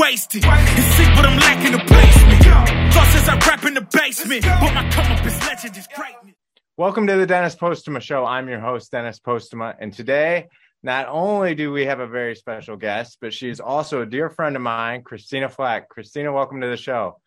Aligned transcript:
wasted? 0.00 0.42
It's 0.46 0.96
sick, 0.96 1.08
but 1.14 1.26
I'm 1.26 1.38
lacking 1.38 1.72
the 1.72 1.84
placement. 1.84 2.42
Thought 2.94 3.08
since 3.12 3.28
I 3.28 3.36
rap 3.46 3.64
in 3.66 3.74
the 3.74 3.82
basement, 3.82 4.42
but 4.42 4.72
my 4.72 4.90
come 4.90 5.12
up 5.12 5.26
is 5.26 5.38
legend 5.40 5.76
is 5.76 5.86
greatness. 5.94 6.34
Welcome 6.78 7.06
to 7.06 7.16
the 7.16 7.26
Dennis 7.26 7.54
Postuma 7.54 8.00
Show. 8.00 8.24
I'm 8.24 8.48
your 8.48 8.60
host, 8.60 8.90
Dennis 8.90 9.20
Postuma, 9.20 9.76
and 9.78 9.92
today 9.92 10.48
not 10.82 11.08
only 11.08 11.54
do 11.54 11.70
we 11.70 11.84
have 11.84 12.00
a 12.00 12.06
very 12.06 12.34
special 12.34 12.78
guest, 12.78 13.18
but 13.20 13.34
she's 13.34 13.60
also 13.60 14.00
a 14.00 14.06
dear 14.06 14.30
friend 14.30 14.56
of 14.56 14.62
mine, 14.62 15.02
Christina 15.02 15.50
Flach. 15.50 15.90
Christina, 15.90 16.32
welcome 16.32 16.62
to 16.62 16.68
the 16.68 16.78
show. 16.78 17.19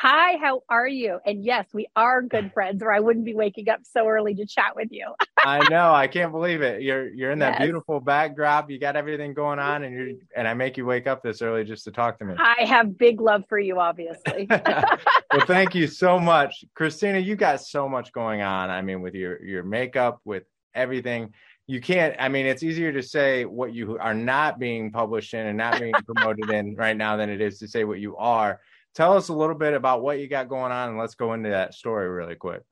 Hi, 0.00 0.36
how 0.38 0.62
are 0.68 0.88
you? 0.88 1.20
And 1.24 1.44
yes, 1.44 1.66
we 1.72 1.86
are 1.94 2.20
good 2.20 2.50
friends, 2.52 2.82
or 2.82 2.92
I 2.92 3.00
wouldn't 3.00 3.24
be 3.24 3.34
waking 3.34 3.68
up 3.68 3.80
so 3.84 4.08
early 4.08 4.34
to 4.34 4.46
chat 4.46 4.74
with 4.74 4.88
you. 4.90 5.06
I 5.44 5.62
know, 5.68 5.92
I 5.92 6.08
can't 6.08 6.32
believe 6.32 6.62
it. 6.62 6.82
You're 6.82 7.12
you're 7.12 7.30
in 7.30 7.38
that 7.40 7.50
Yes. 7.50 7.58
beautiful 7.58 8.00
backdrop. 8.00 8.70
You 8.70 8.78
got 8.78 8.96
everything 8.96 9.34
going 9.34 9.58
on, 9.58 9.84
and 9.84 9.94
you're 9.94 10.08
and 10.36 10.48
I 10.48 10.54
make 10.54 10.76
you 10.76 10.86
wake 10.86 11.06
up 11.06 11.22
this 11.22 11.42
early 11.42 11.64
just 11.64 11.84
to 11.84 11.92
talk 11.92 12.18
to 12.18 12.24
me. 12.24 12.34
I 12.38 12.64
have 12.64 12.96
big 12.98 13.20
love 13.20 13.44
for 13.48 13.58
you, 13.58 13.78
obviously. 13.78 14.48
well, 14.50 15.42
thank 15.46 15.74
you 15.74 15.86
so 15.86 16.18
much, 16.18 16.64
Christina. 16.74 17.18
You 17.18 17.36
got 17.36 17.60
so 17.60 17.88
much 17.88 18.10
going 18.12 18.40
on. 18.42 18.70
I 18.70 18.82
mean, 18.82 19.02
with 19.02 19.14
your 19.14 19.42
your 19.44 19.62
makeup, 19.62 20.20
with 20.24 20.44
everything. 20.74 21.34
You 21.66 21.80
can't. 21.80 22.14
I 22.18 22.28
mean, 22.28 22.46
it's 22.46 22.62
easier 22.62 22.92
to 22.92 23.02
say 23.02 23.44
what 23.44 23.72
you 23.72 23.96
are 23.98 24.12
not 24.14 24.58
being 24.58 24.90
published 24.92 25.32
in 25.34 25.46
and 25.46 25.56
not 25.56 25.78
being 25.78 25.94
promoted 26.04 26.50
in 26.50 26.74
right 26.74 26.96
now 26.96 27.16
than 27.16 27.30
it 27.30 27.40
is 27.40 27.58
to 27.60 27.68
say 27.68 27.84
what 27.84 28.00
you 28.00 28.16
are. 28.16 28.60
Tell 28.94 29.16
us 29.16 29.28
a 29.28 29.34
little 29.34 29.56
bit 29.56 29.74
about 29.74 30.02
what 30.02 30.20
you 30.20 30.28
got 30.28 30.48
going 30.48 30.72
on, 30.72 30.90
and 30.90 30.98
let's 30.98 31.14
go 31.14 31.32
into 31.32 31.50
that 31.50 31.74
story 31.74 32.08
really 32.08 32.36
quick. 32.36 32.62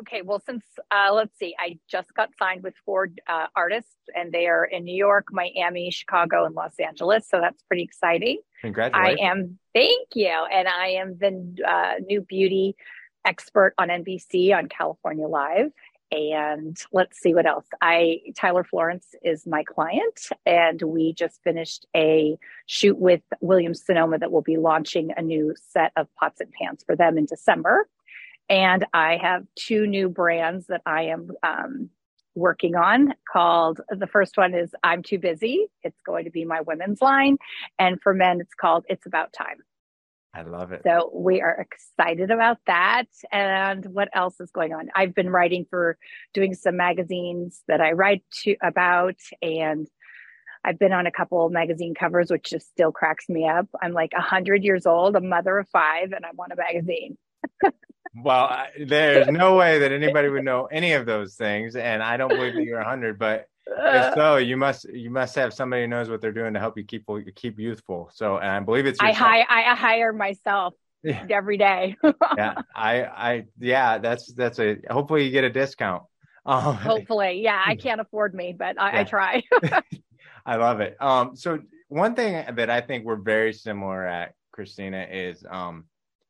okay, 0.00 0.22
well, 0.22 0.40
since 0.44 0.64
uh, 0.90 1.12
let's 1.12 1.36
see, 1.38 1.54
I 1.58 1.78
just 1.90 2.14
got 2.14 2.30
signed 2.38 2.62
with 2.62 2.74
four 2.84 3.08
uh, 3.26 3.46
artists, 3.56 3.96
and 4.14 4.32
they 4.32 4.46
are 4.46 4.64
in 4.64 4.84
New 4.84 4.96
York, 4.96 5.26
Miami, 5.32 5.90
Chicago, 5.90 6.44
and 6.44 6.54
Los 6.54 6.78
Angeles. 6.78 7.26
So 7.28 7.40
that's 7.40 7.62
pretty 7.62 7.82
exciting. 7.82 8.38
Congratulations! 8.62 9.20
I 9.20 9.24
am, 9.24 9.58
thank 9.74 10.08
you. 10.14 10.34
And 10.52 10.68
I 10.68 10.88
am 10.88 11.18
the 11.18 11.64
uh, 11.66 11.94
new 12.06 12.20
beauty 12.20 12.76
expert 13.24 13.74
on 13.78 13.88
NBC 13.88 14.56
on 14.56 14.68
California 14.68 15.26
Live. 15.26 15.70
And 16.10 16.76
let's 16.92 17.20
see 17.20 17.34
what 17.34 17.46
else. 17.46 17.66
I, 17.82 18.20
Tyler 18.34 18.64
Florence 18.64 19.06
is 19.22 19.46
my 19.46 19.62
client, 19.62 20.28
and 20.46 20.80
we 20.80 21.12
just 21.12 21.42
finished 21.42 21.86
a 21.94 22.38
shoot 22.66 22.98
with 22.98 23.20
Williams 23.40 23.84
Sonoma 23.84 24.18
that 24.18 24.32
will 24.32 24.42
be 24.42 24.56
launching 24.56 25.10
a 25.16 25.22
new 25.22 25.54
set 25.70 25.92
of 25.96 26.08
pots 26.14 26.40
and 26.40 26.50
pans 26.52 26.82
for 26.84 26.96
them 26.96 27.18
in 27.18 27.26
December. 27.26 27.88
And 28.48 28.86
I 28.94 29.18
have 29.20 29.44
two 29.54 29.86
new 29.86 30.08
brands 30.08 30.68
that 30.68 30.80
I 30.86 31.04
am 31.04 31.30
um, 31.42 31.90
working 32.34 32.74
on 32.76 33.12
called 33.30 33.80
the 33.90 34.06
first 34.06 34.38
one 34.38 34.54
is 34.54 34.74
I'm 34.82 35.02
Too 35.02 35.18
Busy. 35.18 35.66
It's 35.82 36.00
going 36.06 36.24
to 36.24 36.30
be 36.30 36.44
my 36.44 36.62
women's 36.62 37.02
line. 37.02 37.36
And 37.78 38.00
for 38.00 38.14
men, 38.14 38.40
it's 38.40 38.54
called 38.54 38.84
It's 38.88 39.06
About 39.06 39.32
Time. 39.32 39.58
I 40.34 40.42
love 40.42 40.72
it. 40.72 40.82
So 40.84 41.10
we 41.14 41.40
are 41.40 41.66
excited 41.66 42.30
about 42.30 42.58
that. 42.66 43.06
And 43.32 43.84
what 43.86 44.08
else 44.12 44.40
is 44.40 44.50
going 44.50 44.72
on? 44.72 44.90
I've 44.94 45.14
been 45.14 45.30
writing 45.30 45.66
for 45.68 45.96
doing 46.34 46.54
some 46.54 46.76
magazines 46.76 47.62
that 47.66 47.80
I 47.80 47.92
write 47.92 48.24
to 48.42 48.56
about 48.62 49.16
and 49.40 49.88
I've 50.64 50.78
been 50.78 50.92
on 50.92 51.06
a 51.06 51.12
couple 51.12 51.46
of 51.46 51.52
magazine 51.52 51.94
covers, 51.94 52.30
which 52.30 52.50
just 52.50 52.68
still 52.68 52.92
cracks 52.92 53.28
me 53.28 53.48
up. 53.48 53.68
I'm 53.80 53.92
like 53.92 54.12
a 54.16 54.20
hundred 54.20 54.64
years 54.64 54.86
old, 54.86 55.16
a 55.16 55.20
mother 55.20 55.58
of 55.58 55.68
five, 55.68 56.12
and 56.12 56.26
I'm 56.26 56.38
on 56.38 56.52
a 56.52 56.56
magazine. 56.56 57.16
Well, 58.14 58.44
I, 58.44 58.70
there's 58.86 59.28
no 59.28 59.56
way 59.56 59.78
that 59.80 59.92
anybody 59.92 60.28
would 60.28 60.44
know 60.44 60.66
any 60.66 60.92
of 60.92 61.06
those 61.06 61.34
things, 61.34 61.76
and 61.76 62.02
I 62.02 62.16
don't 62.16 62.28
believe 62.28 62.54
that 62.54 62.64
you're 62.64 62.80
a 62.80 62.84
100. 62.84 63.18
But 63.18 63.46
if 63.76 64.14
so, 64.14 64.36
you 64.36 64.56
must 64.56 64.88
you 64.92 65.10
must 65.10 65.34
have 65.36 65.52
somebody 65.52 65.82
who 65.82 65.88
knows 65.88 66.08
what 66.08 66.20
they're 66.20 66.32
doing 66.32 66.54
to 66.54 66.60
help 66.60 66.76
you 66.78 66.84
keep 66.84 67.06
keep 67.34 67.58
youthful. 67.58 68.10
So, 68.14 68.38
and 68.38 68.50
I 68.50 68.60
believe 68.60 68.86
it's 68.86 69.00
I 69.00 69.08
yourself. 69.08 69.28
hire 69.28 69.46
I 69.48 69.74
hire 69.74 70.12
myself 70.12 70.74
Yeah. 71.02 71.24
every 71.30 71.58
day. 71.58 71.96
yeah, 72.36 72.54
I, 72.74 73.04
I, 73.04 73.44
yeah, 73.58 73.98
that's 73.98 74.32
that's 74.32 74.58
a. 74.58 74.76
Hopefully, 74.90 75.24
you 75.24 75.30
get 75.30 75.44
a 75.44 75.50
discount. 75.50 76.04
Um, 76.46 76.76
Hopefully, 76.76 77.42
yeah, 77.42 77.62
I 77.62 77.76
can't 77.76 78.00
afford 78.00 78.34
me, 78.34 78.54
but 78.58 78.80
I, 78.80 78.92
Yeah. 78.92 79.00
I 79.00 79.04
try. 79.04 79.42
I 80.46 80.56
love 80.56 80.80
it. 80.80 80.96
Um, 80.98 81.36
so 81.36 81.58
one 81.88 82.14
thing 82.14 82.42
that 82.54 82.70
I 82.70 82.80
think 82.80 83.04
we're 83.04 83.16
very 83.16 83.52
similar 83.52 84.06
at, 84.06 84.32
Christina, 84.50 85.06
is 85.10 85.44
um, 85.50 85.84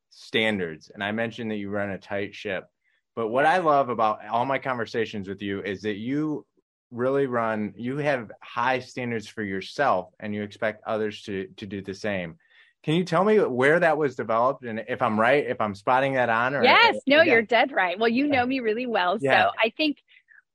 standards. 0.09 0.91
And 0.93 1.01
I 1.01 1.13
mentioned 1.13 1.51
that 1.51 1.55
you 1.55 1.69
run 1.69 1.91
a 1.91 1.97
tight 1.97 2.35
ship. 2.35 2.65
But 3.15 3.29
what 3.29 3.45
I 3.45 3.59
love 3.59 3.87
about 3.87 4.25
all 4.27 4.43
my 4.45 4.59
conversations 4.59 5.29
with 5.29 5.41
you 5.41 5.61
is 5.61 5.83
that 5.83 5.95
you 5.95 6.45
really 6.91 7.27
run, 7.27 7.73
you 7.77 7.97
have 7.97 8.31
high 8.41 8.79
standards 8.79 9.27
for 9.27 9.43
yourself 9.43 10.09
and 10.19 10.33
you 10.33 10.43
expect 10.43 10.83
others 10.87 11.21
to 11.23 11.47
to 11.57 11.65
do 11.65 11.81
the 11.81 11.93
same. 11.93 12.37
Can 12.83 12.95
you 12.95 13.03
tell 13.03 13.23
me 13.25 13.39
where 13.39 13.79
that 13.79 13.97
was 13.97 14.15
developed 14.15 14.63
and 14.63 14.83
if 14.87 15.01
I'm 15.01 15.19
right, 15.19 15.45
if 15.45 15.59
I'm 15.59 15.75
spotting 15.75 16.13
that 16.13 16.29
on 16.29 16.55
or 16.55 16.63
yes, 16.63 16.95
no, 17.07 17.17
Yeah. 17.17 17.33
you're 17.33 17.41
dead 17.41 17.71
right. 17.71 17.99
Well, 17.99 18.09
you 18.09 18.27
know 18.27 18.45
me 18.45 18.59
really 18.61 18.85
well, 18.87 19.17
Yeah. 19.19 19.45
so 19.45 19.51
I 19.61 19.69
think 19.75 19.97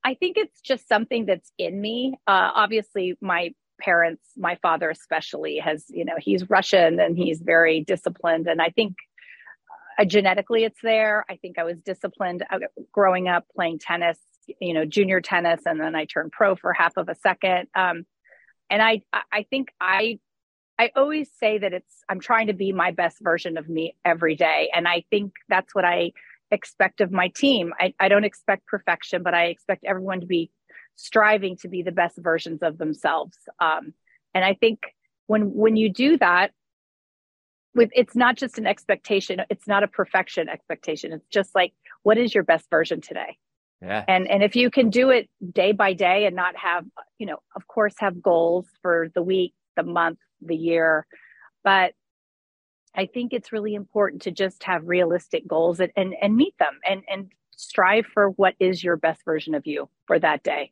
I 0.03 0.13
think 0.13 0.37
it's 0.37 0.61
just 0.61 0.87
something 0.87 1.25
that's 1.25 1.51
in 1.57 1.79
me. 1.81 2.13
Uh, 2.27 2.51
obviously, 2.53 3.17
my 3.21 3.53
parents, 3.79 4.23
my 4.37 4.55
father 4.61 4.89
especially, 4.89 5.57
has 5.57 5.85
you 5.89 6.05
know 6.05 6.15
he's 6.19 6.49
Russian 6.49 6.99
and 6.99 7.17
he's 7.17 7.41
very 7.41 7.81
disciplined, 7.81 8.47
and 8.47 8.61
I 8.61 8.69
think 8.69 8.95
uh, 9.97 10.05
genetically 10.05 10.63
it's 10.63 10.79
there. 10.83 11.25
I 11.29 11.37
think 11.37 11.57
I 11.57 11.63
was 11.63 11.77
disciplined 11.81 12.45
uh, 12.49 12.59
growing 12.91 13.27
up 13.27 13.45
playing 13.55 13.79
tennis, 13.79 14.19
you 14.59 14.73
know, 14.73 14.85
junior 14.85 15.21
tennis, 15.21 15.61
and 15.65 15.79
then 15.79 15.95
I 15.95 16.05
turned 16.05 16.31
pro 16.31 16.55
for 16.55 16.73
half 16.73 16.97
of 16.97 17.09
a 17.09 17.15
second. 17.15 17.67
Um, 17.75 18.05
and 18.69 18.81
I, 18.81 19.01
I- 19.31 19.45
think 19.49 19.69
I, 19.79 20.19
I 20.77 20.91
always 20.95 21.29
say 21.39 21.57
that 21.59 21.73
it's 21.73 22.03
I'm 22.09 22.19
trying 22.19 22.47
to 22.47 22.53
be 22.53 22.71
my 22.73 22.91
best 22.91 23.17
version 23.21 23.57
of 23.57 23.69
me 23.69 23.95
every 24.03 24.35
day, 24.35 24.69
and 24.75 24.87
I 24.87 25.03
think 25.09 25.33
that's 25.47 25.73
what 25.73 25.85
I 25.85 26.11
expect 26.51 27.01
of 27.01 27.11
my 27.11 27.29
team. 27.29 27.73
I, 27.79 27.93
I 27.99 28.07
don't 28.07 28.23
expect 28.25 28.67
perfection, 28.67 29.23
but 29.23 29.33
I 29.33 29.45
expect 29.45 29.83
everyone 29.85 30.21
to 30.21 30.27
be 30.27 30.51
striving 30.95 31.57
to 31.57 31.67
be 31.67 31.81
the 31.81 31.91
best 31.91 32.17
versions 32.17 32.61
of 32.61 32.77
themselves. 32.77 33.37
Um, 33.59 33.93
and 34.33 34.43
I 34.43 34.53
think 34.53 34.79
when 35.27 35.53
when 35.53 35.75
you 35.75 35.89
do 35.89 36.17
that, 36.17 36.51
with 37.73 37.89
it's 37.93 38.15
not 38.15 38.35
just 38.37 38.57
an 38.57 38.67
expectation, 38.67 39.41
it's 39.49 39.67
not 39.67 39.83
a 39.83 39.87
perfection 39.87 40.49
expectation. 40.49 41.13
It's 41.13 41.27
just 41.27 41.53
like 41.55 41.73
what 42.03 42.17
is 42.17 42.33
your 42.33 42.43
best 42.43 42.69
version 42.69 43.01
today? 43.01 43.37
Yeah. 43.81 44.03
and 44.07 44.29
and 44.29 44.43
if 44.43 44.55
you 44.55 44.69
can 44.69 44.89
do 44.89 45.09
it 45.09 45.29
day 45.53 45.71
by 45.71 45.93
day 45.93 46.25
and 46.25 46.35
not 46.35 46.55
have 46.55 46.85
you 47.17 47.25
know 47.25 47.39
of 47.55 47.67
course 47.67 47.95
have 47.99 48.21
goals 48.21 48.67
for 48.81 49.09
the 49.15 49.21
week 49.21 49.53
the 49.75 49.83
month 49.83 50.19
the 50.41 50.55
year 50.55 51.05
but 51.63 51.93
i 52.95 53.05
think 53.05 53.33
it's 53.33 53.51
really 53.51 53.75
important 53.75 54.21
to 54.23 54.31
just 54.31 54.63
have 54.63 54.87
realistic 54.87 55.47
goals 55.47 55.79
and 55.79 55.91
and, 55.95 56.15
and 56.21 56.35
meet 56.35 56.57
them 56.59 56.79
and 56.87 57.03
and 57.09 57.31
strive 57.57 58.05
for 58.05 58.29
what 58.31 58.53
is 58.59 58.83
your 58.83 58.97
best 58.97 59.23
version 59.23 59.55
of 59.55 59.65
you 59.65 59.89
for 60.07 60.19
that 60.19 60.43
day 60.43 60.71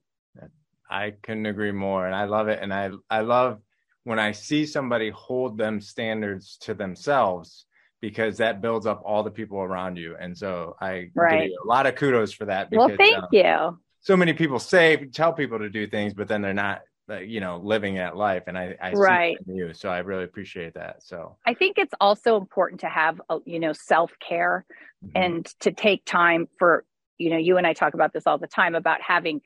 I 0.93 1.11
couldn't 1.23 1.47
agree 1.47 1.71
more, 1.71 2.05
and 2.05 2.15
I 2.15 2.25
love 2.25 2.49
it. 2.49 2.59
And 2.61 2.71
I 2.71 2.91
I 3.09 3.21
love 3.21 3.59
when 4.03 4.19
I 4.19 4.31
see 4.31 4.65
somebody 4.65 5.09
hold 5.09 5.57
them 5.57 5.81
standards 5.81 6.57
to 6.61 6.73
themselves 6.75 7.65
because 8.03 8.35
that 8.35 8.59
builds 8.59 8.85
up 8.85 9.01
all 9.05 9.23
the 9.23 9.31
people 9.31 9.59
around 9.59 9.95
you. 9.95 10.13
And 10.19 10.37
so 10.37 10.75
I 10.81 11.09
Right. 11.15 11.39
give 11.39 11.51
you 11.51 11.59
a 11.63 11.67
lot 11.67 11.87
of 11.87 11.95
kudos 11.95 12.33
for 12.33 12.43
that. 12.43 12.69
Because, 12.69 12.89
well 12.89 12.97
thank 12.97 13.15
um, 13.15 13.29
you 13.31 13.79
So 14.01 14.17
many 14.17 14.33
people 14.33 14.59
say 14.59 15.05
tell 15.05 15.31
people 15.31 15.57
to 15.59 15.69
do 15.69 15.87
things, 15.87 16.13
but 16.13 16.27
then 16.27 16.41
they're 16.41 16.53
not, 16.53 16.81
uh, 17.09 17.19
you 17.19 17.39
know, 17.39 17.61
living 17.63 17.95
that 17.95 18.17
life. 18.17 18.43
And 18.47 18.57
I, 18.57 18.75
I 18.81 18.89
see 18.89 18.97
Right. 18.97 19.37
you, 19.47 19.73
so 19.73 19.87
I 19.87 19.99
really 19.99 20.25
appreciate 20.25 20.73
that. 20.73 21.01
So 21.01 21.37
i 21.45 21.53
think 21.53 21.77
it's 21.77 21.93
also 22.01 22.35
important 22.35 22.81
to 22.81 22.89
have 22.89 23.21
a, 23.29 23.37
you 23.45 23.59
know 23.59 23.71
self-care 23.71 24.65
mhm. 25.05 25.11
and 25.15 25.45
to 25.61 25.71
take 25.71 26.03
time 26.03 26.49
for 26.59 26.83
you 27.17 27.29
know 27.29 27.37
you 27.37 27.57
and 27.57 27.65
i 27.65 27.71
talk 27.71 27.93
about 27.93 28.11
this 28.11 28.23
all 28.27 28.37
the 28.37 28.47
time 28.47 28.75
about 28.75 28.99
having 29.01 29.39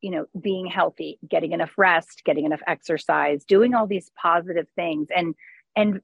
you 0.00 0.10
know 0.10 0.24
being 0.40 0.64
healthy 0.66 1.18
getting 1.28 1.52
enough 1.52 1.72
rest 1.76 2.22
getting 2.24 2.46
enough 2.46 2.60
exercise 2.66 3.44
doing 3.44 3.74
all 3.74 3.86
these 3.86 4.10
positive 4.20 4.68
things 4.74 5.08
and 5.14 5.34
and 5.76 6.00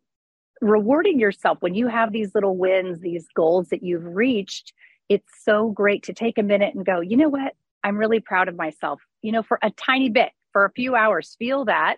rewarding 0.61 1.19
yourself 1.19 1.59
when 1.61 1.75
you 1.75 1.87
have 1.89 2.13
these 2.13 2.35
little 2.35 2.57
wins 2.57 3.01
these 3.01 3.27
goals 3.35 3.69
that 3.69 3.83
you've 3.83 4.05
reached 4.05 4.73
it's 5.09 5.45
so 5.45 5.71
great 5.71 6.03
to 6.03 6.13
take 6.13 6.39
a 6.39 6.43
minute 6.43 6.75
and 6.75 6.85
go 6.85 7.01
you 7.01 7.17
know 7.17 7.29
what? 7.29 7.55
I'm 7.85 7.99
really 7.99 8.19
proud 8.19 8.49
of 8.49 8.57
myself. 8.57 9.01
You 9.23 9.33
know 9.33 9.43
for 9.43 9.59
a 9.63 9.71
tiny 9.71 10.09
bit 10.09 10.31
for 10.53 10.65
a 10.65 10.73
few 10.73 10.95
hours 10.97 11.37
feel 11.39 11.65
that. 11.67 11.97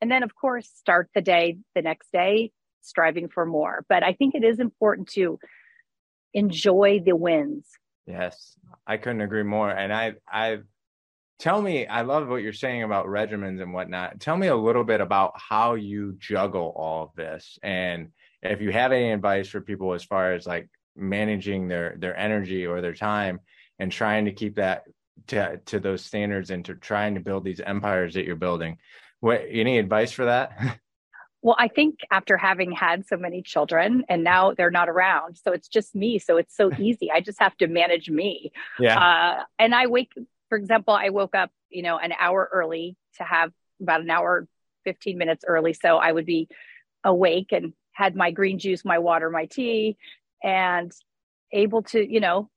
And 0.00 0.10
then 0.10 0.22
of 0.22 0.34
course 0.34 0.68
start 0.74 1.08
the 1.14 1.22
day 1.22 1.58
the 1.74 1.82
next 1.82 2.10
day 2.12 2.52
striving 2.82 3.28
for 3.28 3.46
more. 3.46 3.84
But 3.88 4.02
i 4.02 4.12
think 4.12 4.34
it 4.34 4.44
is 4.44 4.58
important 4.58 5.08
to 5.10 5.38
enjoy 6.34 7.00
the 7.04 7.16
wins. 7.16 7.66
Yes, 8.06 8.56
I 8.86 8.96
couldn't 8.96 9.20
agree 9.20 9.42
more. 9.42 9.70
And 9.70 9.92
I, 9.92 10.14
I 10.30 10.58
tell 11.40 11.60
me, 11.60 11.86
I 11.86 12.02
love 12.02 12.28
what 12.28 12.42
you're 12.42 12.52
saying 12.52 12.82
about 12.82 13.06
regimens 13.06 13.60
and 13.60 13.72
whatnot. 13.72 14.20
Tell 14.20 14.36
me 14.36 14.48
a 14.48 14.56
little 14.56 14.84
bit 14.84 15.00
about 15.00 15.32
how 15.36 15.74
you 15.74 16.14
juggle 16.18 16.72
all 16.76 17.04
of 17.04 17.10
this, 17.16 17.58
and 17.62 18.10
if 18.42 18.60
you 18.60 18.70
have 18.70 18.92
any 18.92 19.10
advice 19.10 19.48
for 19.48 19.60
people 19.60 19.92
as 19.94 20.04
far 20.04 20.32
as 20.32 20.46
like 20.46 20.68
managing 20.96 21.68
their 21.68 21.96
their 21.98 22.16
energy 22.16 22.66
or 22.66 22.80
their 22.80 22.94
time 22.94 23.40
and 23.78 23.90
trying 23.90 24.26
to 24.26 24.32
keep 24.32 24.56
that 24.56 24.84
to 25.28 25.60
to 25.66 25.80
those 25.80 26.04
standards 26.04 26.50
and 26.50 26.64
to 26.66 26.74
trying 26.74 27.14
to 27.14 27.20
build 27.20 27.44
these 27.44 27.60
empires 27.60 28.14
that 28.14 28.24
you're 28.24 28.36
building. 28.36 28.78
What 29.20 29.44
any 29.48 29.78
advice 29.78 30.12
for 30.12 30.26
that? 30.26 30.78
Well, 31.42 31.56
I 31.58 31.68
think 31.68 32.00
after 32.10 32.36
having 32.36 32.70
had 32.70 33.06
so 33.06 33.16
many 33.16 33.40
children 33.40 34.04
and 34.10 34.22
now 34.22 34.52
they're 34.52 34.70
not 34.70 34.90
around, 34.90 35.38
so 35.42 35.52
it's 35.52 35.68
just 35.68 35.94
me. 35.94 36.18
So 36.18 36.36
it's 36.36 36.54
so 36.54 36.70
easy. 36.78 37.10
I 37.10 37.20
just 37.20 37.40
have 37.40 37.56
to 37.58 37.66
manage 37.66 38.10
me. 38.10 38.52
Yeah. 38.78 38.98
Uh, 38.98 39.44
and 39.58 39.74
I 39.74 39.86
wake, 39.86 40.12
for 40.50 40.58
example, 40.58 40.92
I 40.92 41.08
woke 41.08 41.34
up, 41.34 41.50
you 41.70 41.82
know, 41.82 41.96
an 41.96 42.12
hour 42.18 42.46
early 42.52 42.96
to 43.16 43.24
have 43.24 43.52
about 43.80 44.02
an 44.02 44.10
hour, 44.10 44.46
15 44.84 45.16
minutes 45.16 45.44
early. 45.46 45.72
So 45.72 45.96
I 45.96 46.12
would 46.12 46.26
be 46.26 46.48
awake 47.04 47.52
and 47.52 47.72
had 47.92 48.14
my 48.14 48.30
green 48.30 48.58
juice, 48.58 48.84
my 48.84 48.98
water, 48.98 49.30
my 49.30 49.46
tea, 49.46 49.96
and 50.42 50.92
able 51.52 51.82
to, 51.84 52.12
you 52.12 52.20
know, 52.20 52.50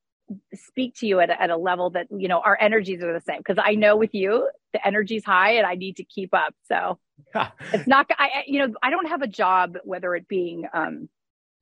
speak 0.53 0.95
to 0.95 1.07
you 1.07 1.19
at 1.19 1.29
a, 1.29 1.41
at 1.41 1.49
a 1.49 1.57
level 1.57 1.91
that, 1.91 2.07
you 2.09 2.27
know, 2.27 2.39
our 2.39 2.57
energies 2.59 3.03
are 3.03 3.13
the 3.13 3.21
same. 3.21 3.43
Cause 3.43 3.57
I 3.59 3.75
know 3.75 3.95
with 3.95 4.13
you, 4.13 4.49
the 4.71 4.85
energy's 4.85 5.23
high 5.23 5.51
and 5.51 5.67
I 5.67 5.75
need 5.75 5.97
to 5.97 6.03
keep 6.03 6.33
up. 6.33 6.55
So 6.67 6.97
it's 7.73 7.87
not, 7.87 8.09
I, 8.17 8.43
you 8.47 8.59
know, 8.59 8.73
I 8.81 8.89
don't 8.89 9.09
have 9.09 9.21
a 9.21 9.27
job, 9.27 9.77
whether 9.83 10.15
it 10.15 10.27
being 10.27 10.65
um, 10.73 11.09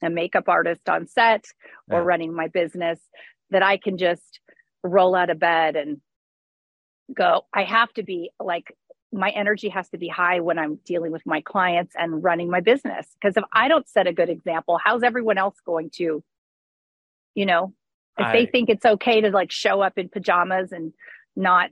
a 0.01 0.09
makeup 0.09 0.47
artist 0.47 0.87
on 0.87 1.07
set 1.07 1.45
or 1.89 1.99
yeah. 1.99 2.05
running 2.05 2.33
my 2.33 2.47
business, 2.47 2.99
that 3.49 3.63
I 3.63 3.77
can 3.77 3.97
just 3.97 4.39
roll 4.83 5.13
out 5.13 5.29
of 5.29 5.39
bed 5.39 5.75
and 5.75 5.99
go. 7.15 7.45
I 7.53 7.63
have 7.63 7.93
to 7.93 8.03
be 8.03 8.31
like, 8.39 8.75
my 9.13 9.29
energy 9.31 9.69
has 9.69 9.89
to 9.89 9.97
be 9.97 10.07
high 10.07 10.39
when 10.39 10.57
I'm 10.57 10.79
dealing 10.85 11.11
with 11.11 11.25
my 11.25 11.41
clients 11.41 11.93
and 11.97 12.23
running 12.23 12.49
my 12.49 12.61
business. 12.61 13.07
Because 13.19 13.35
if 13.35 13.43
I 13.51 13.67
don't 13.67 13.87
set 13.87 14.07
a 14.07 14.13
good 14.13 14.29
example, 14.29 14.79
how's 14.83 15.03
everyone 15.03 15.37
else 15.37 15.55
going 15.65 15.89
to, 15.95 16.23
you 17.35 17.45
know, 17.45 17.73
if 18.17 18.27
I, 18.27 18.31
they 18.31 18.45
think 18.45 18.69
it's 18.69 18.85
okay 18.85 19.21
to 19.21 19.29
like 19.29 19.51
show 19.51 19.81
up 19.81 19.97
in 19.97 20.09
pajamas 20.09 20.71
and 20.71 20.93
not 21.35 21.71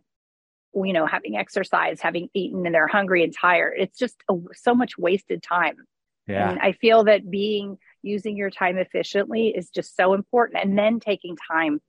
you 0.76 0.94
know, 0.94 1.06
having 1.06 1.36
exercise, 1.36 2.00
having 2.00 2.30
eaten, 2.34 2.66
and 2.66 2.76
they're 2.76 2.88
hungry 2.88 3.24
and 3.24 3.34
tired. 3.36 3.74
It's 3.78 3.98
just 3.98 4.18
a, 4.30 4.36
so 4.54 4.76
much 4.76 4.98
wasted 4.98 5.42
time. 5.42 5.76
Yeah. 6.28 6.50
And 6.50 6.60
I 6.60 6.74
feel 6.74 7.06
that 7.06 7.30
being 7.30 7.78
using 8.04 8.38
your 8.38 8.52
time 8.52 8.78
efficiently 8.78 9.48
is 9.48 9.70
just 9.70 9.96
so 9.96 10.14
important. 10.14 10.64
And 10.64 10.78
then 10.78 11.00
taking 11.00 11.36
time 11.52 11.82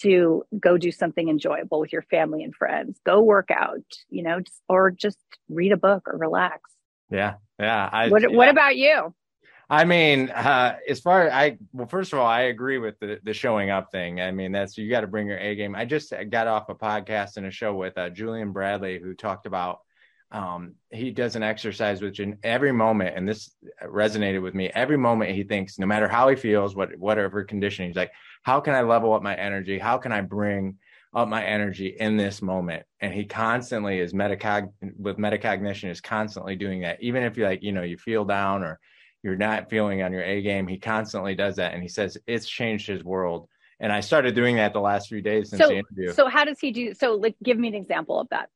to 0.00 0.44
go 0.58 0.76
do 0.76 0.90
something 0.90 1.28
enjoyable 1.28 1.80
with 1.80 1.92
your 1.92 2.02
family 2.02 2.42
and 2.42 2.54
friends, 2.54 2.98
go 3.04 3.20
work 3.20 3.50
out, 3.50 3.84
you 4.08 4.22
know, 4.22 4.40
just, 4.40 4.60
or 4.68 4.90
just 4.90 5.18
read 5.48 5.72
a 5.72 5.76
book 5.76 6.08
or 6.08 6.18
relax. 6.18 6.70
Yeah. 7.10 7.34
Yeah. 7.58 7.88
I, 7.92 8.08
what, 8.08 8.22
yeah. 8.22 8.28
what 8.28 8.48
about 8.48 8.76
you? 8.76 9.14
I 9.70 9.84
mean, 9.84 10.28
uh, 10.30 10.76
as 10.88 11.00
far 11.00 11.26
as 11.26 11.32
I 11.32 11.58
well, 11.72 11.86
first 11.86 12.12
of 12.12 12.18
all, 12.18 12.26
I 12.26 12.42
agree 12.42 12.76
with 12.76 12.98
the 13.00 13.18
the 13.24 13.32
showing 13.32 13.70
up 13.70 13.90
thing. 13.90 14.20
I 14.20 14.30
mean, 14.30 14.52
that's 14.52 14.76
you 14.76 14.90
got 14.90 15.00
to 15.00 15.06
bring 15.06 15.26
your 15.26 15.38
A 15.38 15.54
game. 15.54 15.74
I 15.74 15.86
just 15.86 16.12
got 16.28 16.46
off 16.46 16.68
a 16.68 16.74
podcast 16.74 17.38
and 17.38 17.46
a 17.46 17.50
show 17.50 17.74
with 17.74 17.96
uh, 17.96 18.10
Julian 18.10 18.52
Bradley, 18.52 18.98
who 18.98 19.14
talked 19.14 19.46
about 19.46 19.80
um, 20.34 20.74
he 20.90 21.12
does 21.12 21.36
an 21.36 21.44
exercise 21.44 22.02
which 22.02 22.18
in 22.18 22.38
every 22.42 22.72
moment, 22.72 23.16
and 23.16 23.26
this 23.26 23.54
resonated 23.84 24.42
with 24.42 24.52
me. 24.52 24.68
Every 24.74 24.96
moment 24.96 25.30
he 25.30 25.44
thinks, 25.44 25.78
no 25.78 25.86
matter 25.86 26.08
how 26.08 26.28
he 26.28 26.34
feels, 26.34 26.74
what 26.74 26.96
whatever 26.98 27.44
condition, 27.44 27.86
he's 27.86 27.94
like, 27.94 28.10
how 28.42 28.58
can 28.58 28.74
I 28.74 28.82
level 28.82 29.14
up 29.14 29.22
my 29.22 29.36
energy? 29.36 29.78
How 29.78 29.96
can 29.96 30.10
I 30.10 30.22
bring 30.22 30.76
up 31.14 31.28
my 31.28 31.44
energy 31.44 31.96
in 32.00 32.16
this 32.16 32.42
moment? 32.42 32.82
And 33.00 33.14
he 33.14 33.26
constantly 33.26 34.00
is 34.00 34.12
metacog 34.12 34.72
with 34.98 35.18
metacognition 35.18 35.88
is 35.88 36.00
constantly 36.00 36.56
doing 36.56 36.80
that. 36.80 37.00
Even 37.00 37.22
if 37.22 37.36
you 37.36 37.44
like, 37.44 37.62
you 37.62 37.70
know, 37.70 37.82
you 37.82 37.96
feel 37.96 38.24
down 38.24 38.64
or 38.64 38.80
you're 39.22 39.36
not 39.36 39.70
feeling 39.70 40.02
on 40.02 40.12
your 40.12 40.24
A 40.24 40.42
game. 40.42 40.66
He 40.66 40.78
constantly 40.78 41.36
does 41.36 41.56
that. 41.56 41.74
And 41.74 41.82
he 41.82 41.88
says 41.88 42.18
it's 42.26 42.48
changed 42.48 42.88
his 42.88 43.04
world. 43.04 43.48
And 43.78 43.92
I 43.92 44.00
started 44.00 44.34
doing 44.34 44.56
that 44.56 44.72
the 44.72 44.80
last 44.80 45.08
few 45.08 45.22
days 45.22 45.50
since 45.50 45.62
so, 45.62 45.68
the 45.68 45.76
interview. 45.76 46.12
So 46.12 46.28
how 46.28 46.44
does 46.44 46.58
he 46.58 46.72
do? 46.72 46.92
So 46.92 47.14
like, 47.14 47.36
give 47.40 47.56
me 47.56 47.68
an 47.68 47.74
example 47.74 48.18
of 48.18 48.28
that. 48.30 48.48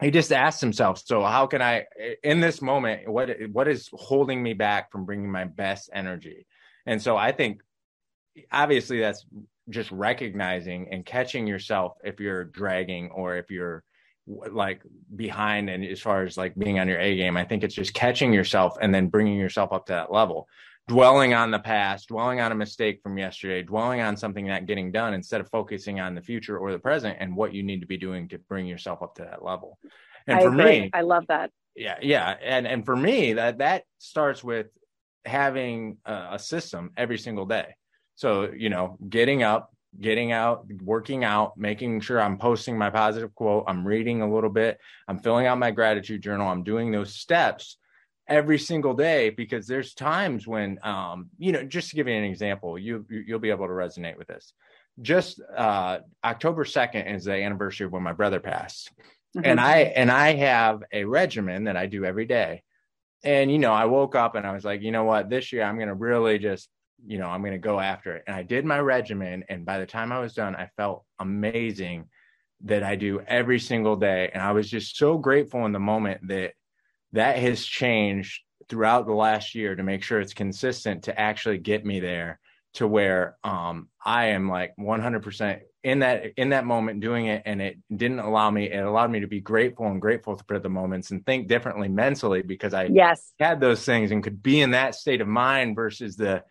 He 0.00 0.10
just 0.10 0.32
asked 0.32 0.60
himself, 0.60 1.02
so 1.04 1.24
how 1.24 1.46
can 1.46 1.60
I, 1.60 1.86
in 2.22 2.40
this 2.40 2.62
moment, 2.62 3.08
what, 3.08 3.30
what 3.50 3.66
is 3.66 3.88
holding 3.92 4.42
me 4.42 4.54
back 4.54 4.92
from 4.92 5.04
bringing 5.04 5.30
my 5.30 5.44
best 5.44 5.90
energy? 5.92 6.46
And 6.86 7.02
so 7.02 7.16
I 7.16 7.32
think 7.32 7.62
obviously 8.52 9.00
that's 9.00 9.26
just 9.68 9.90
recognizing 9.90 10.88
and 10.92 11.04
catching 11.04 11.46
yourself 11.46 11.94
if 12.04 12.20
you're 12.20 12.44
dragging 12.44 13.10
or 13.10 13.36
if 13.36 13.50
you're 13.50 13.82
like 14.26 14.82
behind 15.14 15.68
and 15.68 15.84
as 15.84 16.00
far 16.00 16.22
as 16.22 16.36
like 16.36 16.54
being 16.56 16.78
on 16.78 16.88
your 16.88 17.00
A 17.00 17.16
game. 17.16 17.36
I 17.36 17.44
think 17.44 17.64
it's 17.64 17.74
just 17.74 17.94
catching 17.94 18.32
yourself 18.32 18.76
and 18.80 18.94
then 18.94 19.08
bringing 19.08 19.38
yourself 19.38 19.72
up 19.72 19.86
to 19.86 19.94
that 19.94 20.12
level. 20.12 20.48
Dwelling 20.88 21.34
on 21.34 21.50
the 21.50 21.58
past, 21.58 22.08
dwelling 22.08 22.40
on 22.40 22.50
a 22.50 22.54
mistake 22.54 23.00
from 23.02 23.18
yesterday, 23.18 23.62
dwelling 23.62 24.00
on 24.00 24.16
something 24.16 24.46
not 24.46 24.64
getting 24.64 24.90
done 24.90 25.12
instead 25.12 25.38
of 25.38 25.50
focusing 25.50 26.00
on 26.00 26.14
the 26.14 26.22
future 26.22 26.56
or 26.56 26.72
the 26.72 26.78
present 26.78 27.18
and 27.20 27.36
what 27.36 27.52
you 27.52 27.62
need 27.62 27.80
to 27.80 27.86
be 27.86 27.98
doing 27.98 28.26
to 28.28 28.38
bring 28.38 28.66
yourself 28.66 29.02
up 29.02 29.14
to 29.16 29.22
that 29.22 29.44
level. 29.44 29.78
And 30.26 30.38
I 30.38 30.42
for 30.42 30.48
agree. 30.48 30.80
me, 30.80 30.90
I 30.94 31.02
love 31.02 31.26
that. 31.28 31.50
Yeah, 31.76 31.98
yeah, 32.00 32.34
and 32.42 32.66
and 32.66 32.86
for 32.86 32.96
me 32.96 33.34
that 33.34 33.58
that 33.58 33.84
starts 33.98 34.42
with 34.42 34.68
having 35.26 35.98
a, 36.06 36.28
a 36.32 36.38
system 36.38 36.92
every 36.96 37.18
single 37.18 37.44
day. 37.44 37.76
So 38.14 38.50
you 38.50 38.70
know, 38.70 38.96
getting 39.06 39.42
up, 39.42 39.70
getting 40.00 40.32
out, 40.32 40.66
working 40.82 41.22
out, 41.22 41.58
making 41.58 42.00
sure 42.00 42.18
I'm 42.18 42.38
posting 42.38 42.78
my 42.78 42.88
positive 42.88 43.34
quote, 43.34 43.64
I'm 43.68 43.86
reading 43.86 44.22
a 44.22 44.32
little 44.32 44.50
bit, 44.50 44.78
I'm 45.06 45.18
filling 45.18 45.46
out 45.46 45.58
my 45.58 45.70
gratitude 45.70 46.22
journal, 46.22 46.48
I'm 46.48 46.64
doing 46.64 46.90
those 46.90 47.14
steps 47.14 47.76
every 48.28 48.58
single 48.58 48.94
day 48.94 49.30
because 49.30 49.66
there's 49.66 49.94
times 49.94 50.46
when 50.46 50.78
um 50.82 51.28
you 51.38 51.52
know 51.52 51.62
just 51.62 51.90
to 51.90 51.96
give 51.96 52.08
you 52.08 52.14
an 52.14 52.24
example 52.24 52.78
you 52.78 53.04
you'll 53.08 53.38
be 53.38 53.50
able 53.50 53.66
to 53.66 53.72
resonate 53.72 54.16
with 54.16 54.28
this 54.28 54.52
just 55.00 55.40
uh 55.56 55.98
october 56.24 56.64
2nd 56.64 57.14
is 57.14 57.24
the 57.24 57.32
anniversary 57.32 57.86
of 57.86 57.92
when 57.92 58.02
my 58.02 58.12
brother 58.12 58.40
passed 58.40 58.92
mm-hmm. 59.36 59.44
and 59.44 59.60
i 59.60 59.78
and 59.78 60.10
i 60.10 60.34
have 60.34 60.82
a 60.92 61.04
regimen 61.04 61.64
that 61.64 61.76
i 61.76 61.86
do 61.86 62.04
every 62.04 62.26
day 62.26 62.62
and 63.24 63.50
you 63.50 63.58
know 63.58 63.72
i 63.72 63.84
woke 63.84 64.14
up 64.14 64.34
and 64.34 64.46
i 64.46 64.52
was 64.52 64.64
like 64.64 64.82
you 64.82 64.92
know 64.92 65.04
what 65.04 65.30
this 65.30 65.52
year 65.52 65.62
i'm 65.62 65.76
going 65.76 65.88
to 65.88 65.94
really 65.94 66.38
just 66.38 66.68
you 67.06 67.18
know, 67.18 67.26
I'm 67.26 67.42
going 67.42 67.52
to 67.52 67.58
go 67.58 67.78
after 67.78 68.16
it. 68.16 68.24
And 68.26 68.34
I 68.34 68.42
did 68.42 68.64
my 68.64 68.80
regimen. 68.80 69.44
And 69.48 69.64
by 69.64 69.78
the 69.78 69.86
time 69.86 70.12
I 70.12 70.20
was 70.20 70.34
done, 70.34 70.56
I 70.56 70.68
felt 70.76 71.04
amazing 71.18 72.08
that 72.64 72.82
I 72.82 72.96
do 72.96 73.20
every 73.20 73.60
single 73.60 73.96
day. 73.96 74.30
And 74.32 74.42
I 74.42 74.52
was 74.52 74.68
just 74.68 74.96
so 74.96 75.16
grateful 75.16 75.64
in 75.64 75.72
the 75.72 75.78
moment 75.78 76.26
that 76.28 76.52
that 77.12 77.38
has 77.38 77.64
changed 77.64 78.42
throughout 78.68 79.06
the 79.06 79.14
last 79.14 79.54
year 79.54 79.74
to 79.74 79.82
make 79.82 80.02
sure 80.02 80.20
it's 80.20 80.34
consistent 80.34 81.04
to 81.04 81.18
actually 81.18 81.58
get 81.58 81.84
me 81.84 82.00
there 82.00 82.38
to 82.74 82.86
where 82.86 83.36
um, 83.44 83.88
I 84.04 84.26
am 84.26 84.48
like 84.48 84.74
100% 84.78 85.60
in 85.84 86.00
that 86.00 86.24
in 86.36 86.50
that 86.50 86.66
moment 86.66 87.00
doing 87.00 87.26
it 87.26 87.42
and 87.46 87.62
it 87.62 87.78
didn't 87.94 88.18
allow 88.18 88.50
me 88.50 88.68
it 88.68 88.84
allowed 88.84 89.10
me 89.10 89.20
to 89.20 89.28
be 89.28 89.40
grateful 89.40 89.86
and 89.86 90.02
grateful 90.02 90.38
for 90.48 90.58
the 90.58 90.68
moments 90.68 91.12
and 91.12 91.24
think 91.24 91.46
differently 91.46 91.88
mentally 91.88 92.42
because 92.42 92.74
I 92.74 92.86
yes. 92.86 93.32
had 93.38 93.60
those 93.60 93.84
things 93.84 94.10
and 94.10 94.22
could 94.22 94.42
be 94.42 94.60
in 94.60 94.72
that 94.72 94.96
state 94.96 95.20
of 95.20 95.28
mind 95.28 95.76
versus 95.76 96.16
the 96.16 96.42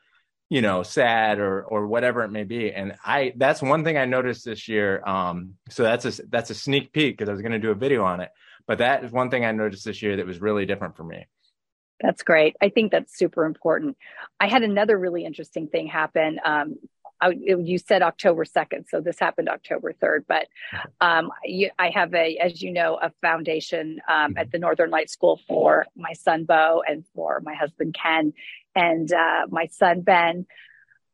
you 0.50 0.62
know 0.62 0.82
sad 0.82 1.40
or 1.40 1.62
or 1.62 1.88
whatever 1.88 2.24
it 2.24 2.32
may 2.32 2.46
be. 2.46 2.72
And 2.72 2.96
i 3.04 3.34
that's 3.36 3.62
one 3.62 3.84
thing 3.84 3.98
i 3.98 4.06
noticed 4.06 4.46
this 4.46 4.68
year 4.68 5.04
um 5.06 5.56
so 5.70 5.84
that's 5.84 6.06
a 6.06 6.26
that's 6.28 6.50
a 6.50 6.56
sneak 6.56 6.94
peek 6.94 7.18
because 7.18 7.30
i 7.30 7.34
was 7.34 7.42
going 7.42 7.52
to 7.52 7.60
do 7.60 7.72
a 7.72 7.76
video 7.76 8.04
on 8.04 8.22
it 8.22 8.30
but 8.68 8.80
that 8.80 9.04
is 9.04 9.12
one 9.12 9.30
thing 9.30 9.46
i 9.46 9.52
noticed 9.52 9.86
this 9.86 10.02
year 10.02 10.18
that 10.18 10.26
was 10.26 10.42
really 10.42 10.66
different 10.66 10.96
for 10.96 11.04
me 11.04 11.26
that's 12.02 12.24
great 12.24 12.56
i 12.62 12.70
think 12.70 12.92
that's 12.92 13.18
super 13.18 13.46
important 13.46 13.98
i 14.40 14.48
had 14.48 14.64
another 14.64 14.98
really 14.98 15.26
interesting 15.26 15.68
thing 15.68 15.88
happen 15.88 16.40
um 16.46 16.76
I, 17.20 17.30
you 17.30 17.78
said 17.78 18.02
October 18.02 18.46
2nd, 18.46 18.86
so 18.90 19.02
this 19.02 19.20
happened 19.20 19.50
October 19.50 19.94
3rd. 19.94 20.26
But 20.28 20.48
um, 21.02 21.32
you, 21.44 21.72
I 21.80 21.90
have 21.90 22.14
a, 22.14 22.38
as 22.38 22.62
you 22.62 22.72
know, 22.72 22.98
a 23.02 23.12
foundation 23.22 24.00
um, 24.08 24.36
at 24.38 24.52
the 24.52 24.60
Northern 24.60 24.90
Light 24.90 25.10
School 25.10 25.40
for 25.48 25.86
my 25.96 26.14
son 26.14 26.46
Bo 26.46 26.84
and 26.88 27.04
for 27.16 27.42
my 27.44 27.56
husband 27.56 27.96
Ken. 28.02 28.34
And 28.76 29.12
uh, 29.12 29.48
my 29.50 29.68
son 29.68 30.02
Ben 30.02 30.46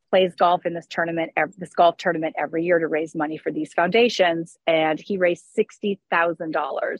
plays 0.10 0.36
golf 0.36 0.66
in 0.66 0.74
this 0.74 0.86
tournament, 0.88 1.32
this 1.58 1.74
golf 1.74 1.98
tournament 1.98 2.36
every 2.38 2.66
year 2.66 2.78
to 2.78 2.88
raise 2.88 3.16
money 3.16 3.38
for 3.38 3.52
these 3.52 3.74
foundations. 3.74 4.58
And 4.68 5.00
he 5.00 5.18
raised 5.18 5.46
$60,000 5.58 6.98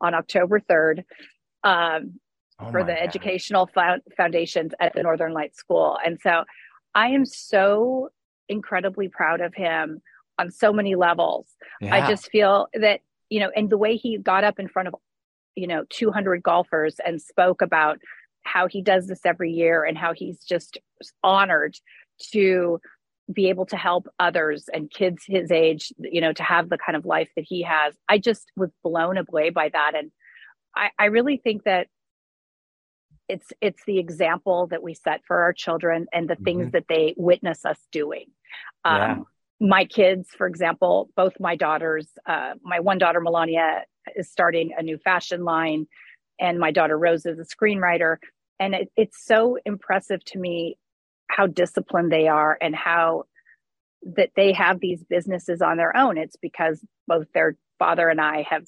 on 0.00 0.14
October 0.14 0.60
3rd 0.60 1.04
um, 1.64 2.20
oh 2.60 2.70
for 2.70 2.82
the 2.84 2.92
God. 2.92 3.02
educational 3.02 3.68
foundations 4.16 4.72
at 4.80 4.94
the 4.94 5.02
Northern 5.02 5.32
Light 5.32 5.56
School. 5.56 5.98
And 6.04 6.18
so 6.20 6.44
I 6.94 7.08
am 7.08 7.24
so 7.24 8.10
incredibly 8.48 9.08
proud 9.08 9.40
of 9.40 9.54
him 9.54 10.00
on 10.38 10.50
so 10.50 10.72
many 10.72 10.94
levels. 10.94 11.46
Yeah. 11.80 11.94
I 11.94 12.08
just 12.08 12.30
feel 12.30 12.68
that, 12.74 13.00
you 13.28 13.40
know, 13.40 13.50
and 13.54 13.68
the 13.68 13.78
way 13.78 13.96
he 13.96 14.18
got 14.18 14.44
up 14.44 14.58
in 14.58 14.68
front 14.68 14.88
of, 14.88 14.94
you 15.54 15.66
know, 15.66 15.84
200 15.90 16.42
golfers 16.42 16.96
and 17.04 17.20
spoke 17.20 17.62
about 17.62 17.98
how 18.42 18.66
he 18.66 18.80
does 18.80 19.06
this 19.06 19.20
every 19.24 19.52
year 19.52 19.84
and 19.84 19.98
how 19.98 20.14
he's 20.14 20.42
just 20.44 20.78
honored 21.22 21.76
to 22.32 22.80
be 23.32 23.48
able 23.48 23.66
to 23.66 23.76
help 23.76 24.08
others 24.18 24.68
and 24.72 24.90
kids 24.90 25.24
his 25.26 25.50
age, 25.50 25.92
you 25.98 26.20
know, 26.20 26.32
to 26.32 26.42
have 26.42 26.68
the 26.68 26.78
kind 26.78 26.96
of 26.96 27.04
life 27.04 27.28
that 27.36 27.44
he 27.46 27.62
has. 27.62 27.94
I 28.08 28.18
just 28.18 28.50
was 28.56 28.70
blown 28.82 29.18
away 29.18 29.50
by 29.50 29.68
that. 29.68 29.92
And 29.94 30.10
I, 30.74 30.90
I 30.98 31.06
really 31.06 31.36
think 31.36 31.64
that 31.64 31.88
it's 33.28 33.52
it's 33.60 33.82
the 33.86 33.98
example 33.98 34.68
that 34.68 34.82
we 34.82 34.94
set 34.94 35.20
for 35.26 35.42
our 35.42 35.52
children 35.52 36.06
and 36.12 36.28
the 36.28 36.36
things 36.36 36.68
Mhm. 36.68 36.72
that 36.72 36.88
they 36.88 37.14
witness 37.16 37.66
us 37.66 37.78
doing. 37.92 38.26
Yeah. 38.86 39.12
Um, 39.12 39.26
my 39.60 39.84
kids, 39.84 40.30
for 40.30 40.46
example, 40.46 41.10
both 41.16 41.38
my 41.40 41.56
daughters, 41.56 42.08
uh, 42.24 42.54
my 42.62 42.80
one 42.80 42.96
daughter 42.96 43.20
Melania 43.20 43.84
is 44.16 44.30
starting 44.30 44.72
a 44.78 44.82
new 44.82 44.96
fashion 44.98 45.44
line, 45.44 45.86
and 46.40 46.58
my 46.58 46.70
daughter 46.70 46.96
Rose 46.96 47.26
is 47.26 47.38
a 47.38 47.44
screenwriter, 47.44 48.16
and 48.58 48.74
it, 48.74 48.90
it's 48.96 49.22
so 49.22 49.58
impressive 49.66 50.24
to 50.26 50.38
me 50.38 50.78
how 51.28 51.46
disciplined 51.46 52.10
they 52.12 52.28
are 52.28 52.56
and 52.60 52.74
how 52.74 53.24
that 54.14 54.30
they 54.36 54.52
have 54.52 54.80
these 54.80 55.02
businesses 55.04 55.60
on 55.60 55.76
their 55.76 55.96
own. 55.96 56.18
It's 56.18 56.36
because 56.36 56.84
both 57.06 57.26
their 57.34 57.56
father 57.78 58.08
and 58.08 58.20
I 58.20 58.42
have, 58.48 58.64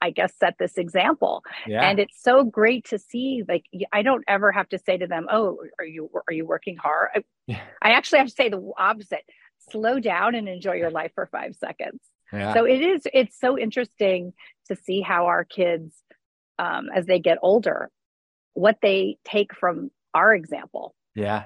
I 0.00 0.10
guess, 0.10 0.32
set 0.38 0.56
this 0.58 0.76
example. 0.78 1.42
Yeah. 1.66 1.82
And 1.88 1.98
it's 1.98 2.20
so 2.22 2.44
great 2.44 2.86
to 2.86 2.98
see. 2.98 3.42
Like, 3.48 3.64
I 3.92 4.02
don't 4.02 4.24
ever 4.26 4.52
have 4.52 4.68
to 4.70 4.78
say 4.78 4.96
to 4.96 5.06
them, 5.06 5.26
"Oh, 5.30 5.58
are 5.78 5.84
you 5.84 6.10
are 6.28 6.32
you 6.32 6.46
working 6.46 6.76
hard?" 6.76 7.10
I, 7.14 7.24
Yeah. 7.46 7.60
I 7.82 7.90
actually 7.90 8.18
have 8.20 8.28
to 8.28 8.34
say 8.34 8.48
the 8.48 8.72
opposite: 8.78 9.24
slow 9.70 10.00
down 10.00 10.34
and 10.34 10.48
enjoy 10.48 10.74
your 10.74 10.90
life 10.90 11.12
for 11.14 11.26
five 11.26 11.54
seconds. 11.56 12.00
yeah. 12.32 12.54
So 12.54 12.64
it 12.64 12.80
is. 12.80 13.06
It's 13.12 13.38
so 13.38 13.58
interesting 13.58 14.32
to 14.68 14.76
see 14.76 15.00
how 15.02 15.26
our 15.26 15.44
kids, 15.44 15.94
um, 16.58 16.88
as 16.94 17.06
they 17.06 17.18
get 17.18 17.38
older, 17.42 17.90
what 18.54 18.78
they 18.82 19.18
take 19.24 19.54
from 19.54 19.90
our 20.14 20.34
example. 20.34 20.94
Yeah. 21.14 21.44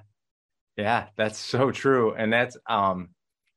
Yeah, 0.79 1.09
that's 1.17 1.39
so 1.39 1.73
true. 1.73 2.15
And 2.15 2.33
that's 2.33 2.57
um 2.69 3.09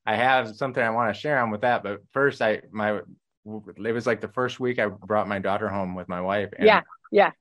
I 0.05 0.15
have 0.15 0.55
something 0.55 0.83
I 0.83 0.89
want 0.89 1.13
to 1.13 1.19
share 1.19 1.39
on 1.39 1.51
with 1.51 1.61
that, 1.61 1.83
but 1.83 1.99
first 2.11 2.41
I 2.41 2.63
my 2.71 2.99
it 3.45 3.93
was 3.93 4.07
like 4.07 4.21
the 4.21 4.27
first 4.27 4.59
week 4.59 4.79
I 4.79 4.87
brought 4.87 5.27
my 5.27 5.39
daughter 5.39 5.69
home 5.69 5.95
with 5.95 6.09
my 6.09 6.19
wife 6.21 6.49
and 6.57 6.65
Yeah, 6.67 6.81
yeah. 7.11 7.31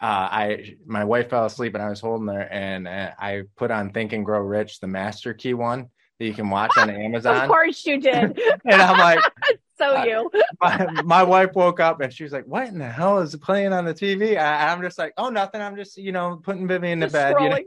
Uh, 0.00 0.28
I 0.30 0.76
my 0.86 1.04
wife 1.04 1.30
fell 1.30 1.44
asleep 1.46 1.74
and 1.74 1.82
I 1.82 1.90
was 1.90 2.00
holding 2.00 2.28
her 2.28 2.40
and 2.40 2.88
uh, 2.88 3.12
I 3.18 3.42
put 3.56 3.70
on 3.70 3.92
Think 3.92 4.12
and 4.14 4.24
Grow 4.24 4.40
Rich, 4.40 4.80
the 4.80 4.86
master 4.86 5.34
key 5.34 5.54
one 5.54 5.88
that 6.18 6.26
you 6.26 6.34
can 6.34 6.48
watch 6.48 6.76
on 6.78 6.88
Amazon. 7.04 7.42
Of 7.42 7.48
course 7.48 7.84
you 7.84 8.00
did. 8.00 8.40
And 8.64 8.80
I'm 8.82 8.98
like, 8.98 9.20
so 9.78 9.96
I- 9.96 10.06
you. 10.06 10.30
my, 10.62 11.02
my 11.02 11.22
wife 11.22 11.50
woke 11.54 11.80
up 11.80 12.00
and 12.00 12.12
she 12.12 12.24
was 12.24 12.32
like, 12.32 12.46
"What 12.46 12.68
in 12.68 12.78
the 12.78 12.88
hell 12.88 13.18
is 13.18 13.36
playing 13.36 13.72
on 13.74 13.84
the 13.84 13.94
TV?" 13.94 14.38
I, 14.38 14.72
I'm 14.72 14.82
just 14.82 14.98
like, 14.98 15.12
"Oh, 15.18 15.28
nothing. 15.28 15.60
I'm 15.60 15.76
just 15.76 15.96
you 15.98 16.12
know 16.12 16.40
putting 16.42 16.66
Vivian 16.66 17.00
to 17.00 17.06
Just 17.06 17.14
bed." 17.14 17.36
You 17.40 17.48
know? 17.50 17.58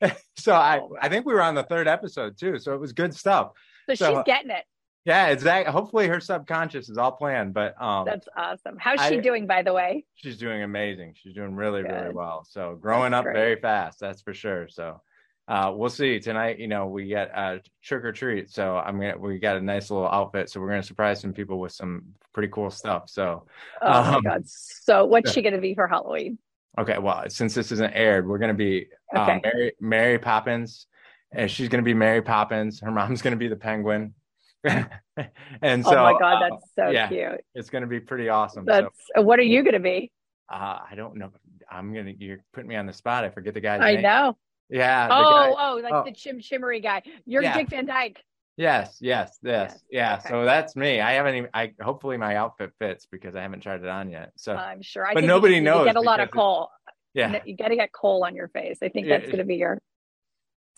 So 0.36 0.52
I 0.54 0.78
Oh. 0.80 0.96
I 1.00 1.08
think 1.08 1.26
we 1.26 1.34
were 1.34 1.42
on 1.42 1.54
the 1.54 1.62
third 1.64 1.88
episode 1.88 2.38
too, 2.38 2.58
so 2.58 2.74
it 2.74 2.80
was 2.80 2.92
good 2.92 3.14
stuff. 3.14 3.52
So, 3.88 3.94
So- 3.94 4.14
she's 4.14 4.22
getting 4.24 4.50
it. 4.50 4.64
Yeah, 5.04 5.28
exactly. 5.28 5.72
Hopefully 5.72 6.08
her 6.08 6.18
subconscious 6.18 6.88
is 6.88 6.98
all 6.98 7.12
planned, 7.12 7.54
but 7.54 7.80
um, 7.80 8.04
That's 8.06 8.26
awesome. 8.36 8.76
How's 8.78 9.00
she 9.06 9.18
I- 9.18 9.20
doing, 9.20 9.46
by 9.46 9.62
the 9.62 9.72
way? 9.72 10.04
she's 10.16 10.36
doing 10.36 10.62
amazing. 10.64 11.14
She's 11.16 11.32
doing 11.34 11.54
really 11.54 11.82
really 11.82 12.12
well. 12.12 12.44
So 12.48 12.74
growing 12.80 13.12
That's 13.12 13.20
up 13.20 13.24
great. 13.24 13.34
very 13.36 13.56
fast, 13.60 14.00
that's 14.00 14.22
for 14.22 14.34
sure. 14.34 14.68
So. 14.68 15.00
Uh, 15.48 15.72
we'll 15.72 15.88
see 15.88 16.18
tonight. 16.18 16.58
You 16.58 16.66
know, 16.66 16.86
we 16.88 17.06
get 17.06 17.30
uh, 17.32 17.58
trick 17.80 18.04
or 18.04 18.10
treat, 18.10 18.50
so 18.50 18.74
I'm 18.78 18.98
gonna 18.98 19.16
we 19.16 19.38
got 19.38 19.56
a 19.56 19.60
nice 19.60 19.92
little 19.92 20.08
outfit, 20.08 20.50
so 20.50 20.60
we're 20.60 20.70
gonna 20.70 20.82
surprise 20.82 21.20
some 21.20 21.32
people 21.32 21.60
with 21.60 21.70
some 21.70 22.02
pretty 22.34 22.48
cool 22.48 22.68
stuff. 22.68 23.08
So 23.08 23.46
Oh 23.80 23.88
my 24.02 24.14
Um, 24.16 24.22
god. 24.24 24.42
So 24.48 25.04
what's 25.04 25.30
she 25.30 25.42
gonna 25.42 25.60
be 25.60 25.72
for 25.76 25.86
Halloween? 25.86 26.38
Okay, 26.78 26.98
well, 26.98 27.24
since 27.28 27.54
this 27.54 27.72
isn't 27.72 27.92
aired, 27.94 28.28
we're 28.28 28.38
gonna 28.38 28.54
be 28.54 28.86
uh, 29.14 29.22
Okay. 29.22 29.40
Mary 29.42 29.72
Mary 29.80 30.18
Poppins, 30.18 30.86
and 31.32 31.50
she's 31.50 31.68
gonna 31.68 31.82
be 31.82 31.94
Mary 31.94 32.22
Poppins. 32.22 32.80
Her 32.80 32.90
mom's 32.90 33.22
gonna 33.22 33.36
be 33.36 33.48
the 33.48 33.56
Penguin, 33.56 34.14
and 34.64 35.84
so 35.84 35.96
oh 35.96 36.12
my 36.12 36.18
god, 36.18 36.42
uh, 36.42 36.48
that's 36.50 36.70
so 36.74 36.90
yeah, 36.90 37.08
cute. 37.08 37.40
it's 37.54 37.70
gonna 37.70 37.86
be 37.86 38.00
pretty 38.00 38.28
awesome. 38.28 38.64
That's 38.64 38.88
so 39.14 39.22
what 39.22 39.38
are 39.38 39.42
you 39.42 39.62
gonna 39.62 39.80
be? 39.80 40.10
uh, 40.52 40.78
I 40.90 40.94
don't 40.96 41.16
know. 41.16 41.30
I'm 41.70 41.92
gonna 41.94 42.12
you're 42.18 42.38
putting 42.52 42.68
me 42.68 42.76
on 42.76 42.86
the 42.86 42.92
spot. 42.92 43.24
I 43.24 43.30
forget 43.30 43.54
the 43.54 43.60
guy's 43.60 43.80
I 43.80 43.94
name. 43.94 44.02
know. 44.02 44.36
Yeah. 44.68 45.08
Oh, 45.10 45.54
guy- 45.54 45.54
oh, 45.70 45.80
like 45.82 45.92
oh. 45.94 46.04
the 46.04 46.12
chim 46.12 46.40
chimmery 46.40 46.80
guy. 46.80 47.02
You're 47.24 47.42
Yeah. 47.42 47.56
Dick 47.56 47.70
Van 47.70 47.86
Dyke. 47.86 48.22
Yes, 48.56 48.96
yes, 49.00 49.38
yes, 49.42 49.72
Yes, 49.72 49.82
yeah. 49.90 50.16
okay. 50.18 50.28
So 50.30 50.44
that's 50.44 50.76
me. 50.76 51.00
I 51.00 51.12
haven't 51.12 51.34
even. 51.34 51.50
I 51.52 51.74
hopefully 51.80 52.16
my 52.16 52.36
outfit 52.36 52.72
fits 52.78 53.06
because 53.06 53.36
I 53.36 53.42
haven't 53.42 53.60
tried 53.60 53.82
it 53.82 53.88
on 53.88 54.10
yet. 54.10 54.32
So 54.36 54.54
I'm 54.54 54.80
sure. 54.82 55.06
I 55.06 55.12
But 55.14 55.24
nobody 55.24 55.56
you, 55.56 55.60
knows 55.60 55.80
You 55.80 55.84
get 55.92 55.96
a 55.96 56.00
lot 56.00 56.20
of 56.20 56.30
coal. 56.30 56.70
yeah, 57.12 57.40
You 57.44 57.56
got 57.56 57.68
to 57.68 57.76
get 57.76 57.92
coal 57.92 58.24
on 58.24 58.34
your 58.34 58.48
face. 58.48 58.78
I 58.82 58.88
think 58.88 59.06
Yeah. 59.06 59.18
that's 59.18 59.26
going 59.26 59.38
to 59.38 59.44
be 59.44 59.56
your 59.56 59.78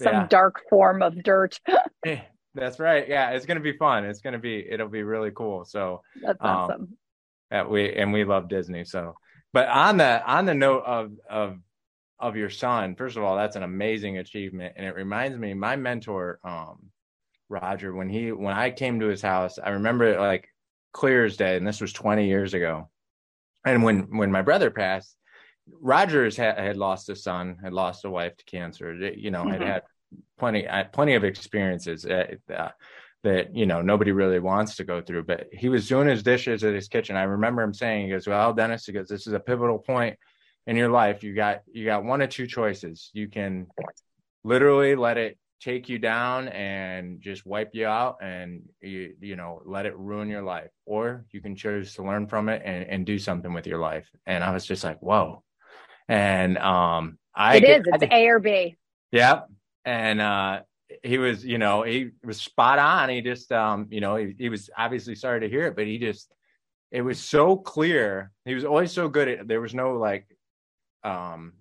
some 0.01 0.15
yeah. 0.15 0.27
dark 0.29 0.63
form 0.71 1.03
of 1.03 1.23
dirt. 1.23 1.61
That's 2.55 2.81
right. 2.81 3.09
Yeah, 3.09 3.31
it's 3.31 3.47
gonna 3.47 3.61
be 3.61 3.77
fun. 3.77 4.05
It's 4.05 4.21
gonna 4.21 4.39
be. 4.39 4.65
It'll 4.69 4.89
be 4.89 5.03
really 5.03 5.31
cool. 5.31 5.65
So 5.65 6.03
That's 6.21 6.39
Um, 6.41 6.49
awesome. 6.49 6.97
Yeah, 7.53 7.67
we 7.67 7.95
and 7.95 8.13
we 8.13 8.25
love 8.25 8.49
Disney. 8.49 8.85
So, 8.85 9.15
but 9.53 9.69
on 9.69 9.97
the 9.99 10.25
on 10.29 10.45
the 10.47 10.55
note 10.55 10.83
of 10.85 11.13
of 11.31 11.59
of 12.19 12.37
your 12.37 12.51
son, 12.51 12.97
first 12.97 13.17
of 13.17 13.23
all, 13.23 13.37
that's 13.37 13.55
an 13.57 13.63
amazing 13.63 14.19
achievement, 14.19 14.75
and 14.77 14.87
it 14.87 14.95
reminds 14.97 15.39
me 15.39 15.55
my 15.55 15.77
mentor, 15.77 16.41
um, 16.43 16.91
Roger, 17.49 17.95
when 17.95 18.09
he 18.09 18.33
when 18.33 18.55
I 18.55 18.71
came 18.71 19.01
to 19.01 19.07
his 19.07 19.23
house, 19.23 19.59
I 19.59 19.71
remember 19.71 20.05
it 20.05 20.21
like 20.21 20.49
clear 20.93 21.25
as 21.25 21.37
day, 21.37 21.57
and 21.57 21.67
this 21.67 21.81
was 21.81 21.93
twenty 21.93 22.27
years 22.27 22.55
ago. 22.55 22.89
And 23.65 23.83
when 23.83 24.17
when 24.17 24.31
my 24.31 24.43
brother 24.43 24.71
passed, 24.71 25.17
Rogers 25.81 26.37
had, 26.37 26.59
had 26.59 26.77
lost 26.77 27.09
a 27.09 27.17
son, 27.17 27.57
had 27.63 27.73
lost 27.73 28.05
a 28.05 28.11
wife 28.11 28.37
to 28.37 28.45
cancer. 28.45 28.95
You 28.95 29.31
know, 29.31 29.45
had 29.45 29.61
Mhm. 29.61 29.67
had 29.67 29.83
plenty 30.39 30.67
uh, 30.67 30.85
plenty 30.85 31.15
of 31.15 31.25
experiences. 31.25 32.07
Uh, 32.07 32.35
uh, 32.55 32.71
that 33.25 33.55
you 33.55 33.67
know 33.67 33.83
nobody 33.83 34.13
really 34.13 34.39
wants 34.39 34.77
to 34.77 34.85
go 34.85 35.01
through. 35.01 35.25
But 35.25 35.49
he 35.53 35.69
was 35.69 35.89
doing 35.89 36.07
his 36.09 36.23
dishes 36.23 36.63
at 36.63 36.75
his 36.75 36.89
kitchen. 36.89 37.17
I 37.17 37.25
remember 37.25 37.63
him 37.63 37.75
saying, 37.75 38.07
"He 38.07 38.13
goes, 38.13 38.27
well, 38.29 38.53
Dennis, 38.53 38.87
he 38.87 38.93
goes, 38.93 39.09
this 39.09 39.27
is 39.27 39.33
a 39.33 39.41
pivotal 39.41 39.79
point 39.79 40.17
in 40.67 40.77
your 40.77 40.89
life. 40.89 41.25
You 41.25 41.35
got 41.35 41.63
you 41.73 41.85
got 41.85 42.05
one 42.05 42.23
of 42.23 42.31
two 42.31 42.47
choices. 42.47 43.11
You 43.13 43.29
can 43.29 43.67
literally 44.45 44.95
let 44.95 45.19
it 45.19 45.37
take 45.61 45.89
you 45.89 45.99
down 45.99 46.49
and 46.49 47.21
just 47.21 47.47
wipe 47.47 47.71
you 47.75 47.87
out, 47.87 48.19
and 48.23 48.63
you 48.81 49.15
you 49.21 49.37
know 49.37 49.63
let 49.65 49.87
it 49.87 49.97
ruin 49.97 50.29
your 50.29 50.43
life, 50.43 50.71
or 50.87 51.25
you 51.33 51.41
can 51.41 51.57
choose 51.57 51.95
to 51.95 52.03
learn 52.03 52.27
from 52.27 52.49
it 52.49 52.63
and 52.65 52.85
and 52.85 53.07
do 53.07 53.19
something 53.19 53.53
with 53.53 53.67
your 53.67 53.79
life." 53.79 54.09
And 54.27 54.43
I 54.45 54.53
was 54.53 54.65
just 54.67 54.85
like, 54.85 55.01
"Whoa!" 55.01 55.43
And 56.09 56.57
um, 56.59 57.19
I 57.35 57.57
It 57.57 57.65
is. 57.65 57.83
I 57.93 57.95
It's 57.95 57.99
think- 58.01 58.13
A 58.13 58.27
or 58.29 58.39
B. 58.39 58.77
Yep. 59.13 59.49
And 59.85 60.21
uh 60.21 60.61
he 61.03 61.19
was, 61.19 61.45
you 61.45 61.59
know, 61.59 61.83
he 61.83 62.11
was 62.25 62.41
spot 62.41 62.79
on. 62.79 63.11
He 63.11 63.21
just 63.21 63.53
um, 63.53 63.89
you 63.91 64.01
know, 64.01 64.17
he, 64.17 64.35
he 64.39 64.49
was 64.49 64.71
obviously 64.77 65.15
sorry 65.15 65.41
to 65.41 65.49
hear 65.49 65.67
it, 65.67 65.77
but 65.77 65.87
he 65.87 65.99
just 65.99 66.33
it 66.91 67.03
was 67.03 67.19
so 67.21 67.57
clear. 67.57 68.33
He 68.47 68.55
was 68.55 68.65
always 68.65 68.91
so 68.93 69.09
good 69.09 69.29
at 69.29 69.49
there 69.49 69.61
was 69.61 69.75
no 69.75 69.99
like 69.99 70.27
um 71.05 71.53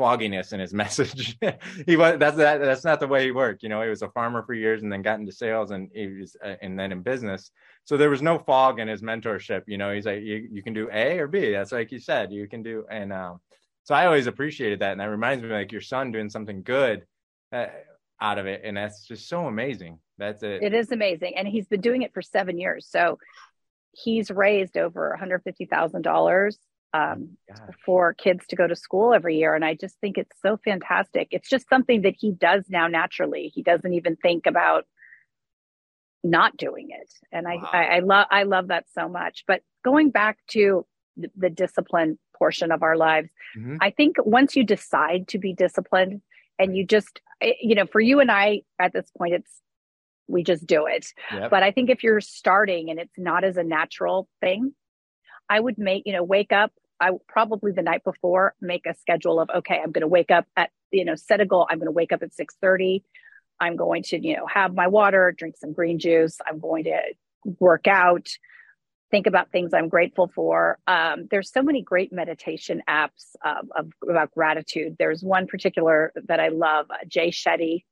fogginess 0.00 0.52
in 0.52 0.60
his 0.60 0.72
message. 0.82 1.38
he 1.86 1.96
was 1.96 2.18
that's 2.18 2.36
that 2.36 2.58
that's 2.60 2.84
not 2.84 2.98
the 3.00 3.06
way 3.06 3.24
he 3.24 3.30
worked. 3.30 3.62
You 3.62 3.68
know, 3.68 3.82
he 3.82 3.90
was 3.90 4.02
a 4.02 4.08
farmer 4.08 4.42
for 4.42 4.54
years 4.54 4.82
and 4.82 4.90
then 4.90 5.02
got 5.02 5.20
into 5.20 5.32
sales 5.32 5.70
and 5.70 5.90
he 5.94 6.06
was 6.06 6.36
uh, 6.44 6.54
and 6.62 6.78
then 6.78 6.90
in 6.90 7.02
business. 7.02 7.50
So 7.84 7.96
there 7.96 8.10
was 8.10 8.22
no 8.22 8.38
fog 8.38 8.80
in 8.80 8.88
his 8.88 9.02
mentorship. 9.02 9.62
You 9.66 9.78
know, 9.78 9.92
he's 9.92 10.06
like 10.06 10.22
you 10.22 10.48
you 10.50 10.62
can 10.62 10.72
do 10.72 10.88
A 10.92 11.18
or 11.18 11.28
B. 11.28 11.52
That's 11.52 11.72
like 11.72 11.92
you 11.92 12.00
said, 12.00 12.32
you 12.32 12.48
can 12.48 12.62
do 12.62 12.86
and 12.90 13.12
um 13.12 13.40
so 13.84 13.94
I 13.94 14.06
always 14.06 14.26
appreciated 14.26 14.80
that, 14.80 14.92
and 14.92 15.00
that 15.00 15.06
reminds 15.06 15.42
me 15.42 15.50
like 15.50 15.72
your 15.72 15.80
son 15.80 16.12
doing 16.12 16.30
something 16.30 16.62
good 16.62 17.06
uh, 17.52 17.66
out 18.20 18.38
of 18.38 18.46
it, 18.46 18.62
and 18.64 18.76
that's 18.76 19.06
just 19.06 19.28
so 19.28 19.46
amazing. 19.46 19.98
That's 20.18 20.42
it. 20.42 20.62
It 20.62 20.74
is 20.74 20.92
amazing. 20.92 21.36
And 21.36 21.48
he's 21.48 21.66
been 21.66 21.80
doing 21.80 22.02
it 22.02 22.12
for 22.12 22.22
seven 22.22 22.58
years. 22.58 22.86
So 22.88 23.18
he's 23.92 24.30
raised 24.30 24.76
over 24.76 25.18
$150,000 25.20 26.54
um, 26.92 27.36
for 27.84 28.14
kids 28.14 28.46
to 28.48 28.56
go 28.56 28.66
to 28.66 28.74
school 28.74 29.14
every 29.14 29.36
year. 29.38 29.54
And 29.54 29.64
I 29.64 29.74
just 29.74 29.96
think 30.00 30.18
it's 30.18 30.36
so 30.42 30.56
fantastic. 30.64 31.28
It's 31.30 31.48
just 31.48 31.68
something 31.68 32.02
that 32.02 32.14
he 32.18 32.32
does 32.32 32.64
now 32.68 32.88
naturally. 32.88 33.52
He 33.54 33.62
doesn't 33.62 33.94
even 33.94 34.16
think 34.16 34.46
about 34.46 34.86
not 36.22 36.56
doing 36.56 36.88
it. 36.90 37.12
And 37.32 37.46
I, 37.48 37.56
Wow. 37.56 37.70
I, 37.72 37.84
I 37.84 37.98
love, 38.00 38.26
I 38.30 38.42
love 38.42 38.68
that 38.68 38.86
so 38.92 39.08
much. 39.08 39.44
But 39.46 39.62
going 39.84 40.10
back 40.10 40.38
to 40.48 40.86
the, 41.16 41.30
the 41.36 41.50
discipline 41.50 42.18
portion 42.36 42.72
of 42.72 42.82
our 42.82 42.96
lives, 42.96 43.30
Mhm. 43.56 43.78
I 43.80 43.90
think 43.90 44.16
once 44.24 44.56
you 44.56 44.64
decide 44.64 45.28
to 45.28 45.38
be 45.38 45.52
disciplined 45.54 46.22
and 46.58 46.76
you 46.76 46.84
just, 46.84 47.20
eh, 47.40 47.54
you 47.60 47.74
know, 47.74 47.86
for 47.86 48.00
you 48.00 48.20
and 48.20 48.30
I 48.30 48.62
at 48.78 48.92
this 48.92 49.10
point, 49.16 49.34
it's, 49.34 49.60
we 50.28 50.42
just 50.44 50.66
do 50.66 50.86
it. 50.86 51.06
Yep. 51.32 51.50
But 51.50 51.62
I 51.62 51.72
think 51.72 51.90
if 51.90 52.04
you're 52.04 52.20
starting 52.20 52.90
and 52.90 53.00
it's 53.00 53.18
not 53.18 53.42
as 53.42 53.56
a 53.56 53.64
natural 53.64 54.28
thing, 54.40 54.74
I 55.48 55.58
would 55.58 55.78
make, 55.78 56.04
you 56.06 56.12
know, 56.12 56.22
wake 56.22 56.52
up. 56.52 56.72
I 57.00 57.10
probably 57.28 57.72
the 57.72 57.82
night 57.82 58.04
before 58.04 58.54
make 58.60 58.86
a 58.86 58.94
schedule 58.94 59.40
of, 59.40 59.50
okay, 59.50 59.80
I'm 59.82 59.92
going 59.92 60.02
to 60.02 60.08
wake 60.08 60.30
up 60.30 60.46
at, 60.56 60.70
you 60.90 61.04
know, 61.04 61.14
set 61.14 61.40
a 61.40 61.46
goal. 61.46 61.66
I'm 61.70 61.78
going 61.78 61.86
to 61.86 61.92
wake 61.92 62.12
up 62.12 62.22
at 62.22 62.34
630. 62.34 63.02
I'm 63.60 63.76
going 63.76 64.02
to, 64.04 64.18
you 64.18 64.36
know, 64.36 64.46
have 64.46 64.74
my 64.74 64.86
water, 64.86 65.34
drink 65.36 65.56
some 65.56 65.72
green 65.72 65.98
juice. 65.98 66.38
I'm 66.46 66.58
going 66.58 66.84
to 66.84 67.00
work 67.58 67.86
out, 67.86 68.28
think 69.10 69.26
about 69.26 69.50
things 69.50 69.74
I'm 69.74 69.88
grateful 69.88 70.30
for. 70.34 70.78
Um, 70.86 71.26
there's 71.30 71.50
so 71.50 71.62
many 71.62 71.82
great 71.82 72.12
meditation 72.12 72.82
apps 72.88 73.34
um, 73.44 73.70
of, 73.76 73.90
about 74.08 74.30
gratitude. 74.32 74.96
There's 74.98 75.22
one 75.22 75.46
particular 75.46 76.12
that 76.28 76.40
I 76.40 76.48
love, 76.48 76.86
uh, 76.90 77.04
Jay 77.08 77.30
Shetty 77.30 77.84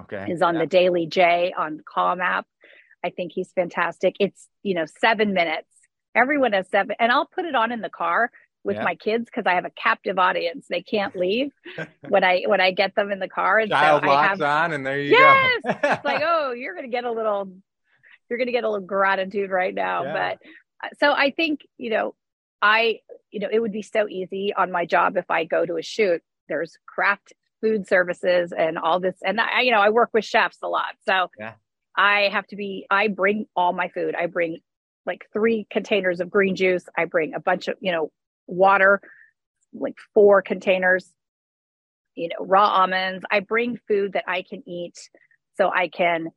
okay. 0.00 0.26
is 0.30 0.42
on 0.42 0.54
Yeah. 0.54 0.60
the 0.62 0.66
Daily 0.66 1.06
Jay 1.06 1.52
on 1.56 1.80
Calm 1.86 2.20
app. 2.20 2.46
I 3.04 3.10
think 3.10 3.32
he's 3.32 3.52
fantastic. 3.52 4.16
It's, 4.18 4.48
you 4.62 4.74
know, 4.74 4.84
seven 5.00 5.32
minutes. 5.32 5.68
Everyone 6.14 6.52
has 6.54 6.68
seven, 6.70 6.96
and 6.98 7.12
I'll 7.12 7.26
put 7.26 7.44
it 7.44 7.54
on 7.54 7.70
in 7.72 7.82
the 7.82 7.90
car 7.90 8.30
with 8.66 8.76
yeah. 8.76 8.82
my 8.82 8.96
kids 8.96 9.26
because 9.26 9.44
I 9.46 9.54
have 9.54 9.64
a 9.64 9.70
captive 9.70 10.18
audience. 10.18 10.66
They 10.68 10.82
can't 10.82 11.14
leave 11.16 11.52
when 12.08 12.24
I 12.24 12.42
when 12.46 12.60
I 12.60 12.72
get 12.72 12.94
them 12.96 13.12
in 13.12 13.20
the 13.20 13.28
car. 13.28 13.60
And 13.60 13.70
Child 13.70 14.02
so 14.02 14.08
locks 14.08 14.28
have, 14.28 14.42
on, 14.42 14.72
and 14.72 14.84
there 14.84 15.00
you 15.00 15.12
yes! 15.12 15.60
go. 15.62 15.70
Yes, 15.70 15.78
it's 15.84 16.04
like 16.04 16.22
oh, 16.26 16.52
you're 16.52 16.74
gonna 16.74 16.88
get 16.88 17.04
a 17.04 17.12
little, 17.12 17.48
you're 18.28 18.38
gonna 18.38 18.52
get 18.52 18.64
a 18.64 18.68
little 18.68 18.86
gratitude 18.86 19.50
right 19.50 19.72
now. 19.72 20.02
Yeah. 20.02 20.12
But 20.12 20.86
uh, 20.86 20.90
so 20.98 21.12
I 21.12 21.30
think 21.30 21.60
you 21.78 21.90
know, 21.90 22.14
I 22.60 23.00
you 23.30 23.40
know, 23.40 23.48
it 23.50 23.60
would 23.60 23.72
be 23.72 23.82
so 23.82 24.08
easy 24.08 24.52
on 24.52 24.72
my 24.72 24.84
job 24.84 25.16
if 25.16 25.30
I 25.30 25.44
go 25.44 25.64
to 25.64 25.76
a 25.76 25.82
shoot. 25.82 26.22
There's 26.48 26.76
craft 26.86 27.32
food 27.62 27.86
services 27.86 28.52
and 28.52 28.78
all 28.78 28.98
this, 28.98 29.16
and 29.24 29.40
I 29.40 29.60
you 29.60 29.70
know 29.70 29.80
I 29.80 29.90
work 29.90 30.10
with 30.12 30.24
chefs 30.24 30.58
a 30.62 30.68
lot, 30.68 30.94
so. 31.06 31.30
Yeah. 31.38 31.54
I 31.98 32.28
have 32.30 32.46
to 32.48 32.56
be, 32.56 32.86
I 32.90 33.08
bring 33.08 33.46
all 33.56 33.72
my 33.72 33.88
food. 33.88 34.14
I 34.14 34.26
bring 34.26 34.58
like 35.06 35.26
three 35.32 35.66
containers 35.70 36.20
of 36.20 36.28
green 36.28 36.54
juice. 36.54 36.84
I 36.94 37.06
bring 37.06 37.32
a 37.32 37.40
bunch 37.40 37.68
of, 37.68 37.76
you 37.80 37.90
know, 37.90 38.10
water, 38.46 39.00
like 39.72 39.96
four 40.14 40.42
containers, 40.42 41.10
you 42.14 42.28
know, 42.28 42.44
raw 42.44 42.68
almonds. 42.68 43.24
I 43.30 43.40
bring 43.40 43.78
food 43.88 44.12
that 44.14 44.24
I 44.26 44.42
can 44.42 44.62
eat 44.68 45.10
so 45.56 45.70
I 45.70 45.88
can 45.88 46.28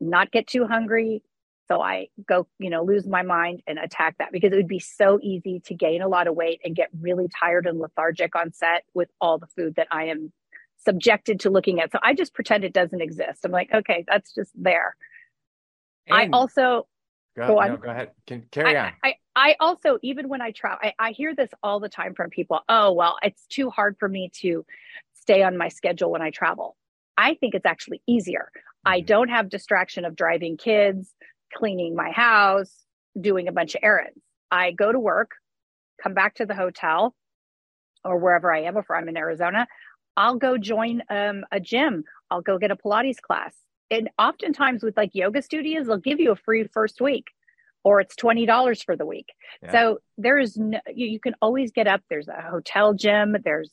not 0.00 0.30
get 0.30 0.46
too 0.46 0.66
hungry. 0.66 1.22
So 1.68 1.80
I 1.80 2.08
go, 2.28 2.46
you 2.58 2.70
know, 2.70 2.84
lose 2.84 3.06
my 3.06 3.22
mind 3.22 3.62
and 3.66 3.78
attack 3.78 4.18
that 4.18 4.30
because 4.30 4.52
it 4.52 4.56
would 4.56 4.68
be 4.68 4.78
so 4.78 5.18
easy 5.20 5.60
to 5.66 5.74
gain 5.74 6.00
a 6.00 6.08
lot 6.08 6.28
of 6.28 6.36
weight 6.36 6.60
and 6.64 6.76
get 6.76 6.90
really 7.00 7.26
tired 7.40 7.66
and 7.66 7.80
lethargic 7.80 8.36
on 8.36 8.52
set 8.52 8.84
with 8.94 9.08
all 9.20 9.38
the 9.38 9.48
food 9.48 9.74
that 9.76 9.88
I 9.90 10.04
am 10.04 10.32
subjected 10.78 11.40
to 11.40 11.50
looking 11.50 11.80
at. 11.80 11.90
So 11.90 11.98
I 12.02 12.14
just 12.14 12.34
pretend 12.34 12.62
it 12.62 12.72
doesn't 12.72 13.00
exist. 13.00 13.44
I'm 13.44 13.50
like, 13.50 13.72
okay, 13.74 14.04
that's 14.06 14.32
just 14.32 14.52
there. 14.54 14.94
And 16.06 16.34
I 16.34 16.36
also 16.36 16.86
Go, 17.36 17.48
go 17.48 17.60
on. 17.60 17.68
No, 17.68 17.76
go 17.76 17.90
ahead. 17.90 18.12
Can 18.26 18.44
carry 18.50 18.76
I, 18.76 18.86
on. 18.86 18.92
I, 19.04 19.14
I 19.34 19.56
also, 19.60 19.98
even 20.02 20.28
when 20.28 20.40
I 20.40 20.52
travel, 20.52 20.78
I, 20.82 20.94
I 20.98 21.10
hear 21.10 21.34
this 21.34 21.50
all 21.62 21.80
the 21.80 21.88
time 21.88 22.14
from 22.14 22.30
people. 22.30 22.60
Oh, 22.68 22.92
well, 22.92 23.16
it's 23.22 23.46
too 23.46 23.68
hard 23.68 23.96
for 23.98 24.08
me 24.08 24.30
to 24.40 24.64
stay 25.12 25.42
on 25.42 25.58
my 25.58 25.68
schedule 25.68 26.10
when 26.10 26.22
I 26.22 26.30
travel. 26.30 26.76
I 27.18 27.34
think 27.34 27.54
it's 27.54 27.66
actually 27.66 28.00
easier. 28.06 28.50
Mm-hmm. 28.54 28.92
I 28.92 29.00
don't 29.00 29.28
have 29.28 29.50
distraction 29.50 30.04
of 30.04 30.16
driving 30.16 30.56
kids, 30.56 31.14
cleaning 31.54 31.94
my 31.94 32.10
house, 32.10 32.72
doing 33.20 33.48
a 33.48 33.52
bunch 33.52 33.74
of 33.74 33.80
errands. 33.82 34.20
I 34.50 34.70
go 34.70 34.90
to 34.90 34.98
work, 34.98 35.32
come 36.02 36.14
back 36.14 36.36
to 36.36 36.46
the 36.46 36.54
hotel 36.54 37.14
or 38.04 38.18
wherever 38.18 38.52
I 38.52 38.62
am, 38.62 38.76
if 38.76 38.90
I'm 38.90 39.08
in 39.08 39.16
Arizona, 39.16 39.66
I'll 40.16 40.36
go 40.36 40.56
join 40.56 41.02
um, 41.10 41.44
a 41.52 41.60
gym. 41.60 42.04
I'll 42.30 42.40
go 42.40 42.58
get 42.58 42.70
a 42.70 42.76
Pilates 42.76 43.20
class 43.20 43.52
and 43.90 44.10
oftentimes 44.18 44.82
with 44.82 44.96
like 44.96 45.10
yoga 45.12 45.42
studios, 45.42 45.86
they'll 45.86 45.98
give 45.98 46.20
you 46.20 46.32
a 46.32 46.36
free 46.36 46.66
first 46.72 47.00
week 47.00 47.26
or 47.84 48.00
it's 48.00 48.16
$20 48.16 48.84
for 48.84 48.96
the 48.96 49.06
week. 49.06 49.28
Yeah. 49.62 49.72
So 49.72 49.98
there 50.18 50.38
is 50.38 50.56
no, 50.56 50.80
you, 50.92 51.06
you, 51.06 51.20
can 51.20 51.34
always 51.40 51.70
get 51.70 51.86
up. 51.86 52.00
There's 52.10 52.26
a 52.26 52.42
hotel 52.50 52.94
gym, 52.94 53.36
there's 53.44 53.70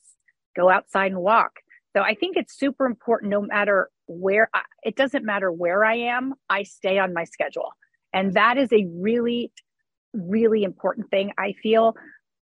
go 0.55 0.69
outside 0.69 1.11
and 1.11 1.21
walk. 1.21 1.53
So 1.95 2.01
I 2.03 2.13
think 2.13 2.37
it's 2.37 2.57
super 2.57 2.85
important 2.85 3.31
no 3.31 3.41
matter 3.41 3.89
where, 4.05 4.49
I, 4.53 4.61
it 4.83 4.95
doesn't 4.95 5.25
matter 5.25 5.51
where 5.51 5.83
I 5.83 5.95
am, 5.95 6.33
I 6.47 6.63
stay 6.63 6.99
on 6.99 7.13
my 7.13 7.23
schedule. 7.23 7.71
And 8.13 8.35
that 8.35 8.57
is 8.57 8.71
a 8.71 8.85
really, 8.85 9.51
really 10.13 10.63
important 10.63 11.09
thing. 11.09 11.31
I 11.37 11.53
feel 11.53 11.95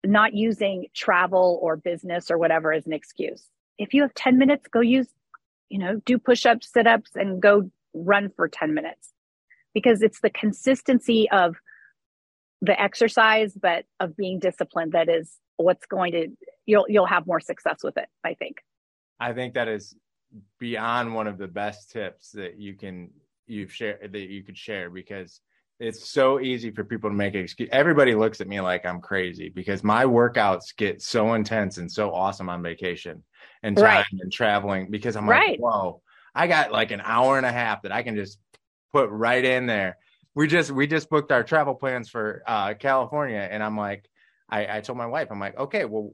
not 0.04 0.36
using 0.36 0.86
travel 0.96 1.60
or 1.64 1.78
business 1.78 2.30
or 2.30 2.38
whatever 2.38 2.74
as 2.74 2.86
an 2.86 2.94
excuse. 2.94 3.44
If 3.80 3.94
you 3.94 4.04
have 4.04 4.14
10 4.14 4.38
minutes, 4.38 4.68
go 4.72 4.82
use 4.82 5.08
you 5.70 5.80
know, 5.80 6.02
do 6.06 6.18
push 6.18 6.46
ups, 6.46 6.72
sit 6.72 6.88
ups, 6.88 7.12
and 7.16 7.42
go 7.42 7.70
run 7.94 8.30
for 8.36 8.48
10 8.48 8.74
minutes 8.74 9.12
because 9.74 10.02
it's 10.02 10.22
the 10.22 10.30
consistency 10.30 11.30
of 11.32 11.56
the 12.62 12.80
exercise, 12.80 13.54
but 13.54 13.86
of 14.00 14.16
being 14.16 14.40
disciplined 14.40 14.94
that 14.94 15.10
is 15.10 15.34
what's 15.58 15.86
going 15.86 16.12
to, 16.14 16.28
you'll, 16.66 16.86
you'll 16.88 17.06
have 17.06 17.28
more 17.28 17.40
success 17.40 17.84
with 17.84 17.98
it, 17.98 18.08
I 18.24 18.34
think. 18.34 18.58
I 19.20 19.34
think 19.34 19.54
that 19.54 19.68
is 19.68 19.96
beyond 20.60 21.14
one 21.14 21.28
of 21.28 21.38
the 21.38 21.48
best 21.48 21.92
tips 21.92 22.32
that 22.32 22.60
you 22.60 22.76
can, 22.76 23.10
you've 23.48 23.74
shared, 23.74 24.12
that 24.12 24.20
you 24.30 24.44
could 24.44 24.58
share 24.58 24.90
because 24.90 25.42
it's 25.80 26.10
so 26.10 26.40
easy 26.40 26.72
for 26.72 26.84
people 26.84 27.10
to 27.10 27.16
make 27.16 27.36
excuse. 27.36 27.70
Everybody 27.72 28.16
looks 28.16 28.40
at 28.40 28.48
me 28.48 28.62
like 28.62 28.86
I'm 28.86 29.02
crazy 29.02 29.50
because 29.50 29.84
my 29.84 30.06
workouts 30.06 30.76
get 30.76 31.02
so 31.02 31.34
intense 31.34 31.78
and 31.78 31.92
so 31.92 32.14
awesome 32.14 32.50
on 32.50 32.64
vacation 32.64 33.24
and 33.64 33.76
time 33.76 33.86
right. 33.86 34.06
and 34.12 34.32
traveling 34.32 34.90
because 34.90 35.16
I'm 35.16 35.30
right. 35.30 35.52
like, 35.52 35.60
whoa, 35.60 36.02
I 36.34 36.48
got 36.48 36.72
like 36.72 36.92
an 36.92 37.02
hour 37.04 37.38
and 37.38 37.46
a 37.46 37.52
half 37.52 37.84
that 37.84 37.92
I 37.92 38.04
can 38.04 38.16
just 38.16 38.40
put 38.94 39.10
right 39.10 39.44
in 39.44 39.66
there. 39.66 39.98
We 40.34 40.48
just 40.48 40.72
we 40.72 40.88
just 40.88 41.10
booked 41.10 41.32
our 41.32 41.44
travel 41.44 41.76
plans 41.76 42.10
for 42.10 42.44
uh, 42.46 42.74
California, 42.74 43.48
and 43.50 43.64
I'm 43.64 43.78
like, 43.78 44.10
I, 44.50 44.78
I 44.78 44.82
told 44.82 44.98
my 44.98 45.06
wife, 45.06 45.30
I'm 45.32 45.40
like, 45.40 45.58
okay, 45.58 45.86
well, 45.86 46.14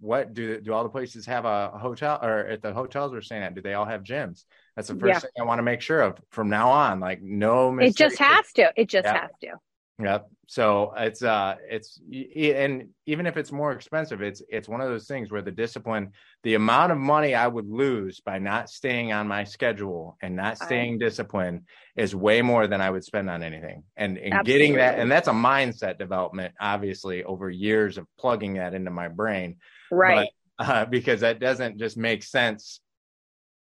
what 0.00 0.32
do 0.32 0.60
do 0.60 0.72
all 0.72 0.84
the 0.84 0.88
places 0.88 1.26
have 1.26 1.44
a 1.44 1.70
hotel 1.70 2.18
or 2.22 2.46
at 2.46 2.62
the 2.62 2.72
hotels 2.72 3.12
we're 3.12 3.20
staying 3.20 3.42
at? 3.42 3.54
Do 3.54 3.60
they 3.60 3.74
all 3.74 3.84
have 3.84 4.02
gyms? 4.02 4.44
That's 4.76 4.88
the 4.88 4.94
first 4.94 5.08
yeah. 5.08 5.18
thing 5.18 5.30
I 5.40 5.42
want 5.42 5.58
to 5.58 5.64
make 5.64 5.80
sure 5.80 6.00
of 6.00 6.18
from 6.30 6.48
now 6.48 6.70
on. 6.70 7.00
Like, 7.00 7.20
no, 7.20 7.76
it 7.78 7.96
just 7.96 8.18
has 8.18 8.52
to. 8.54 8.72
It 8.76 8.88
just 8.88 9.06
yeah. 9.06 9.22
has 9.22 9.30
to. 9.42 9.54
Yep. 10.00 10.28
So 10.46 10.92
it's 10.96 11.22
uh 11.22 11.56
it's 11.68 12.00
and 12.10 12.88
even 13.06 13.26
if 13.26 13.36
it's 13.36 13.50
more 13.50 13.72
expensive, 13.72 14.22
it's 14.22 14.42
it's 14.48 14.68
one 14.68 14.80
of 14.80 14.88
those 14.88 15.08
things 15.08 15.32
where 15.32 15.42
the 15.42 15.50
discipline, 15.50 16.12
the 16.44 16.54
amount 16.54 16.92
of 16.92 16.98
money 16.98 17.34
I 17.34 17.48
would 17.48 17.68
lose 17.68 18.20
by 18.20 18.38
not 18.38 18.70
staying 18.70 19.12
on 19.12 19.26
my 19.26 19.42
schedule 19.42 20.16
and 20.22 20.36
not 20.36 20.56
staying 20.56 20.94
I, 20.94 20.98
disciplined 20.98 21.62
is 21.96 22.14
way 22.14 22.42
more 22.42 22.68
than 22.68 22.80
I 22.80 22.90
would 22.90 23.02
spend 23.04 23.28
on 23.28 23.42
anything. 23.42 23.82
And 23.96 24.18
and 24.18 24.44
getting 24.44 24.74
that 24.76 25.00
and 25.00 25.10
that's 25.10 25.28
a 25.28 25.32
mindset 25.32 25.98
development, 25.98 26.54
obviously, 26.60 27.24
over 27.24 27.50
years 27.50 27.98
of 27.98 28.06
plugging 28.18 28.54
that 28.54 28.74
into 28.74 28.92
my 28.92 29.08
brain. 29.08 29.56
Right. 29.90 30.30
But, 30.58 30.64
uh, 30.64 30.84
because 30.84 31.20
that 31.20 31.40
doesn't 31.40 31.78
just 31.78 31.96
make 31.96 32.22
sense 32.22 32.80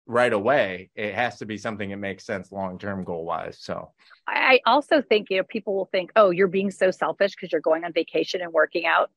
right 0.06 0.32
away. 0.32 0.90
It 0.94 1.14
has 1.14 1.38
to 1.38 1.46
be 1.46 1.56
something 1.56 1.90
that 1.90 1.96
makes 1.96 2.24
sense 2.24 2.50
long 2.50 2.78
term 2.78 3.04
goal 3.04 3.24
wise. 3.24 3.58
So 3.60 3.92
I 4.32 4.60
also 4.66 5.02
think 5.02 5.28
you 5.30 5.38
know 5.38 5.44
people 5.44 5.74
will 5.74 5.88
think, 5.92 6.10
oh, 6.16 6.30
you're 6.30 6.48
being 6.48 6.70
so 6.70 6.90
selfish 6.90 7.32
because 7.34 7.52
you're 7.52 7.60
going 7.60 7.84
on 7.84 7.92
vacation 7.92 8.40
and 8.40 8.52
working 8.52 8.86
out. 8.86 9.10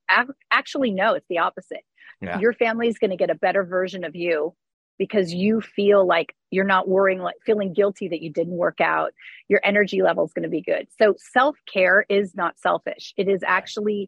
Actually, 0.51 0.91
no, 0.91 1.13
it's 1.13 1.27
the 1.29 1.39
opposite. 1.39 1.83
Yeah. 2.21 2.39
Your 2.39 2.53
family 2.53 2.87
is 2.87 2.97
going 2.97 3.11
to 3.11 3.17
get 3.17 3.29
a 3.29 3.35
better 3.35 3.63
version 3.63 4.03
of 4.03 4.15
you 4.15 4.53
because 4.97 5.33
you 5.33 5.59
feel 5.59 6.05
like 6.05 6.35
you're 6.51 6.63
not 6.63 6.87
worrying 6.87 7.19
like 7.19 7.35
feeling 7.45 7.73
guilty 7.73 8.07
that 8.09 8.21
you 8.21 8.31
didn't 8.31 8.53
work 8.53 8.79
out 8.79 9.11
your 9.49 9.59
energy 9.63 10.03
level 10.03 10.23
is 10.23 10.31
going 10.33 10.43
to 10.43 10.49
be 10.49 10.61
good 10.61 10.87
so 10.99 11.15
self-care 11.17 12.05
is 12.09 12.35
not 12.35 12.59
selfish 12.59 13.11
it 13.17 13.27
is 13.27 13.41
actually 13.43 14.07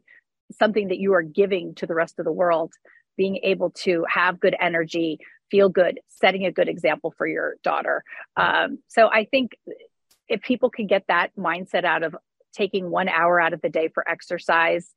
something 0.52 0.86
that 0.86 0.98
you 0.98 1.12
are 1.12 1.22
giving 1.22 1.74
to 1.74 1.86
the 1.86 1.94
rest 1.94 2.20
of 2.20 2.24
the 2.24 2.30
world 2.30 2.72
being 3.16 3.40
able 3.42 3.70
to 3.70 4.06
have 4.08 4.38
good 4.38 4.54
energy 4.60 5.18
feel 5.50 5.68
good, 5.68 6.00
setting 6.08 6.44
a 6.44 6.52
good 6.52 6.68
example 6.68 7.14
for 7.16 7.26
your 7.26 7.56
daughter. 7.62 8.04
Um, 8.36 8.78
so 8.88 9.08
I 9.08 9.24
think 9.24 9.52
if 10.28 10.42
people 10.42 10.70
could 10.70 10.88
get 10.88 11.04
that 11.08 11.30
mindset 11.36 11.84
out 11.84 12.02
of 12.02 12.16
taking 12.52 12.90
one 12.90 13.08
hour 13.08 13.40
out 13.40 13.52
of 13.52 13.60
the 13.60 13.68
day 13.68 13.88
for 13.88 14.08
exercise 14.08 14.94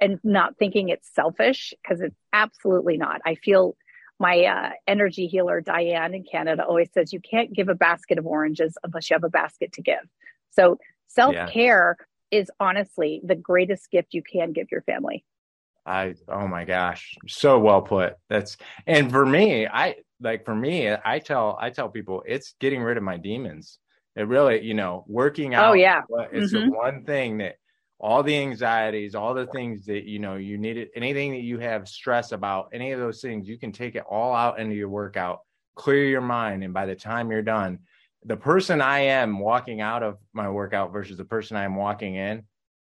and 0.00 0.20
not 0.22 0.56
thinking 0.58 0.88
it's 0.88 1.12
selfish, 1.12 1.74
because 1.82 2.00
it's 2.00 2.16
absolutely 2.32 2.96
not. 2.96 3.20
I 3.26 3.34
feel 3.34 3.76
my 4.20 4.44
uh, 4.44 4.70
energy 4.86 5.26
healer, 5.26 5.60
Diane 5.60 6.14
in 6.14 6.24
Canada, 6.24 6.64
always 6.64 6.88
says 6.92 7.12
you 7.12 7.20
can't 7.20 7.52
give 7.52 7.68
a 7.68 7.74
basket 7.74 8.18
of 8.18 8.26
oranges 8.26 8.76
unless 8.82 9.10
you 9.10 9.14
have 9.14 9.24
a 9.24 9.28
basket 9.28 9.72
to 9.72 9.82
give. 9.82 10.08
So 10.50 10.78
self 11.08 11.34
care 11.50 11.96
yeah. 12.30 12.40
is 12.40 12.50
honestly 12.58 13.20
the 13.24 13.36
greatest 13.36 13.90
gift 13.90 14.14
you 14.14 14.22
can 14.22 14.52
give 14.52 14.68
your 14.70 14.82
family. 14.82 15.24
I 15.86 16.14
oh 16.28 16.46
my 16.46 16.64
gosh, 16.64 17.16
so 17.26 17.58
well 17.58 17.80
put. 17.80 18.16
That's 18.28 18.56
and 18.86 19.10
for 19.10 19.24
me, 19.24 19.66
I 19.66 19.96
like 20.20 20.44
for 20.44 20.54
me, 20.54 20.94
I 21.04 21.18
tell 21.18 21.56
I 21.60 21.70
tell 21.70 21.88
people 21.88 22.22
it's 22.26 22.54
getting 22.60 22.82
rid 22.82 22.96
of 22.96 23.02
my 23.02 23.16
demons. 23.16 23.78
It 24.18 24.26
really, 24.26 24.64
you 24.64 24.74
know, 24.74 25.04
working 25.06 25.54
oh, 25.54 25.58
out. 25.58 25.70
Oh 25.70 25.72
yeah, 25.74 26.02
it's 26.32 26.52
mm-hmm. 26.52 26.70
the 26.70 26.76
one 26.76 27.04
thing 27.04 27.38
that 27.38 27.54
all 28.00 28.24
the 28.24 28.36
anxieties, 28.36 29.14
all 29.14 29.32
the 29.32 29.46
things 29.46 29.86
that 29.86 30.04
you 30.04 30.18
know 30.18 30.34
you 30.34 30.58
needed, 30.58 30.88
anything 30.96 31.30
that 31.32 31.42
you 31.42 31.60
have 31.60 31.88
stress 31.88 32.32
about, 32.32 32.70
any 32.72 32.90
of 32.90 32.98
those 32.98 33.20
things, 33.20 33.48
you 33.48 33.58
can 33.58 33.70
take 33.70 33.94
it 33.94 34.02
all 34.10 34.34
out 34.34 34.58
into 34.58 34.74
your 34.74 34.88
workout, 34.88 35.42
clear 35.76 36.04
your 36.04 36.20
mind, 36.20 36.64
and 36.64 36.74
by 36.74 36.84
the 36.84 36.96
time 36.96 37.30
you're 37.30 37.42
done, 37.42 37.78
the 38.24 38.36
person 38.36 38.80
I 38.80 39.00
am 39.00 39.38
walking 39.38 39.80
out 39.80 40.02
of 40.02 40.18
my 40.32 40.50
workout 40.50 40.92
versus 40.92 41.16
the 41.16 41.24
person 41.24 41.56
I 41.56 41.62
am 41.62 41.76
walking 41.76 42.16
in, 42.16 42.42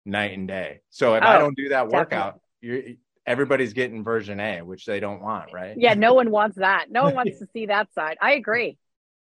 night 0.05 0.37
and 0.37 0.49
day. 0.49 0.81
So 0.91 1.15
if 1.15 1.23
oh, 1.23 1.27
I 1.27 1.39
don't 1.39 1.57
do 1.57 1.69
that 1.69 1.89
workout, 1.89 2.41
you're 2.61 2.83
everybody's 3.25 3.73
getting 3.75 4.03
version 4.03 4.41
A, 4.41 4.63
which 4.63 4.87
they 4.87 4.99
don't 4.99 5.23
want, 5.23 5.53
right? 5.53 5.77
Yeah, 5.79 5.95
no 5.95 6.15
one 6.21 6.33
wants 6.33 6.57
that. 6.57 6.87
No 6.91 7.05
one 7.05 7.15
wants 7.15 7.39
to 7.39 7.47
see 7.53 7.67
that 7.67 7.93
side. 7.95 8.19
I 8.21 8.33
agree. 8.33 8.77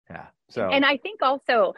Yeah. 0.09 0.27
So 0.49 0.69
and 0.69 0.85
I 0.85 0.97
think 0.97 1.21
also 1.21 1.73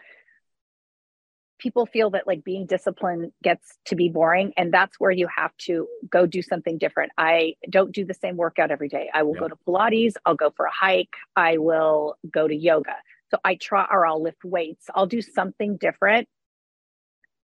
people 1.58 1.86
feel 1.86 2.12
that 2.12 2.26
like 2.26 2.44
being 2.44 2.66
disciplined 2.66 3.32
gets 3.44 3.78
to 3.86 3.96
be 3.96 4.10
boring 4.10 4.54
and 4.56 4.74
that's 4.74 5.00
where 5.00 5.12
you 5.12 5.28
have 5.36 5.52
to 5.58 5.88
go 6.10 6.26
do 6.26 6.42
something 6.42 6.78
different 6.78 7.12
i 7.18 7.54
don't 7.70 7.94
do 7.94 8.06
the 8.06 8.14
same 8.14 8.38
workout 8.38 8.72
every 8.72 8.88
day 8.88 9.10
i 9.14 9.24
will 9.24 9.34
yep. 9.34 9.42
go 9.42 9.48
to 9.50 9.56
pilates 9.68 10.14
i'll 10.26 10.36
go 10.36 10.54
for 10.56 10.68
a 10.68 10.72
hike 10.72 11.16
i 11.36 11.58
will 11.58 12.16
go 12.32 12.48
to 12.48 12.56
yoga 12.56 12.96
so 13.30 13.38
i 13.44 13.56
try 13.56 13.86
or 13.92 14.08
i'll 14.08 14.24
lift 14.24 14.46
weights 14.46 14.86
i'll 14.96 15.06
do 15.06 15.22
something 15.22 15.76
different 15.76 16.30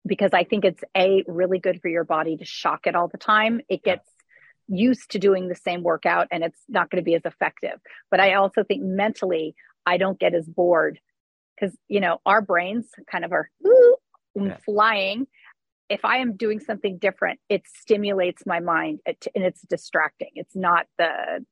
because 0.05 0.31
I 0.33 0.43
think 0.43 0.65
it's 0.65 0.83
a 0.95 1.23
really 1.27 1.59
good 1.59 1.81
for 1.81 1.89
your 1.89 2.03
body 2.03 2.37
to 2.37 2.45
shock 2.45 2.85
it 2.85 2.95
all 2.95 3.07
the 3.07 3.17
time. 3.17 3.61
It 3.67 3.83
gets 3.83 4.07
used 4.67 5.11
to 5.11 5.19
doing 5.19 5.47
the 5.47 5.55
same 5.55 5.83
workout 5.83 6.27
and 6.31 6.43
it's 6.43 6.59
not 6.67 6.89
going 6.89 7.01
to 7.01 7.05
be 7.05 7.15
as 7.15 7.25
effective. 7.25 7.79
But 8.11 8.19
I 8.19 8.35
also 8.35 8.63
think 8.63 8.83
mentally, 8.83 9.55
I 9.85 9.97
don't 9.97 10.19
get 10.19 10.33
as 10.33 10.47
bored 10.47 10.99
because, 11.59 11.75
you 11.87 11.99
know, 11.99 12.19
our 12.25 12.41
brains 12.41 12.87
kind 13.11 13.25
of 13.25 13.31
are 13.31 13.49
ooh, 13.65 13.97
yeah. 14.35 14.57
flying. 14.65 15.27
If 15.89 16.03
I 16.03 16.17
am 16.17 16.35
doing 16.35 16.59
something 16.59 16.97
different, 16.97 17.39
it 17.49 17.63
stimulates 17.67 18.45
my 18.45 18.59
mind 18.59 18.99
and 19.05 19.17
it's 19.35 19.61
distracting. 19.61 20.31
It's 20.35 20.55
not 20.55 20.87
the, 20.97 21.45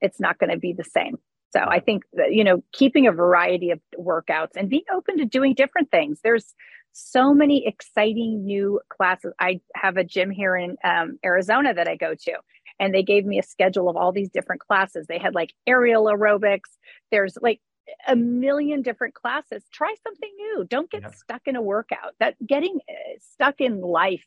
it's 0.00 0.20
not 0.20 0.38
going 0.38 0.50
to 0.50 0.58
be 0.58 0.72
the 0.72 0.84
same. 0.84 1.18
So 1.50 1.60
I 1.60 1.80
think 1.80 2.02
that, 2.12 2.34
you 2.34 2.44
know, 2.44 2.62
keeping 2.72 3.06
a 3.06 3.12
variety 3.12 3.70
of 3.70 3.80
workouts 3.98 4.56
and 4.56 4.68
being 4.68 4.84
open 4.92 5.18
to 5.18 5.24
doing 5.24 5.54
different 5.54 5.90
things. 5.90 6.20
There's 6.22 6.54
so 6.92 7.32
many 7.32 7.66
exciting 7.66 8.44
new 8.44 8.80
classes. 8.88 9.32
I 9.40 9.60
have 9.74 9.96
a 9.96 10.04
gym 10.04 10.30
here 10.30 10.56
in 10.56 10.76
um, 10.84 11.18
Arizona 11.24 11.72
that 11.72 11.88
I 11.88 11.96
go 11.96 12.14
to, 12.14 12.32
and 12.80 12.94
they 12.94 13.02
gave 13.02 13.24
me 13.24 13.38
a 13.38 13.42
schedule 13.42 13.88
of 13.88 13.96
all 13.96 14.12
these 14.12 14.30
different 14.30 14.60
classes. 14.60 15.06
They 15.06 15.18
had 15.18 15.34
like 15.34 15.54
aerial 15.66 16.04
aerobics. 16.06 16.70
There's 17.10 17.38
like 17.40 17.60
a 18.06 18.16
million 18.16 18.82
different 18.82 19.14
classes. 19.14 19.64
Try 19.72 19.94
something 20.02 20.30
new. 20.36 20.66
Don't 20.68 20.90
get 20.90 21.14
stuck 21.16 21.42
in 21.46 21.56
a 21.56 21.62
workout. 21.62 22.14
That 22.20 22.34
getting 22.46 22.80
uh, 22.88 23.18
stuck 23.32 23.60
in 23.60 23.80
life, 23.80 24.24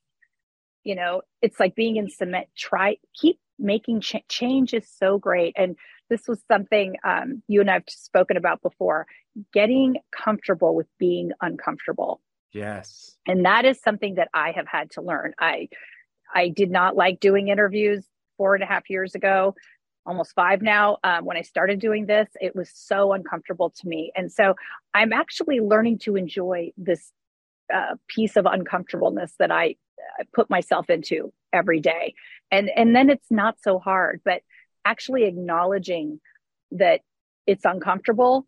you 0.83 0.95
know, 0.95 1.21
it's 1.41 1.59
like 1.59 1.75
being 1.75 1.97
in 1.97 2.09
cement. 2.09 2.47
Try 2.57 2.97
keep 3.13 3.39
making 3.59 4.01
ch- 4.01 4.25
change 4.27 4.73
is 4.73 4.89
so 4.89 5.17
great. 5.17 5.53
And 5.57 5.75
this 6.09 6.27
was 6.27 6.41
something 6.47 6.95
um, 7.03 7.43
you 7.47 7.61
and 7.61 7.69
I've 7.69 7.83
spoken 7.87 8.37
about 8.37 8.61
before. 8.61 9.05
Getting 9.53 9.97
comfortable 10.11 10.75
with 10.75 10.87
being 10.99 11.31
uncomfortable 11.41 12.21
Yes. 12.53 13.17
And 13.27 13.45
that 13.45 13.65
is 13.65 13.81
something 13.81 14.15
that 14.15 14.29
I 14.33 14.51
have 14.51 14.67
had 14.67 14.91
to 14.91 15.01
learn. 15.01 15.33
I 15.39 15.69
I 16.33 16.49
did 16.49 16.71
not 16.71 16.95
like 16.95 17.19
doing 17.19 17.49
interviews 17.49 18.05
four 18.37 18.55
and 18.55 18.63
a 18.63 18.67
half 18.67 18.89
years 18.89 19.15
ago, 19.15 19.55
almost 20.05 20.33
five 20.33 20.61
now. 20.61 20.97
Um, 21.03 21.25
when 21.25 21.37
I 21.37 21.41
started 21.41 21.79
doing 21.79 22.05
this, 22.05 22.27
it 22.39 22.55
was 22.55 22.71
so 22.73 23.13
uncomfortable 23.13 23.69
to 23.69 23.87
me. 23.87 24.11
And 24.15 24.31
so 24.31 24.55
I'm 24.93 25.13
actually 25.13 25.59
learning 25.59 25.99
to 25.99 26.15
enjoy 26.15 26.71
this 26.77 27.11
uh, 27.73 27.95
piece 28.07 28.35
of 28.35 28.45
uncomfortableness 28.45 29.33
that 29.39 29.51
I, 29.51 29.75
I 30.19 30.23
put 30.33 30.49
myself 30.49 30.89
into 30.89 31.31
every 31.53 31.79
day. 31.79 32.15
And 32.49 32.69
and 32.75 32.95
then 32.95 33.09
it's 33.09 33.29
not 33.29 33.57
so 33.61 33.79
hard, 33.79 34.21
but 34.25 34.41
actually 34.83 35.25
acknowledging 35.25 36.19
that 36.71 37.01
it's 37.45 37.65
uncomfortable 37.65 38.47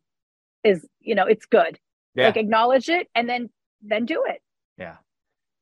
is, 0.64 0.86
you 1.00 1.16
know, 1.16 1.26
it's 1.26 1.46
good. 1.46 1.80
Yeah. 2.16 2.28
Like 2.28 2.38
acknowledge 2.38 2.90
it 2.90 3.08
and 3.16 3.30
then 3.30 3.50
then 3.82 4.06
do 4.06 4.24
it. 4.28 4.42
Yeah. 4.78 4.98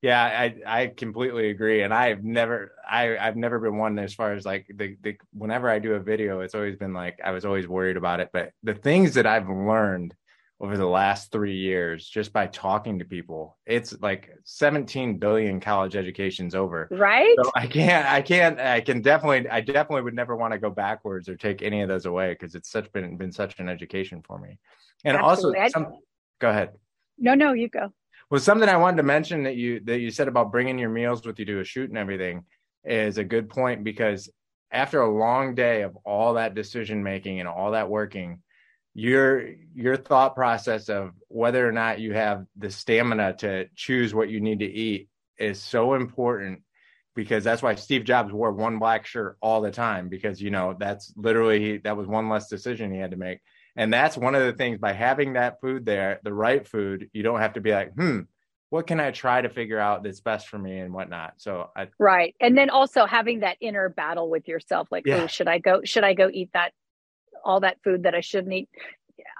Yeah, 0.01 0.23
I 0.23 0.55
I 0.65 0.87
completely 0.87 1.51
agree, 1.51 1.83
and 1.83 1.93
I've 1.93 2.23
never 2.23 2.71
I 2.89 3.17
I've 3.17 3.35
never 3.35 3.59
been 3.59 3.77
one 3.77 3.99
as 3.99 4.15
far 4.15 4.33
as 4.33 4.45
like 4.45 4.65
the 4.73 4.97
the 5.01 5.17
whenever 5.31 5.69
I 5.69 5.77
do 5.77 5.93
a 5.93 5.99
video, 5.99 6.39
it's 6.39 6.55
always 6.55 6.75
been 6.75 6.93
like 6.93 7.19
I 7.23 7.31
was 7.31 7.45
always 7.45 7.67
worried 7.67 7.97
about 7.97 8.19
it. 8.19 8.29
But 8.33 8.51
the 8.63 8.73
things 8.73 9.13
that 9.13 9.27
I've 9.27 9.47
learned 9.47 10.15
over 10.59 10.75
the 10.75 10.87
last 10.87 11.31
three 11.31 11.55
years 11.55 12.07
just 12.07 12.33
by 12.33 12.47
talking 12.47 12.97
to 12.99 13.05
people, 13.05 13.57
it's 13.67 13.99
like 14.01 14.31
17 14.43 15.17
billion 15.17 15.59
college 15.59 15.95
educations 15.95 16.55
over. 16.55 16.87
Right. 16.91 17.35
So 17.43 17.51
I 17.53 17.67
can't 17.67 18.07
I 18.07 18.23
can't 18.23 18.59
I 18.59 18.81
can 18.81 19.01
definitely 19.01 19.47
I 19.49 19.61
definitely 19.61 20.01
would 20.01 20.15
never 20.15 20.35
want 20.35 20.53
to 20.53 20.59
go 20.59 20.71
backwards 20.71 21.29
or 21.29 21.35
take 21.35 21.61
any 21.61 21.81
of 21.81 21.89
those 21.89 22.07
away 22.07 22.33
because 22.33 22.55
it's 22.55 22.71
such 22.71 22.91
been 22.91 23.17
been 23.17 23.31
such 23.31 23.59
an 23.59 23.69
education 23.69 24.23
for 24.25 24.39
me. 24.39 24.57
And 25.03 25.17
Absolutely. 25.17 25.59
also, 25.59 25.69
some, 25.71 25.93
go 26.39 26.49
ahead. 26.49 26.71
No, 27.17 27.35
no, 27.35 27.53
you 27.53 27.69
go. 27.69 27.93
Well, 28.31 28.39
something 28.39 28.69
I 28.69 28.77
wanted 28.77 28.97
to 28.97 29.03
mention 29.03 29.43
that 29.43 29.57
you 29.57 29.81
that 29.81 29.99
you 29.99 30.09
said 30.09 30.29
about 30.29 30.53
bringing 30.53 30.79
your 30.79 30.89
meals 30.89 31.25
with 31.25 31.37
you 31.37 31.43
to 31.47 31.59
a 31.59 31.65
shoot 31.65 31.89
and 31.89 31.97
everything 31.97 32.45
is 32.85 33.17
a 33.17 33.25
good 33.25 33.49
point 33.49 33.83
because 33.83 34.29
after 34.71 35.01
a 35.01 35.13
long 35.13 35.53
day 35.53 35.81
of 35.81 35.97
all 36.05 36.35
that 36.35 36.55
decision 36.55 37.03
making 37.03 37.41
and 37.41 37.49
all 37.49 37.71
that 37.71 37.89
working, 37.89 38.41
your 38.93 39.49
your 39.75 39.97
thought 39.97 40.33
process 40.33 40.87
of 40.87 41.11
whether 41.27 41.67
or 41.67 41.73
not 41.73 41.99
you 41.99 42.13
have 42.13 42.45
the 42.57 42.71
stamina 42.71 43.33
to 43.33 43.67
choose 43.75 44.13
what 44.15 44.29
you 44.29 44.39
need 44.39 44.59
to 44.59 44.65
eat 44.65 45.09
is 45.37 45.61
so 45.61 45.95
important 45.95 46.61
because 47.15 47.43
that's 47.43 47.61
why 47.61 47.75
Steve 47.75 48.05
Jobs 48.05 48.31
wore 48.31 48.53
one 48.53 48.79
black 48.79 49.05
shirt 49.05 49.35
all 49.41 49.59
the 49.59 49.71
time 49.71 50.07
because 50.07 50.41
you 50.41 50.51
know 50.51 50.73
that's 50.79 51.13
literally 51.17 51.79
that 51.79 51.97
was 51.97 52.07
one 52.07 52.29
less 52.29 52.47
decision 52.47 52.93
he 52.93 52.99
had 52.99 53.11
to 53.11 53.17
make 53.17 53.39
and 53.75 53.93
that's 53.93 54.17
one 54.17 54.36
of 54.36 54.43
the 54.43 54.53
things 54.53 54.79
by 54.79 54.93
having 54.93 55.34
that 55.34 55.62
food 55.62 55.86
there, 55.86 56.19
the 56.23 56.34
right 56.34 56.67
food, 56.67 57.10
you 57.13 57.23
don't 57.23 57.39
have 57.39 57.53
to 57.53 57.62
be 57.62 57.71
like, 57.71 57.93
hmm, 57.93 58.21
what 58.69 58.88
can 58.88 58.99
I 58.99 59.12
try 59.12 59.41
to 59.41 59.49
figure 59.49 59.79
out 59.79 60.01
that's 60.01 60.21
best 60.21 60.47
for 60.47 60.57
me 60.57 60.79
and 60.79 60.93
whatnot. 60.93 61.34
So 61.38 61.69
I 61.75 61.88
Right. 61.99 62.36
And 62.39 62.57
then 62.57 62.69
also 62.69 63.05
having 63.05 63.41
that 63.41 63.57
inner 63.60 63.89
battle 63.89 64.29
with 64.29 64.47
yourself, 64.47 64.88
like, 64.91 65.05
yeah. 65.05 65.23
oh, 65.23 65.27
should 65.27 65.47
I 65.47 65.60
go 65.60 65.81
should 65.84 66.05
I 66.05 66.13
go 66.13 66.29
eat 66.31 66.49
that 66.53 66.71
all 67.43 67.60
that 67.62 67.77
food 67.84 68.03
that 68.03 68.15
I 68.15 68.21
shouldn't 68.21 68.53
eat? 68.53 68.69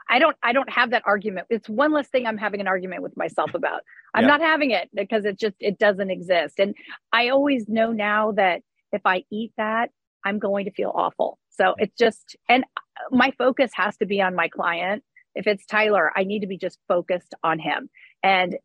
I 0.10 0.20
don't 0.20 0.36
I 0.44 0.52
don't 0.52 0.70
have 0.70 0.91
that 0.91 1.04
argument. 1.06 1.48
It's 1.50 1.70
one 1.70 1.94
less 1.94 2.10
thing 2.10 2.26
I'm 2.26 2.38
having 2.38 2.60
an 2.60 2.67
argument 2.67 3.04
with 3.04 3.15
myself 3.15 3.54
about. 3.54 3.84
I'm 4.13 4.24
yeah. 4.24 4.28
not 4.28 4.41
having 4.41 4.72
it 4.72 4.89
because 4.94 5.24
it 5.24 5.39
just 5.39 5.56
it 5.62 5.80
doesn't 5.80 6.12
exist. 6.12 6.60
And 6.60 6.76
I 7.13 7.30
always 7.30 7.70
know 7.70 7.94
now 7.94 8.34
that 8.34 8.62
if 8.91 9.02
I 9.06 9.24
eat 9.32 9.54
that, 9.56 9.91
I'm 10.26 10.39
going 10.39 10.65
to 10.65 10.72
feel 10.72 10.91
awful. 10.94 11.39
So 11.62 11.76
it's 11.78 11.95
just, 11.97 12.36
and 12.50 12.65
my 13.12 13.32
focus 13.38 13.71
has 13.76 13.95
to 13.97 14.06
be 14.06 14.21
on 14.21 14.36
my 14.36 14.47
client. 14.47 15.04
If 15.36 15.45
it's 15.45 15.65
Tyler, 15.65 16.12
I 16.15 16.24
need 16.24 16.39
to 16.39 16.47
be 16.47 16.58
just 16.58 16.80
focused 16.88 17.36
on 17.43 17.60
him. 17.60 17.89
And 18.24 18.58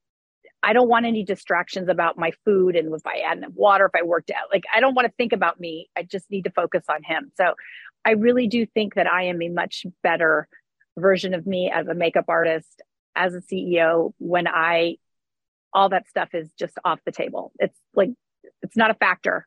I 0.62 0.72
don't 0.72 0.88
want 0.88 1.04
any 1.04 1.22
distractions 1.22 1.90
about 1.90 2.16
my 2.18 2.32
food 2.44 2.74
and 2.74 2.92
if 2.94 3.06
I 3.06 3.18
add 3.18 3.44
water, 3.54 3.84
if 3.84 4.00
I 4.00 4.04
worked 4.04 4.30
out. 4.30 4.48
Like, 4.50 4.64
I 4.74 4.80
don't 4.80 4.94
want 4.94 5.06
to 5.06 5.12
think 5.18 5.32
about 5.32 5.60
me. 5.60 5.90
I 5.96 6.04
just 6.04 6.30
need 6.30 6.44
to 6.44 6.50
focus 6.50 6.84
on 6.88 7.02
him. 7.02 7.30
So 7.36 7.54
I 8.04 8.12
really 8.12 8.46
do 8.46 8.64
think 8.64 8.94
that 8.94 9.06
I 9.06 9.24
am 9.24 9.42
a 9.42 9.48
much 9.48 9.84
better 10.02 10.48
version 10.96 11.34
of 11.34 11.46
me 11.46 11.70
as 11.72 11.86
a 11.88 11.94
makeup 11.94 12.24
artist, 12.28 12.80
as 13.14 13.34
a 13.34 13.42
CEO, 13.42 14.12
when 14.18 14.48
I, 14.48 14.96
all 15.74 15.90
that 15.90 16.08
stuff 16.08 16.30
is 16.32 16.50
just 16.58 16.78
off 16.82 17.00
the 17.04 17.12
table. 17.12 17.52
It's 17.58 17.78
like, 17.94 18.10
it's 18.62 18.76
not 18.76 18.90
a 18.90 18.94
factor. 18.94 19.46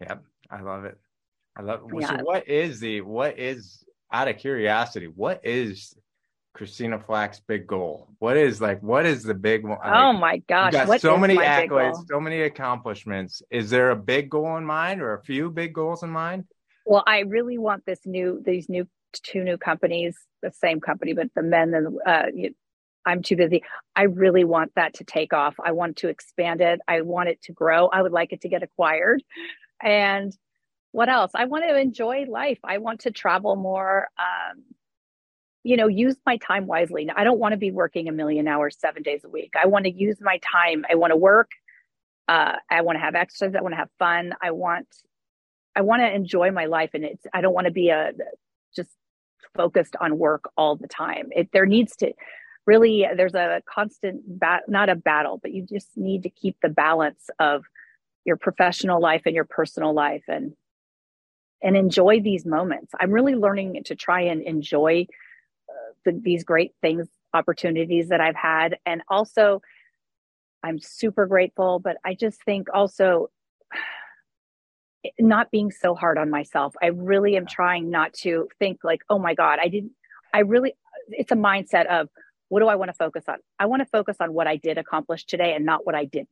Yeah, 0.00 0.16
I 0.50 0.60
love 0.60 0.84
it. 0.84 0.98
I 1.60 1.62
love. 1.62 1.82
Yeah. 1.94 2.16
So 2.16 2.24
what 2.24 2.48
is 2.48 2.80
the 2.80 3.02
what 3.02 3.38
is 3.38 3.84
out 4.10 4.28
of 4.28 4.38
curiosity? 4.38 5.08
What 5.08 5.42
is 5.44 5.94
Christina 6.54 6.98
Flach's 6.98 7.40
big 7.40 7.66
goal? 7.66 8.08
What 8.18 8.38
is 8.38 8.62
like? 8.62 8.82
What 8.82 9.04
is 9.04 9.24
the 9.24 9.34
big 9.34 9.66
one? 9.66 9.78
Oh 9.84 10.14
my 10.14 10.38
gosh! 10.48 10.72
You 10.72 10.86
got 10.86 11.00
so 11.02 11.18
many 11.18 11.36
accolades, 11.36 12.08
so 12.08 12.18
many 12.18 12.40
accomplishments. 12.42 13.42
Is 13.50 13.68
there 13.68 13.90
a 13.90 13.96
big 13.96 14.30
goal 14.30 14.56
in 14.56 14.64
mind, 14.64 15.02
or 15.02 15.12
a 15.12 15.22
few 15.22 15.50
big 15.50 15.74
goals 15.74 16.02
in 16.02 16.08
mind? 16.08 16.44
Well, 16.86 17.04
I 17.06 17.20
really 17.20 17.58
want 17.58 17.84
this 17.84 18.00
new 18.06 18.42
these 18.42 18.70
new 18.70 18.88
two 19.12 19.44
new 19.44 19.58
companies, 19.58 20.16
the 20.42 20.52
same 20.52 20.80
company, 20.80 21.12
but 21.12 21.28
the 21.34 21.42
men 21.42 21.74
and 21.74 21.98
uh, 22.06 22.26
I'm 23.04 23.20
too 23.22 23.36
busy. 23.36 23.64
I 23.94 24.04
really 24.04 24.44
want 24.44 24.72
that 24.76 24.94
to 24.94 25.04
take 25.04 25.34
off. 25.34 25.56
I 25.62 25.72
want 25.72 25.98
to 25.98 26.08
expand 26.08 26.62
it. 26.62 26.80
I 26.88 27.02
want 27.02 27.28
it 27.28 27.42
to 27.42 27.52
grow. 27.52 27.88
I 27.88 28.00
would 28.00 28.12
like 28.12 28.32
it 28.32 28.40
to 28.42 28.48
get 28.48 28.62
acquired, 28.62 29.22
and 29.82 30.34
what 30.92 31.08
else? 31.08 31.32
I 31.34 31.44
want 31.44 31.64
to 31.64 31.78
enjoy 31.78 32.24
life. 32.28 32.58
I 32.64 32.78
want 32.78 33.00
to 33.00 33.10
travel 33.10 33.56
more. 33.56 34.08
Um, 34.18 34.62
you 35.62 35.76
know, 35.76 35.88
use 35.88 36.16
my 36.24 36.38
time 36.38 36.66
wisely. 36.66 37.08
I 37.14 37.22
don't 37.22 37.38
want 37.38 37.52
to 37.52 37.58
be 37.58 37.70
working 37.70 38.08
a 38.08 38.12
million 38.12 38.48
hours 38.48 38.76
seven 38.78 39.02
days 39.02 39.24
a 39.24 39.28
week. 39.28 39.52
I 39.62 39.66
want 39.66 39.84
to 39.84 39.92
use 39.92 40.16
my 40.20 40.38
time. 40.38 40.84
I 40.90 40.94
want 40.94 41.10
to 41.10 41.16
work. 41.16 41.50
Uh, 42.28 42.56
I 42.70 42.80
want 42.80 42.96
to 42.96 43.00
have 43.00 43.14
exercise. 43.14 43.54
I 43.56 43.60
want 43.60 43.72
to 43.72 43.76
have 43.76 43.90
fun. 43.98 44.34
I 44.40 44.52
want, 44.52 44.86
I 45.76 45.82
want 45.82 46.00
to 46.00 46.12
enjoy 46.12 46.50
my 46.50 46.66
life, 46.66 46.90
and 46.94 47.04
it's. 47.04 47.26
I 47.34 47.40
don't 47.40 47.52
want 47.52 47.66
to 47.66 47.72
be 47.72 47.90
a 47.90 48.12
just 48.74 48.90
focused 49.54 49.96
on 50.00 50.18
work 50.18 50.50
all 50.56 50.76
the 50.76 50.88
time. 50.88 51.28
It 51.32 51.50
there 51.52 51.66
needs 51.66 51.94
to 51.96 52.12
really. 52.66 53.06
There's 53.14 53.34
a 53.34 53.62
constant 53.68 54.22
bat, 54.26 54.62
not 54.66 54.88
a 54.88 54.94
battle, 54.94 55.38
but 55.42 55.52
you 55.52 55.66
just 55.66 55.88
need 55.96 56.22
to 56.22 56.30
keep 56.30 56.56
the 56.62 56.68
balance 56.68 57.28
of 57.38 57.64
your 58.24 58.36
professional 58.36 59.00
life 59.00 59.22
and 59.26 59.34
your 59.34 59.44
personal 59.44 59.92
life, 59.92 60.24
and 60.28 60.52
and 61.62 61.76
enjoy 61.76 62.20
these 62.20 62.46
moments. 62.46 62.92
I'm 62.98 63.10
really 63.10 63.34
learning 63.34 63.82
to 63.84 63.94
try 63.94 64.22
and 64.22 64.42
enjoy 64.42 65.06
uh, 65.68 65.92
the, 66.04 66.12
these 66.12 66.44
great 66.44 66.72
things, 66.80 67.06
opportunities 67.34 68.08
that 68.08 68.20
I've 68.20 68.36
had. 68.36 68.78
And 68.86 69.02
also, 69.08 69.60
I'm 70.62 70.78
super 70.78 71.26
grateful, 71.26 71.78
but 71.78 71.96
I 72.04 72.14
just 72.14 72.42
think 72.44 72.68
also 72.72 73.30
not 75.18 75.50
being 75.50 75.70
so 75.70 75.94
hard 75.94 76.18
on 76.18 76.30
myself. 76.30 76.74
I 76.82 76.86
really 76.86 77.36
am 77.36 77.46
trying 77.46 77.90
not 77.90 78.12
to 78.14 78.48
think 78.58 78.80
like, 78.82 79.02
oh 79.08 79.18
my 79.18 79.34
God, 79.34 79.58
I 79.62 79.68
didn't, 79.68 79.92
I 80.32 80.40
really, 80.40 80.74
it's 81.08 81.32
a 81.32 81.36
mindset 81.36 81.86
of 81.86 82.08
what 82.48 82.60
do 82.60 82.66
I 82.66 82.74
want 82.74 82.88
to 82.88 82.94
focus 82.94 83.24
on? 83.28 83.36
I 83.58 83.66
want 83.66 83.80
to 83.80 83.86
focus 83.86 84.16
on 84.20 84.34
what 84.34 84.46
I 84.46 84.56
did 84.56 84.76
accomplish 84.76 85.24
today 85.24 85.54
and 85.54 85.64
not 85.64 85.86
what 85.86 85.94
I 85.94 86.04
didn't. 86.04 86.28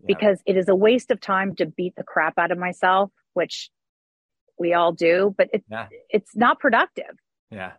Yeah. 0.00 0.06
Because 0.06 0.40
it 0.46 0.56
is 0.56 0.68
a 0.68 0.74
waste 0.74 1.10
of 1.10 1.20
time 1.20 1.54
to 1.56 1.66
beat 1.66 1.94
the 1.96 2.02
crap 2.02 2.38
out 2.38 2.50
of 2.50 2.58
myself, 2.58 3.10
which 3.34 3.70
we 4.58 4.74
all 4.74 4.92
do, 4.92 5.34
but 5.36 5.48
it's 5.52 5.66
yeah. 5.70 5.88
it's 6.10 6.36
not 6.36 6.60
productive. 6.60 7.16
Yeah. 7.50 7.72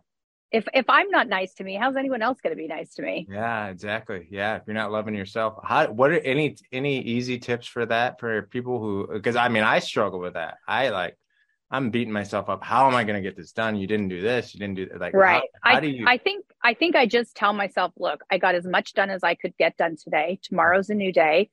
if 0.50 0.66
if 0.74 0.86
I'm 0.88 1.10
not 1.10 1.28
nice 1.28 1.54
to 1.54 1.64
me, 1.64 1.76
how's 1.76 1.96
anyone 1.96 2.22
else 2.22 2.38
going 2.40 2.54
to 2.54 2.60
be 2.60 2.68
nice 2.68 2.94
to 2.94 3.02
me? 3.02 3.26
Yeah, 3.30 3.68
exactly. 3.68 4.26
Yeah, 4.30 4.56
if 4.56 4.62
you're 4.66 4.74
not 4.74 4.92
loving 4.92 5.14
yourself, 5.14 5.58
how 5.64 5.90
what 5.90 6.10
are 6.10 6.20
any 6.20 6.56
any 6.72 7.00
easy 7.00 7.38
tips 7.38 7.66
for 7.66 7.86
that 7.86 8.20
for 8.20 8.42
people 8.42 8.78
who 8.78 9.08
because 9.12 9.36
I 9.36 9.48
mean 9.48 9.64
I 9.64 9.78
struggle 9.80 10.20
with 10.20 10.34
that. 10.34 10.58
I 10.66 10.90
like 10.90 11.16
I'm 11.70 11.90
beating 11.90 12.12
myself 12.12 12.48
up. 12.48 12.62
How 12.62 12.86
am 12.86 12.94
I 12.94 13.02
going 13.02 13.16
to 13.16 13.28
get 13.28 13.36
this 13.36 13.50
done? 13.50 13.74
You 13.76 13.88
didn't 13.88 14.08
do 14.08 14.20
this. 14.20 14.54
You 14.54 14.60
didn't 14.60 14.76
do 14.76 14.88
like 14.98 15.14
right. 15.14 15.42
How, 15.62 15.72
how 15.72 15.76
I, 15.78 15.80
do 15.80 15.88
you? 15.88 16.06
I 16.06 16.16
think 16.16 16.44
I 16.62 16.74
think 16.74 16.94
I 16.94 17.06
just 17.06 17.34
tell 17.34 17.52
myself, 17.52 17.92
look, 17.98 18.22
I 18.30 18.38
got 18.38 18.54
as 18.54 18.64
much 18.64 18.94
done 18.94 19.10
as 19.10 19.24
I 19.24 19.34
could 19.34 19.56
get 19.58 19.76
done 19.76 19.96
today. 19.96 20.38
Tomorrow's 20.42 20.90
a 20.90 20.94
new 20.94 21.12
day. 21.12 21.50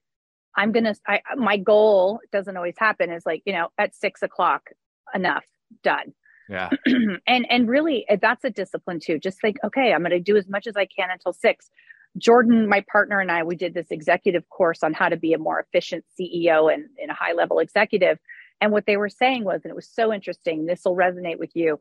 I'm 0.56 0.72
gonna. 0.72 0.96
I 1.08 1.22
my 1.36 1.58
goal 1.58 2.20
doesn't 2.32 2.56
always 2.56 2.76
happen. 2.78 3.12
Is 3.12 3.26
like 3.26 3.42
you 3.46 3.54
know 3.54 3.70
at 3.80 3.96
six 3.96 4.22
o'clock, 4.22 4.70
enough 5.14 5.46
done. 5.84 6.14
Yeah. 6.50 6.70
and 7.28 7.46
and 7.50 7.70
really 7.70 8.06
eh, 8.10 8.18
that's 8.22 8.44
a 8.44 8.50
discipline 8.50 9.00
too. 9.00 9.20
Just 9.20 9.44
like 9.44 9.58
okay, 9.64 9.94
I'm 9.94 10.02
going 10.02 10.12
to 10.12 10.20
do 10.20 10.36
as 10.38 10.48
much 10.48 10.68
as 10.68 10.76
I 10.76 10.86
can 10.86 11.10
until 11.12 11.34
6. 11.34 11.70
Jordan, 12.18 12.70
my 12.70 12.84
partner 12.92 13.20
and 13.20 13.32
I, 13.32 13.44
we 13.44 13.56
did 13.56 13.74
this 13.74 13.88
executive 13.90 14.48
course 14.50 14.84
on 14.84 14.94
how 14.94 15.10
to 15.10 15.18
be 15.18 15.34
a 15.34 15.40
more 15.40 15.60
efficient 15.60 16.06
CEO 16.20 16.72
and, 16.72 16.86
and 17.02 17.10
a 17.10 17.14
high 17.14 17.34
level 17.34 17.58
executive. 17.60 18.20
And 18.62 18.72
what 18.72 18.86
they 18.86 18.98
were 18.98 19.10
saying 19.10 19.46
was, 19.46 19.62
and 19.64 19.72
it 19.72 19.76
was 19.76 19.90
so 19.92 20.14
interesting, 20.14 20.66
this 20.66 20.82
will 20.86 20.96
resonate 20.96 21.40
with 21.40 21.50
you. 21.56 21.80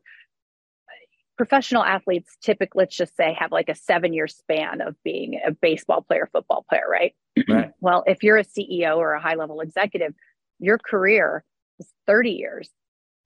Professional 1.37 1.83
athletes 1.83 2.35
typically, 2.41 2.81
let's 2.81 2.95
just 2.95 3.15
say, 3.15 3.35
have 3.37 3.51
like 3.51 3.69
a 3.69 3.75
seven 3.75 4.11
year 4.11 4.27
span 4.27 4.81
of 4.81 4.95
being 5.03 5.39
a 5.45 5.51
baseball 5.51 6.01
player, 6.01 6.27
football 6.31 6.65
player, 6.67 6.87
right? 6.89 7.13
Right. 7.47 7.71
well, 7.79 8.03
if 8.07 8.23
you're 8.23 8.37
a 8.37 8.43
CEO 8.43 8.97
or 8.97 9.13
a 9.13 9.21
high 9.21 9.35
level 9.35 9.61
executive, 9.61 10.13
your 10.59 10.79
career 10.79 11.43
is 11.79 11.87
30 12.07 12.31
years 12.31 12.69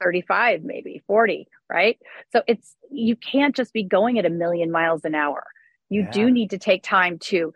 35 0.01 0.63
maybe 0.63 1.01
40 1.07 1.47
right? 1.69 1.97
So 2.31 2.43
it's 2.47 2.75
you 2.89 3.15
can't 3.15 3.55
just 3.55 3.73
be 3.73 3.83
going 3.83 4.17
at 4.19 4.25
a 4.25 4.29
million 4.29 4.71
miles 4.71 5.03
an 5.05 5.15
hour. 5.15 5.45
You 5.89 6.03
Yeah. 6.03 6.11
do 6.11 6.31
need 6.31 6.51
to 6.51 6.57
take 6.57 6.83
time 6.83 7.19
to 7.19 7.53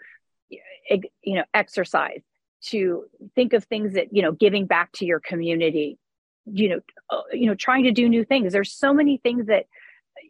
you 0.90 1.36
know 1.36 1.46
exercise 1.54 2.22
to 2.64 3.06
think 3.36 3.54
of 3.54 3.64
things 3.66 3.94
that 3.94 4.14
you 4.14 4.22
know 4.22 4.32
giving 4.32 4.66
back 4.66 4.92
to 4.94 5.06
your 5.06 5.20
community 5.20 5.98
you 6.46 6.70
know 6.70 6.80
uh, 7.10 7.22
you 7.32 7.48
know 7.48 7.56
trying 7.56 7.84
to 7.86 7.92
do 7.92 8.10
new 8.10 8.26
things. 8.26 8.52
There's 8.54 8.74
so 8.74 8.94
many 8.94 9.18
things 9.18 9.48
that 9.48 9.66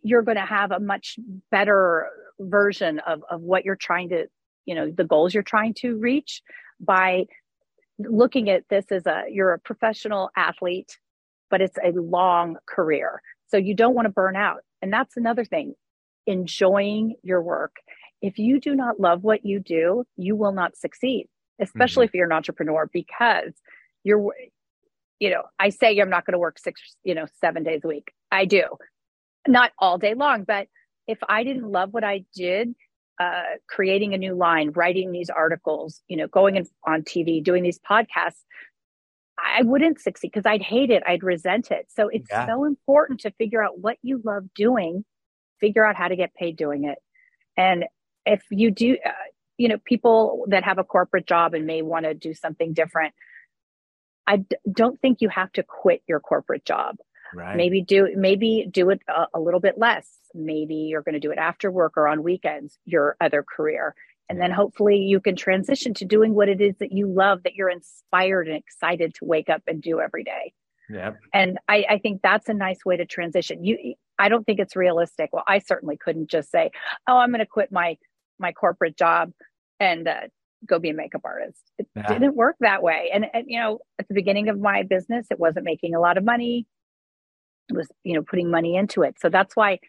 you're 0.03 0.21
going 0.21 0.37
to 0.37 0.45
have 0.45 0.71
a 0.71 0.79
much 0.79 1.17
better 1.49 2.07
version 2.39 2.99
of 2.99 3.23
of 3.29 3.41
what 3.41 3.65
you're 3.65 3.75
trying 3.75 4.09
to 4.09 4.27
you 4.65 4.75
know 4.75 4.91
the 4.91 5.03
goals 5.05 5.33
you're 5.33 5.43
trying 5.43 5.73
to 5.75 5.97
reach 5.97 6.41
by 6.79 7.25
looking 7.99 8.49
at 8.49 8.67
this 8.69 8.85
as 8.91 9.05
a 9.05 9.23
you're 9.29 9.53
a 9.53 9.59
professional 9.59 10.29
athlete 10.35 10.97
but 11.51 11.61
it's 11.61 11.77
a 11.83 11.91
long 11.91 12.57
career. 12.65 13.21
So 13.49 13.57
you 13.57 13.75
don't 13.75 13.93
want 13.93 14.05
to 14.07 14.11
burn 14.11 14.35
out. 14.35 14.61
And 14.81 14.91
that's 14.91 15.17
another 15.17 15.45
thing 15.45 15.75
enjoying 16.25 17.15
your 17.21 17.41
work. 17.41 17.75
If 18.21 18.39
you 18.39 18.59
do 18.59 18.75
not 18.75 18.99
love 18.99 19.23
what 19.23 19.45
you 19.45 19.59
do 19.59 20.05
you 20.15 20.35
will 20.35 20.51
not 20.53 20.77
succeed 20.77 21.27
especially 21.61 22.05
if 22.05 22.13
you're 22.13 22.25
an 22.25 22.31
entrepreneur 22.31 22.89
because 22.91 23.53
you're 24.03 24.33
you 25.19 25.29
know 25.29 25.43
i 25.59 25.69
say 25.69 25.97
i'm 25.99 26.09
not 26.09 26.25
going 26.25 26.33
to 26.33 26.39
work 26.39 26.59
six 26.59 26.81
you 27.03 27.15
know 27.15 27.25
seven 27.39 27.63
days 27.63 27.81
a 27.83 27.87
week. 27.87 28.11
I 28.31 28.45
do. 28.45 28.63
Not 29.47 29.71
all 29.79 29.97
day 29.97 30.13
long 30.13 30.43
but 30.43 30.67
if 31.07 31.19
i 31.29 31.43
didn't 31.43 31.71
love 31.71 31.93
what 31.93 32.03
i 32.03 32.25
did 32.35 32.75
uh, 33.19 33.43
creating 33.69 34.15
a 34.15 34.17
new 34.17 34.33
line 34.33 34.71
writing 34.71 35.11
these 35.11 35.29
articles 35.29 36.01
you 36.07 36.17
know 36.17 36.27
going 36.27 36.55
in, 36.55 36.65
on 36.87 37.01
tv 37.03 37.43
doing 37.43 37.63
these 37.63 37.79
podcasts 37.79 38.43
i 39.43 39.61
wouldn't 39.63 39.99
succeed 39.99 40.31
because 40.33 40.45
i'd 40.45 40.61
hate 40.61 40.89
it 40.91 41.03
i'd 41.07 41.23
resent 41.23 41.71
it. 41.71 41.87
So 41.89 42.07
it's 42.09 42.29
Yeah. 42.29 42.45
so 42.47 42.63
important 42.65 43.21
to 43.21 43.31
figure 43.31 43.63
out 43.63 43.79
what 43.79 43.97
you 44.01 44.21
love 44.23 44.53
doing 44.55 45.03
figure 45.59 45.85
out 45.85 45.95
how 45.95 46.07
to 46.07 46.15
get 46.15 46.33
paid 46.33 46.57
doing 46.57 46.85
it. 46.85 46.97
And 47.55 47.85
if 48.25 48.41
you 48.49 48.71
do 48.71 48.97
uh, 49.05 49.09
you 49.57 49.67
know 49.69 49.77
people 49.85 50.45
that 50.49 50.63
have 50.63 50.77
a 50.79 50.83
corporate 50.83 51.27
job 51.27 51.53
and 51.53 51.65
may 51.67 51.81
want 51.81 52.05
to 52.05 52.13
do 52.13 52.33
something 52.33 52.73
different 52.73 53.13
i 54.27 54.37
d- 54.37 54.55
don't 54.71 54.99
think 55.01 55.19
you 55.21 55.29
have 55.29 55.51
to 55.53 55.63
quit 55.63 56.01
your 56.07 56.19
corporate 56.19 56.65
job. 56.65 56.95
Right. 57.33 57.55
maybe 57.55 57.81
do 57.81 58.09
maybe 58.15 58.67
do 58.69 58.89
it 58.89 59.01
a, 59.07 59.25
a 59.35 59.39
little 59.39 59.61
bit 59.61 59.77
less. 59.77 60.05
Maybe 60.35 60.75
you're 60.89 61.01
going 61.01 61.13
to 61.13 61.19
do 61.19 61.31
it 61.31 61.37
after 61.37 61.71
work 61.71 61.93
or 61.95 62.07
on 62.07 62.23
weekends 62.23 62.77
your 62.85 63.15
other 63.21 63.41
career 63.43 63.95
and 64.31 64.39
then 64.41 64.49
hopefully 64.49 64.95
you 64.95 65.19
can 65.19 65.35
transition 65.35 65.93
to 65.95 66.05
doing 66.05 66.33
what 66.33 66.47
it 66.47 66.61
is 66.61 66.73
that 66.79 66.93
you 66.93 67.05
love 67.05 67.43
that 67.43 67.53
you're 67.53 67.69
inspired 67.69 68.47
and 68.47 68.55
excited 68.55 69.13
to 69.15 69.25
wake 69.25 69.49
up 69.49 69.61
and 69.67 69.81
do 69.81 69.99
every 69.99 70.23
day. 70.23 70.53
Yep. 70.89 71.17
and 71.33 71.57
I, 71.67 71.85
I 71.89 71.97
think 71.99 72.21
that's 72.21 72.47
a 72.49 72.53
nice 72.53 72.79
way 72.85 72.95
to 72.97 73.05
transition. 73.05 73.63
You 73.63 73.93
i 74.17 74.29
don't 74.29 74.45
think 74.45 74.59
it's 74.59 74.75
realistic. 74.75 75.29
Well 75.33 75.43
i 75.47 75.59
certainly 75.59 75.97
couldn't 75.97 76.29
just 76.29 76.49
say 76.49 76.71
oh 77.09 77.17
i'm 77.17 77.31
going 77.31 77.39
to 77.39 77.45
quit 77.45 77.71
my 77.71 77.97
my 78.39 78.51
corporate 78.53 78.97
job 78.97 79.31
and 79.79 80.07
uh, 80.07 80.21
go 80.65 80.79
be 80.79 80.89
a 80.89 80.93
makeup 80.93 81.21
artist. 81.25 81.61
It 81.77 81.87
Yeah. 81.95 82.07
didn't 82.07 82.35
work 82.35 82.55
that 82.61 82.81
way. 82.83 83.09
And, 83.13 83.25
and 83.33 83.45
you 83.47 83.59
know 83.59 83.79
at 83.99 84.07
the 84.07 84.13
beginning 84.13 84.47
of 84.49 84.59
my 84.59 84.83
business 84.83 85.27
it 85.29 85.39
wasn't 85.39 85.65
making 85.65 85.93
a 85.95 85.99
lot 85.99 86.17
of 86.17 86.23
money. 86.23 86.65
It 87.69 87.75
was 87.75 87.87
you 88.03 88.13
know 88.15 88.23
putting 88.23 88.49
money 88.51 88.75
into 88.75 89.03
it. 89.03 89.15
So 89.19 89.27
that's 89.29 89.55
why 89.55 89.79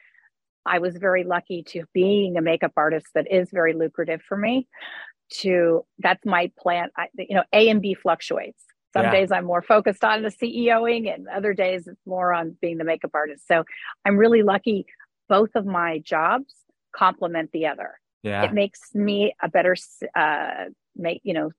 i 0.66 0.78
was 0.78 0.96
very 0.96 1.24
lucky 1.24 1.62
to 1.62 1.84
being 1.92 2.36
a 2.36 2.42
makeup 2.42 2.72
artist 2.76 3.06
that 3.14 3.30
is 3.30 3.48
very 3.50 3.72
lucrative 3.74 4.20
for 4.22 4.36
me 4.36 4.66
to 5.30 5.84
that's 5.98 6.24
my 6.26 6.50
plan 6.58 6.88
I, 6.96 7.08
you 7.16 7.34
know 7.36 7.44
a 7.52 7.68
and 7.68 7.80
b 7.80 7.94
fluctuates 7.94 8.62
some 8.92 9.04
Yeah. 9.04 9.10
days 9.12 9.32
i'm 9.32 9.44
more 9.44 9.62
focused 9.62 10.04
on 10.04 10.22
the 10.22 10.28
ceoing 10.28 11.12
and 11.12 11.26
other 11.28 11.54
days 11.54 11.86
it's 11.86 12.06
more 12.06 12.32
on 12.32 12.56
being 12.60 12.78
the 12.78 12.84
makeup 12.84 13.12
artist 13.14 13.46
so 13.46 13.64
i'm 14.04 14.16
really 14.16 14.42
lucky 14.42 14.86
both 15.28 15.50
of 15.54 15.64
my 15.64 15.98
jobs 15.98 16.54
complement 16.94 17.50
the 17.52 17.66
other 17.66 17.98
Yeah. 18.22 18.44
it 18.44 18.52
makes 18.52 18.94
me 18.94 19.34
a 19.42 19.48
better 19.48 19.74
uh 20.14 20.64
make 20.94 21.20
you 21.24 21.32
know 21.34 21.50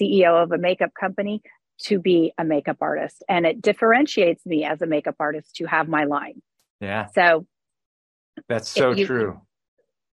ceo 0.00 0.42
of 0.42 0.52
a 0.52 0.58
makeup 0.58 0.92
company 0.98 1.42
to 1.80 1.98
be 1.98 2.32
a 2.38 2.44
makeup 2.44 2.78
artist 2.80 3.22
and 3.28 3.46
it 3.46 3.60
differentiates 3.60 4.44
me 4.46 4.64
as 4.64 4.80
a 4.82 4.86
makeup 4.86 5.16
artist 5.20 5.54
to 5.56 5.66
have 5.66 5.88
my 5.88 6.04
line 6.04 6.40
Yeah. 6.80 7.06
so 7.14 7.46
That's 8.48 8.68
so 8.68 8.92
you- 8.92 9.06
true. 9.06 9.40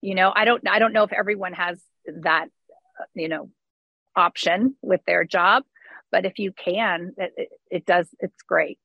you 0.01 0.15
know 0.15 0.31
i 0.35 0.45
don't 0.45 0.67
i 0.67 0.79
don't 0.79 0.93
know 0.93 1.03
if 1.03 1.13
everyone 1.13 1.53
has 1.53 1.81
that 2.21 2.47
you 3.13 3.27
know 3.27 3.49
option 4.15 4.75
with 4.81 5.01
their 5.05 5.23
job 5.25 5.63
but 6.11 6.25
if 6.25 6.39
you 6.39 6.51
can 6.53 7.13
it, 7.17 7.49
it, 7.69 7.85
does 7.85 8.07
it's 8.19 8.41
great 8.43 8.79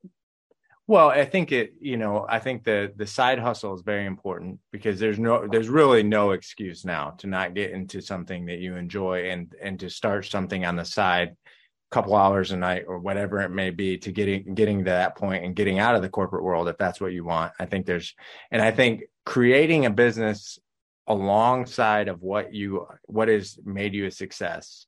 Well, 0.89 1.09
I 1.09 1.25
think 1.25 1.53
it, 1.53 1.75
you 1.81 1.97
know, 1.97 2.27
I 2.29 2.41
think 2.41 2.65
the 2.65 2.93
the 2.97 3.07
side 3.07 3.39
hustle 3.39 3.75
is 3.75 3.83
very 3.83 4.07
important 4.07 4.59
because 4.73 4.99
there's 4.99 5.21
no 5.21 5.47
there's 5.47 5.69
really 5.69 6.03
no 6.03 6.33
excuse 6.33 6.85
now 6.85 7.11
to 7.19 7.29
not 7.29 7.55
get 7.55 7.71
into 7.71 8.01
something 8.01 8.47
that 8.47 8.59
you 8.59 8.75
enjoy 8.75 9.31
and 9.31 9.55
and 9.63 9.79
to 9.79 9.89
start 9.89 10.27
something 10.27 10.65
on 10.65 10.75
the 10.75 10.85
side 10.85 11.37
couple 11.91 12.15
hours 12.15 12.53
a 12.53 12.57
night 12.57 12.85
or 12.87 12.99
whatever 12.99 13.41
it 13.41 13.51
may 13.51 13.71
be 13.71 13.99
to 13.99 14.13
getting 14.13 14.55
getting 14.55 14.79
to 14.85 14.91
that 14.91 15.17
point 15.17 15.45
and 15.45 15.57
getting 15.57 15.79
out 15.79 15.97
of 15.97 16.03
the 16.03 16.09
corporate 16.09 16.45
world 16.45 16.69
if 16.69 16.79
that's 16.79 17.01
what 17.01 17.13
you 17.13 17.25
want. 17.25 17.53
I 17.59 17.67
think 17.67 17.87
there's 17.87 18.15
and 18.51 18.63
I 18.63 18.71
think 18.71 19.03
creating 19.25 19.87
a 19.87 19.91
business 19.91 20.59
alongside 21.07 22.09
of 22.09 22.23
what 22.23 22.55
you 22.55 22.87
what 23.07 23.29
has 23.29 23.59
made 23.65 23.95
you 23.95 24.07
a 24.07 24.11
success 24.11 24.87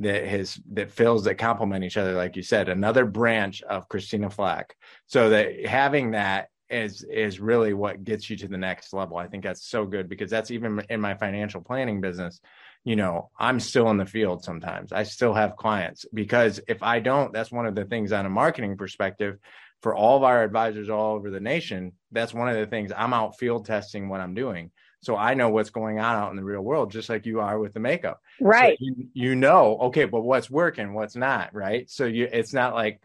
that 0.00 0.26
has 0.26 0.60
that 0.72 0.90
fills 0.90 1.24
that 1.24 1.36
complement 1.36 1.84
each 1.84 1.96
other 1.96 2.12
like 2.12 2.36
you 2.36 2.42
said 2.42 2.68
another 2.68 3.06
branch 3.06 3.62
of 3.62 3.88
christina 3.88 4.28
flach 4.28 4.74
so 5.06 5.30
that 5.30 5.64
having 5.64 6.10
that 6.10 6.48
is 6.68 7.02
is 7.04 7.40
really 7.40 7.72
what 7.72 8.04
gets 8.04 8.28
you 8.28 8.36
to 8.36 8.48
the 8.48 8.58
next 8.58 8.92
level 8.92 9.16
i 9.16 9.26
think 9.26 9.44
that's 9.44 9.66
so 9.66 9.86
good 9.86 10.08
because 10.08 10.30
that's 10.30 10.50
even 10.50 10.82
in 10.90 11.00
my 11.00 11.14
financial 11.14 11.60
planning 11.60 12.00
business 12.00 12.40
you 12.84 12.96
know 12.96 13.30
i'm 13.38 13.58
still 13.58 13.90
in 13.90 13.96
the 13.96 14.06
field 14.06 14.44
sometimes. 14.44 14.92
I 14.92 15.02
still 15.04 15.34
have 15.34 15.56
clients 15.56 16.06
because 16.12 16.60
if 16.68 16.82
i 16.82 17.00
don't 17.00 17.32
that's 17.32 17.50
one 17.50 17.66
of 17.66 17.74
the 17.74 17.84
things 17.84 18.12
on 18.12 18.26
a 18.26 18.30
marketing 18.30 18.76
perspective 18.76 19.38
for 19.80 19.94
all 19.94 20.16
of 20.16 20.22
our 20.22 20.42
advisors 20.42 20.88
all 20.88 21.14
over 21.14 21.30
the 21.30 21.40
nation. 21.40 21.92
That's 22.10 22.32
one 22.32 22.48
of 22.48 22.56
the 22.56 22.66
things 22.66 22.92
i'm 22.96 23.12
out 23.14 23.38
field 23.38 23.66
testing 23.66 24.08
what 24.08 24.20
i'm 24.20 24.34
doing. 24.34 24.70
So 25.00 25.16
i 25.16 25.34
know 25.34 25.48
what's 25.48 25.70
going 25.70 25.98
on 25.98 26.16
out 26.16 26.30
in 26.30 26.36
the 26.36 26.44
real 26.44 26.62
world 26.62 26.92
just 26.92 27.08
like 27.08 27.26
you 27.26 27.40
are 27.40 27.58
with 27.58 27.72
the 27.72 27.80
makeup. 27.80 28.20
So 28.38 28.46
right. 28.46 28.76
you, 28.80 29.08
you 29.14 29.34
know, 29.34 29.78
okay, 29.84 30.04
but 30.04 30.22
what's 30.22 30.50
working, 30.50 30.94
what's 30.94 31.16
not, 31.16 31.54
right? 31.54 31.90
So 31.90 32.04
you 32.04 32.28
it's 32.30 32.52
not 32.52 32.74
like 32.74 33.00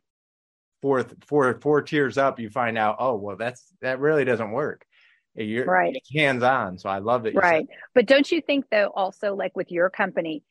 four 0.81 1.05
four 1.25 1.59
four 1.61 1.81
tiers 1.81 2.17
up, 2.17 2.39
you 2.39 2.49
find 2.49 2.77
out, 2.77 2.97
oh 2.99 3.15
well 3.15 3.37
that's 3.37 3.63
that 3.81 3.99
really 3.99 4.25
doesn't 4.25 4.51
work. 4.51 4.85
You're 5.35 5.65
Right. 5.65 6.01
hands 6.15 6.43
on. 6.43 6.77
So 6.77 6.89
I 6.89 6.99
love 6.99 7.25
it. 7.25 7.35
right 7.35 7.67
but 7.95 8.05
don't 8.05 8.31
you 8.31 8.41
think 8.41 8.65
though 8.71 8.91
also 8.95 9.35
like 9.35 9.55
with 9.55 9.71
your 9.71 9.89
company 9.89 10.43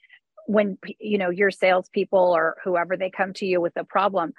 when 0.47 0.79
you 0.99 1.19
know 1.19 1.31
your 1.31 1.51
salespeople 1.51 2.19
or 2.19 2.57
whoever 2.65 2.97
they 2.97 3.11
come 3.11 3.33
to 3.35 3.45
you 3.47 3.61
with 3.61 3.77
a 3.77 3.85
problem 3.85 4.33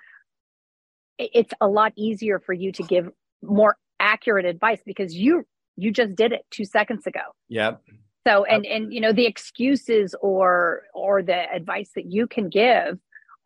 it's 1.17 1.53
a 1.59 1.67
lot 1.67 1.91
easier 1.97 2.39
for 2.39 2.53
you 2.53 2.71
to 2.71 2.83
give 2.83 3.09
more 3.43 3.77
accurate 3.99 4.45
advice 4.45 4.79
because 4.85 5.13
you 5.13 5.45
you 5.75 5.91
just 5.91 6.15
did 6.15 6.31
it 6.31 6.41
two 6.49 6.65
seconds 6.65 7.05
ago 7.05 7.19
Yep. 7.49 7.81
so 8.25 8.45
and 8.45 8.65
and 8.65 8.93
you 8.93 9.01
know 9.01 9.11
the 9.13 9.25
excuses 9.27 10.15
or 10.21 10.83
or 10.93 11.21
the 11.21 11.51
advice 11.53 11.91
that 11.95 12.05
you 12.11 12.25
can 12.25 12.49
give 12.49 12.97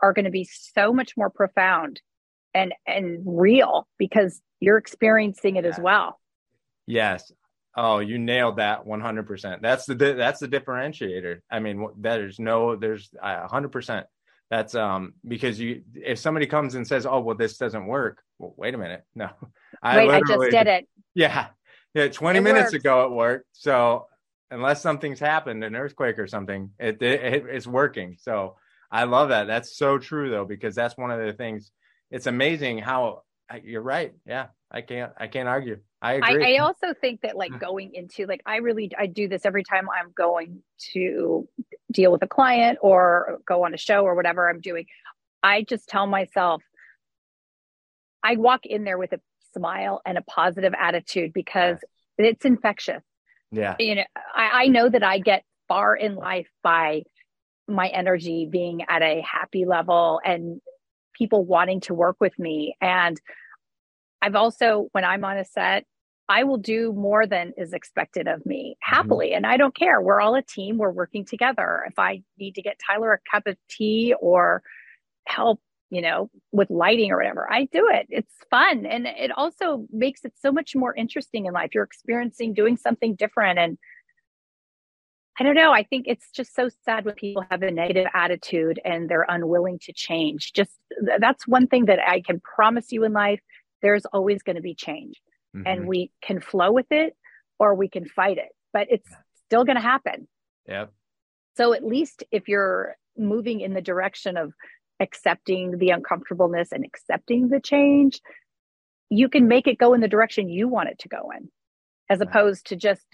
are 0.02 0.14
going 0.14 0.26
to 0.26 0.32
be 0.32 0.44
so 0.44 0.94
much 0.94 1.18
more 1.18 1.30
profound 1.30 2.00
and 2.54 2.74
and 2.86 3.22
real 3.26 3.88
because 3.98 4.42
you're 4.60 4.78
experiencing 4.78 5.56
it 5.56 5.66
as 5.66 5.80
well 5.80 6.20
Yes. 6.86 7.32
Oh, 7.76 8.00
you 8.00 8.20
nailed 8.20 8.58
that 8.58 8.86
100%. 8.86 9.62
That's 9.62 9.86
the 9.86 9.96
that's 9.96 10.40
the 10.40 10.48
differentiator. 10.48 11.40
I 11.50 11.60
mean, 11.60 11.88
there's 11.98 12.40
no 12.40 12.76
there's 12.76 13.10
100%. 13.24 14.04
That's 14.50 14.76
um 14.76 15.14
because 15.28 15.60
you 15.60 15.82
if 15.96 16.20
somebody 16.20 16.46
comes 16.46 16.76
and 16.76 16.86
says, 16.86 17.08
"Oh, 17.08 17.22
well 17.22 17.36
this 17.36 17.58
doesn't 17.58 17.88
work." 17.88 18.22
Well, 18.38 18.54
wait 18.58 18.76
a 18.76 18.78
minute. 18.78 19.04
No. 19.16 19.30
I 19.82 19.98
Wait, 19.98 20.10
I 20.12 20.22
just 20.28 20.52
did 20.52 20.68
it. 20.68 20.88
Yeah. 21.16 21.48
Yeah, 21.96 22.08
20 22.10 22.38
it 22.38 22.42
minutes 22.42 22.66
works. 22.66 22.74
ago 22.74 23.06
it 23.06 23.12
worked. 23.12 23.46
So, 23.54 24.08
unless 24.52 24.82
something's 24.82 25.20
happened, 25.20 25.64
an 25.64 25.76
earthquake 25.76 26.20
or 26.20 26.28
something, 26.28 26.72
it, 26.80 27.02
it 27.02 27.46
it's 27.50 27.68
working. 27.68 28.18
So, 28.20 28.58
I 28.92 29.06
love 29.06 29.30
that. 29.30 29.48
That's 29.48 29.76
so 29.76 29.98
true 29.98 30.30
though 30.30 30.46
because 30.46 30.76
that's 30.76 30.98
one 30.98 31.10
of 31.12 31.20
the 31.20 31.34
things 31.34 31.72
it's 32.12 32.28
amazing 32.28 32.78
how 32.78 33.24
you're 33.64 33.82
right. 33.82 34.14
Yeah, 34.26 34.48
I 34.72 34.82
can't 34.82 35.12
I 35.18 35.28
can't 35.28 35.50
argue. 35.50 35.80
I 36.04 36.14
agree. 36.16 36.46
I, 36.46 36.56
I, 36.56 36.58
also 36.58 36.94
think 37.00 37.22
that 37.22 37.38
like 37.38 37.52
mm. 37.52 37.60
going 37.60 37.94
into 37.94 38.26
like 38.26 38.42
I 38.46 38.58
really 38.58 38.92
I 38.98 39.06
do 39.08 39.28
this 39.30 39.46
every 39.46 39.64
time 39.64 39.88
I'm 39.90 40.12
going 40.16 40.62
to 40.94 41.48
deal 41.92 42.12
with 42.12 42.22
a 42.24 42.28
client 42.28 42.80
or 42.82 43.40
go 43.48 43.66
on 43.66 43.74
a 43.74 43.78
show 43.78 44.04
or 44.04 44.14
whatever 44.14 44.50
I'm 44.50 44.60
doing. 44.60 44.86
I 45.42 45.64
just 45.64 45.88
tell 45.88 46.06
myself 46.06 46.62
I 48.22 48.36
walk 48.36 48.66
in 48.66 48.84
there 48.84 48.98
with 48.98 49.14
a 49.14 49.20
smile 49.54 50.02
and 50.06 50.18
a 50.18 50.22
positive 50.24 50.74
attitude 50.78 51.32
because 51.34 51.78
it's 52.18 52.46
infectious. 52.46 53.04
Yeah. 53.52 53.76
You 53.80 53.96
know, 53.96 54.04
I, 54.36 54.64
I 54.64 54.68
know 54.68 54.90
that 54.90 55.04
I 55.04 55.20
get 55.20 55.44
far 55.68 55.96
in 55.96 56.16
life 56.16 56.50
by 56.64 57.04
my 57.68 57.88
energy 57.88 58.48
being 58.50 58.82
at 58.90 59.02
a 59.02 59.22
happy 59.22 59.66
level 59.66 60.20
and 60.26 60.60
people 61.14 61.46
wanting 61.46 61.82
to 61.82 61.94
work 61.94 62.18
with 62.20 62.38
me. 62.38 62.76
And 62.82 63.20
I've 64.22 64.36
also, 64.36 64.88
when 64.92 65.06
I'm 65.06 65.24
on 65.24 65.38
a 65.38 65.46
set, 65.46 65.86
I 66.30 66.44
will 66.44 66.58
do 66.58 66.94
more 66.94 67.28
than 67.28 67.54
is 67.58 67.74
expected 67.74 68.28
of 68.28 68.46
me 68.46 68.78
mm-hmm. 68.78 68.96
happily. 68.96 69.30
Mm-hmm. 69.30 69.38
And 69.38 69.48
I 69.48 69.58
don't 69.58 69.76
care. 69.76 70.02
We're 70.02 70.22
all 70.22 70.36
a 70.36 70.42
team. 70.42 70.78
We're 70.78 70.92
working 70.92 71.26
together. 71.26 71.84
If 71.88 72.00
I 72.00 72.24
need 72.38 72.56
to 72.56 72.62
get 72.62 72.80
Tyler 72.86 73.14
a 73.14 73.20
cup 73.30 73.48
of 73.48 73.58
tea 73.70 74.14
or 74.20 74.64
help, 75.28 75.60
you 75.90 76.02
know, 76.02 76.30
with 76.52 76.70
lighting 76.70 77.12
or 77.12 77.18
whatever, 77.18 77.52
I 77.52 77.66
do 77.66 77.90
it. 77.92 78.08
It's 78.10 78.34
fun. 78.50 78.86
And 78.86 79.06
it 79.06 79.32
also 79.36 79.86
makes 79.92 80.26
it 80.26 80.34
so 80.40 80.52
much 80.52 80.76
more 80.76 80.96
interesting 80.96 81.46
in 81.46 81.54
life. 81.54 81.72
You're 81.74 81.84
experiencing 81.84 82.54
doing 82.54 82.78
something 82.78 83.16
different. 83.16 83.60
And 83.60 83.78
I 85.40 85.44
don't 85.44 85.56
know. 85.56 85.72
I 85.72 85.84
think 85.84 86.06
it's 86.08 86.30
just 86.32 86.56
so 86.56 86.70
sad 86.86 87.06
when 87.06 87.16
people 87.16 87.44
have 87.50 87.64
a 87.64 87.72
negative 87.72 88.06
attitude 88.14 88.80
and 88.86 89.10
they're 89.10 89.26
unwilling 89.28 89.80
to 89.80 89.94
change. 89.94 90.54
Just 90.54 90.72
that's 91.20 91.48
one 91.48 91.68
thing 91.68 91.86
that 91.86 92.00
I 92.00 92.22
can 92.22 92.40
promise 92.40 92.92
you 92.92 93.04
in 93.04 93.14
life. 93.14 93.42
There's 93.82 94.06
always 94.06 94.44
going 94.44 94.56
to 94.56 94.62
be 94.62 94.76
change 94.76 95.20
mm-hmm. 95.56 95.68
and 95.68 95.88
we 95.88 96.12
can 96.22 96.40
flow 96.40 96.72
with 96.72 96.92
it 96.92 97.16
or 97.60 97.76
we 97.76 97.88
can 97.88 98.06
fight 98.06 98.38
it, 98.38 98.50
but 98.72 98.88
it's 98.90 99.10
still 99.46 99.64
going 99.64 99.76
to 99.76 99.82
happen. 99.82 100.28
Yep. 100.68 100.92
So 101.56 101.74
at 101.74 101.86
least 101.86 102.24
if 102.32 102.48
you're 102.48 102.96
moving 103.18 103.62
in 103.62 103.74
the 103.74 103.82
direction 103.82 104.38
of 104.38 104.54
accepting 105.00 105.78
the 105.78 105.92
uncomfortableness 105.92 106.72
and 106.72 106.84
accepting 106.84 107.50
the 107.50 107.60
change, 107.60 108.22
you 109.10 109.30
can 109.30 109.48
make 109.48 109.68
it 109.68 109.78
go 109.78 109.94
in 109.94 110.02
the 110.02 110.08
direction 110.08 110.50
you 110.50 110.68
want 110.68 110.90
it 110.90 111.00
to 111.00 111.10
go 111.10 111.30
in, 111.38 111.50
as 112.10 112.22
opposed 112.22 112.68
to 112.68 112.76
just 112.76 113.06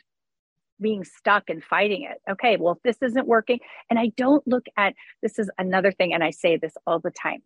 being 0.79 1.03
stuck 1.03 1.49
and 1.49 1.61
fighting 1.63 2.03
it. 2.03 2.21
Okay, 2.31 2.55
well, 2.55 2.73
if 2.73 2.81
this 2.83 3.09
isn't 3.09 3.27
working, 3.27 3.59
and 3.89 3.99
I 3.99 4.11
don't 4.15 4.47
look 4.47 4.65
at 4.77 4.93
this 5.21 5.37
is 5.37 5.49
another 5.57 5.91
thing, 5.91 6.13
and 6.13 6.23
I 6.23 6.29
say 6.29 6.55
this 6.55 6.73
all 6.87 6.99
the 6.99 7.11
time 7.11 7.41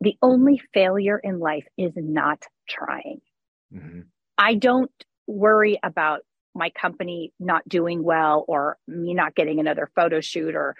the 0.00 0.16
only 0.22 0.60
failure 0.72 1.18
in 1.18 1.38
life 1.38 1.66
is 1.76 1.92
not 1.94 2.42
trying. 2.68 3.20
Mm-hmm. 3.74 4.00
I 4.38 4.54
don't 4.54 4.90
worry 5.26 5.78
about 5.82 6.20
my 6.54 6.70
company 6.70 7.32
not 7.38 7.68
doing 7.68 8.02
well 8.02 8.44
or 8.48 8.76
me 8.88 9.14
not 9.14 9.34
getting 9.34 9.60
another 9.60 9.90
photo 9.94 10.20
shoot 10.20 10.54
or 10.54 10.74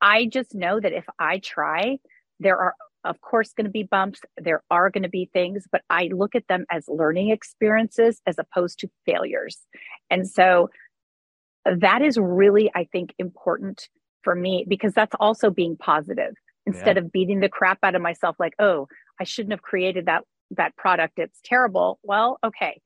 I 0.00 0.26
just 0.26 0.54
know 0.54 0.80
that 0.80 0.92
if 0.92 1.04
I 1.18 1.38
try, 1.38 1.98
there 2.40 2.58
are 2.58 2.74
of 3.04 3.20
course 3.20 3.52
going 3.52 3.64
to 3.64 3.70
be 3.70 3.84
bumps, 3.84 4.20
there 4.36 4.62
are 4.70 4.90
going 4.90 5.02
to 5.02 5.08
be 5.08 5.28
things, 5.32 5.66
but 5.70 5.82
I 5.90 6.08
look 6.12 6.34
at 6.34 6.46
them 6.48 6.66
as 6.70 6.84
learning 6.88 7.30
experiences 7.30 8.20
as 8.26 8.36
opposed 8.38 8.80
to 8.80 8.90
failures. 9.06 9.58
And 10.10 10.28
so 10.28 10.70
that 11.64 12.02
is 12.02 12.18
really 12.18 12.70
I 12.74 12.84
think 12.90 13.14
important 13.18 13.88
for 14.22 14.34
me 14.34 14.64
because 14.68 14.92
that's 14.92 15.14
also 15.20 15.50
being 15.50 15.76
positive 15.76 16.34
instead 16.66 16.96
yeah. 16.96 17.02
of 17.02 17.12
beating 17.12 17.40
the 17.40 17.48
crap 17.48 17.78
out 17.82 17.94
of 17.94 18.02
myself 18.02 18.36
like, 18.38 18.54
"Oh, 18.58 18.88
I 19.20 19.24
shouldn't 19.24 19.52
have 19.52 19.62
created 19.62 20.06
that 20.06 20.24
that 20.56 20.76
product 20.76 21.18
it's 21.18 21.40
terrible. 21.44 21.98
Well 22.02 22.38
okay. 22.44 22.80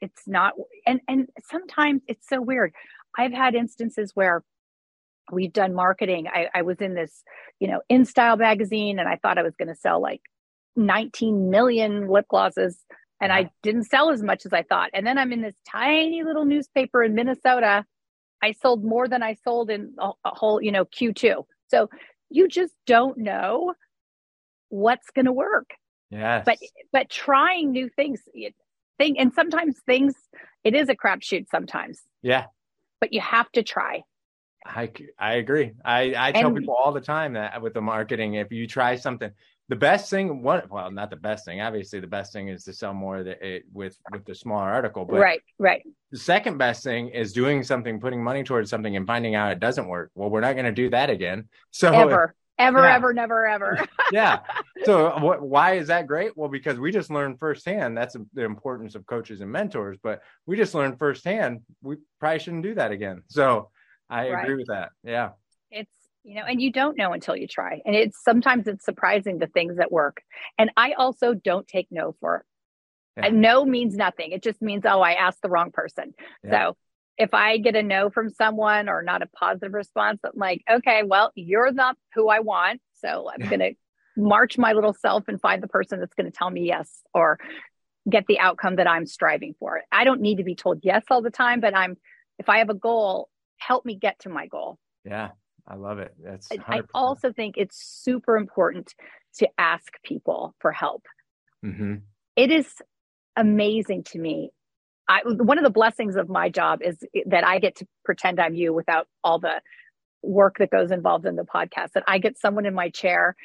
It's 0.00 0.22
not 0.26 0.54
and 0.86 1.00
and 1.08 1.28
sometimes 1.48 2.02
it's 2.08 2.28
so 2.28 2.40
weird. 2.40 2.72
I've 3.18 3.32
had 3.32 3.54
instances 3.54 4.12
where 4.14 4.42
we've 5.32 5.52
done 5.52 5.74
marketing. 5.74 6.26
I, 6.28 6.48
I 6.54 6.62
was 6.62 6.80
in 6.80 6.94
this 6.94 7.22
you 7.60 7.68
know 7.68 7.80
InStyle 7.90 8.38
magazine 8.38 8.98
and 8.98 9.08
i 9.08 9.16
thought 9.16 9.38
i 9.38 9.42
was 9.42 9.56
going 9.56 9.68
to 9.68 9.74
sell 9.74 10.00
like 10.00 10.20
19 10.76 11.50
million 11.50 12.08
lip 12.08 12.26
glosses 12.28 12.78
and 13.20 13.32
i 13.32 13.50
didn't 13.62 13.84
sell 13.84 14.10
as 14.10 14.22
much 14.22 14.44
as 14.46 14.52
i 14.52 14.62
thought. 14.62 14.90
And 14.92 15.06
then 15.06 15.18
i'm 15.18 15.32
in 15.32 15.42
this 15.42 15.56
tiny 15.68 16.22
little 16.22 16.44
newspaper 16.44 17.02
in 17.02 17.14
minnesota. 17.14 17.84
I 18.42 18.52
sold 18.52 18.84
more 18.84 19.08
than 19.08 19.22
i 19.22 19.34
sold 19.42 19.70
in 19.70 19.94
a, 19.98 20.10
a 20.24 20.30
whole 20.30 20.60
you 20.62 20.70
know 20.70 20.84
q2 20.84 21.44
so 21.68 21.88
you 22.28 22.48
just 22.48 22.74
don't 22.86 23.18
know 23.18 23.74
what's 24.68 25.10
going 25.10 25.26
to 25.26 25.32
work 25.32 25.70
Yes. 26.10 26.44
But 26.44 26.58
but 26.92 27.10
trying 27.10 27.72
new 27.72 27.88
things, 27.88 28.20
thing, 28.98 29.18
and 29.18 29.32
sometimes 29.34 29.78
things 29.86 30.14
it 30.64 30.74
is 30.74 30.88
a 30.88 30.94
crapshoot 30.94 31.48
sometimes. 31.48 32.00
Yeah. 32.22 32.46
But 33.00 33.12
you 33.12 33.20
have 33.20 33.50
to 33.52 33.62
try. 33.62 34.02
I 34.64 34.90
I 35.18 35.34
agree. 35.34 35.72
I 35.84 36.14
I 36.16 36.32
tell 36.32 36.48
and, 36.48 36.56
people 36.56 36.74
all 36.74 36.92
the 36.92 37.00
time 37.00 37.34
that 37.34 37.60
with 37.62 37.74
the 37.74 37.80
marketing, 37.80 38.34
if 38.34 38.50
you 38.50 38.66
try 38.66 38.96
something, 38.96 39.30
the 39.68 39.76
best 39.76 40.10
thing 40.10 40.42
what 40.42 40.70
well 40.70 40.90
not 40.90 41.10
the 41.10 41.16
best 41.16 41.44
thing 41.44 41.60
obviously 41.60 42.00
the 42.00 42.06
best 42.06 42.32
thing 42.32 42.48
is 42.48 42.64
to 42.64 42.72
sell 42.72 42.94
more 42.94 43.18
it, 43.18 43.64
with 43.72 43.98
with 44.12 44.24
the 44.24 44.34
smaller 44.34 44.70
article 44.70 45.04
but 45.04 45.18
right 45.18 45.42
right 45.58 45.82
the 46.12 46.18
second 46.18 46.58
best 46.58 46.84
thing 46.84 47.08
is 47.08 47.32
doing 47.32 47.62
something 47.62 47.98
putting 48.00 48.22
money 48.22 48.44
towards 48.44 48.70
something 48.70 48.96
and 48.96 49.06
finding 49.06 49.34
out 49.34 49.52
it 49.52 49.60
doesn't 49.60 49.88
work 49.88 50.10
well 50.14 50.30
we're 50.30 50.40
not 50.40 50.52
going 50.54 50.66
to 50.66 50.72
do 50.72 50.90
that 50.90 51.10
again 51.10 51.48
so 51.70 51.92
ever 51.92 52.34
ever 52.58 52.80
yeah. 52.80 52.94
ever 52.94 53.12
never 53.12 53.46
ever. 53.46 53.86
Yeah. 54.12 54.40
So 54.84 55.10
wh- 55.10 55.42
why 55.42 55.78
is 55.78 55.88
that 55.88 56.06
great? 56.06 56.36
Well 56.36 56.50
because 56.50 56.78
we 56.78 56.92
just 56.92 57.10
learned 57.10 57.40
firsthand 57.40 57.96
that's 57.96 58.14
the 58.34 58.44
importance 58.44 58.94
of 58.94 59.06
coaches 59.06 59.40
and 59.40 59.50
mentors 59.50 59.96
but 60.00 60.20
we 60.44 60.56
just 60.56 60.74
learned 60.74 60.98
firsthand 60.98 61.62
we 61.82 61.96
probably 62.20 62.38
shouldn't 62.38 62.62
do 62.62 62.74
that 62.74 62.92
again. 62.92 63.22
So 63.26 63.70
i 64.10 64.30
right. 64.30 64.42
agree 64.42 64.56
with 64.56 64.68
that. 64.68 64.90
Yeah. 65.02 65.30
It's 65.70 65.90
you 66.22 66.34
know 66.34 66.42
and 66.42 66.60
you 66.60 66.70
don't 66.70 66.96
know 66.96 67.12
until 67.12 67.34
you 67.34 67.48
try. 67.48 67.80
And 67.84 67.96
it's 67.96 68.22
sometimes 68.22 68.68
it's 68.68 68.84
surprising 68.84 69.38
the 69.38 69.48
things 69.48 69.78
that 69.78 69.90
work. 69.90 70.22
And 70.58 70.70
i 70.76 70.92
also 70.92 71.34
don't 71.34 71.66
take 71.66 71.88
no 71.90 72.14
for 72.20 72.44
yeah. 73.16 73.30
no 73.30 73.64
means 73.64 73.96
nothing. 73.96 74.32
It 74.32 74.42
just 74.42 74.60
means 74.60 74.84
oh 74.84 75.00
i 75.00 75.14
asked 75.14 75.42
the 75.42 75.48
wrong 75.48 75.72
person. 75.72 76.14
Yeah. 76.44 76.50
so 76.50 76.76
if 77.18 77.32
I 77.32 77.58
get 77.58 77.76
a 77.76 77.82
no 77.82 78.10
from 78.10 78.30
someone 78.30 78.88
or 78.88 79.02
not 79.02 79.22
a 79.22 79.26
positive 79.26 79.72
response, 79.72 80.20
I'm 80.24 80.32
like, 80.34 80.62
okay, 80.70 81.02
well, 81.04 81.32
you're 81.34 81.72
not 81.72 81.96
who 82.14 82.28
I 82.28 82.40
want. 82.40 82.80
So 82.94 83.30
I'm 83.32 83.48
going 83.48 83.60
to 83.60 83.72
march 84.16 84.58
my 84.58 84.72
little 84.72 84.94
self 84.94 85.28
and 85.28 85.40
find 85.40 85.62
the 85.62 85.68
person 85.68 86.00
that's 86.00 86.14
going 86.14 86.30
to 86.30 86.36
tell 86.36 86.50
me 86.50 86.66
yes 86.66 86.90
or 87.14 87.38
get 88.08 88.26
the 88.26 88.38
outcome 88.38 88.76
that 88.76 88.86
I'm 88.86 89.06
striving 89.06 89.54
for. 89.58 89.82
I 89.90 90.04
don't 90.04 90.20
need 90.20 90.36
to 90.36 90.44
be 90.44 90.54
told 90.54 90.80
yes 90.82 91.04
all 91.10 91.22
the 91.22 91.30
time, 91.30 91.60
but 91.60 91.76
I'm, 91.76 91.96
if 92.38 92.48
I 92.48 92.58
have 92.58 92.70
a 92.70 92.74
goal, 92.74 93.28
help 93.58 93.84
me 93.84 93.96
get 93.96 94.18
to 94.20 94.28
my 94.28 94.46
goal. 94.46 94.78
Yeah, 95.04 95.30
I 95.66 95.76
love 95.76 95.98
it. 95.98 96.14
That's 96.22 96.48
100%. 96.48 96.64
I 96.68 96.82
also 96.94 97.32
think 97.32 97.56
it's 97.56 97.78
super 97.78 98.36
important 98.36 98.94
to 99.38 99.48
ask 99.58 99.86
people 100.02 100.54
for 100.60 100.72
help. 100.72 101.04
Mm-hmm. 101.64 101.96
It 102.36 102.50
is 102.50 102.68
amazing 103.36 104.04
to 104.04 104.18
me 104.18 104.50
I, 105.08 105.20
one 105.24 105.58
of 105.58 105.64
the 105.64 105.70
blessings 105.70 106.16
of 106.16 106.28
my 106.28 106.48
job 106.48 106.80
is 106.82 106.98
that 107.26 107.44
I 107.44 107.58
get 107.58 107.76
to 107.76 107.86
pretend 108.04 108.40
I'm 108.40 108.54
you 108.54 108.72
without 108.72 109.06
all 109.22 109.38
the 109.38 109.60
work 110.22 110.56
that 110.58 110.70
goes 110.70 110.90
involved 110.90 111.26
in 111.26 111.36
the 111.36 111.44
podcast. 111.44 111.92
That 111.94 112.04
I 112.08 112.18
get 112.18 112.38
someone 112.38 112.66
in 112.66 112.74
my 112.74 112.90
chair 112.90 113.36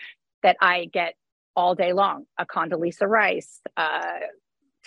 that 0.43 0.57
I 0.59 0.89
get 0.91 1.15
all 1.55 1.75
day 1.75 1.93
long. 1.93 2.25
A 2.39 2.45
Condoleezza 2.45 3.07
Rice, 3.07 3.59
uh, 3.77 4.19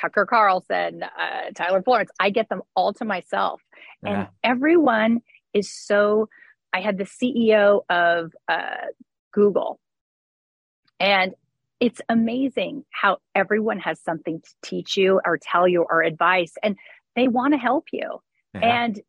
Tucker 0.01 0.27
Carlson, 0.27 1.03
uh, 1.03 1.51
Tyler 1.55 1.83
Florence. 1.83 2.11
I 2.19 2.31
get 2.31 2.49
them 2.49 2.63
all 2.75 2.93
to 2.95 3.05
myself, 3.05 3.63
yeah. 4.03 4.11
and 4.11 4.29
everyone 4.43 5.21
is 5.53 5.71
so. 5.73 6.29
I 6.73 6.81
had 6.81 6.99
the 6.99 7.05
CEO 7.05 7.83
of 7.89 8.33
uh, 8.49 8.89
Google, 9.33 9.79
and 10.99 11.35
it's 11.85 12.01
amazing 12.09 12.85
how 12.91 13.19
everyone 13.35 13.79
has 13.79 14.01
something 14.01 14.41
to 14.41 14.51
teach 14.63 14.97
you 14.97 15.21
or 15.25 15.39
tell 15.39 15.69
you 15.69 15.85
or 15.89 16.03
advice 16.03 16.53
and 16.63 16.77
they 17.15 17.29
want 17.29 17.53
to 17.53 17.59
help 17.59 17.85
you 17.93 18.21
yeah. 18.55 18.85
and 18.85 19.01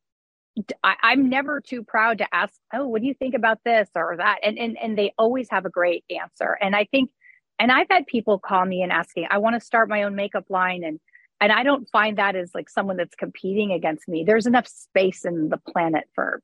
I, 0.83 0.95
am 1.03 1.29
never 1.29 1.61
too 1.61 1.83
proud 1.83 2.17
to 2.19 2.35
ask 2.35 2.53
oh 2.73 2.87
what 2.87 3.01
do 3.01 3.07
you 3.07 3.13
think 3.13 3.33
about 3.33 3.59
this 3.63 3.89
or 3.95 4.15
that 4.17 4.39
and, 4.43 4.57
and 4.57 4.77
and 4.77 4.97
they 4.97 5.13
always 5.17 5.47
have 5.51 5.65
a 5.65 5.69
great 5.69 6.03
answer 6.09 6.57
and 6.61 6.75
i 6.75 6.85
think 6.85 7.09
and 7.59 7.71
i've 7.71 7.87
had 7.89 8.07
people 8.07 8.39
call 8.39 8.65
me 8.65 8.81
and 8.81 8.91
asking 8.91 9.27
i 9.29 9.37
want 9.37 9.59
to 9.59 9.65
start 9.65 9.89
my 9.89 10.03
own 10.03 10.15
makeup 10.15 10.45
line 10.49 10.83
and 10.83 10.99
and 11.41 11.51
I 11.51 11.63
don't 11.63 11.87
find 11.89 12.17
that 12.17 12.35
as 12.35 12.51
like 12.55 12.69
someone 12.69 12.97
that's 12.97 13.13
competing 13.15 13.73
against 13.73 14.07
me. 14.07 14.23
There's 14.23 14.47
enough 14.47 14.67
space 14.67 15.25
in 15.25 15.49
the 15.49 15.57
planet 15.57 16.05
for 16.15 16.41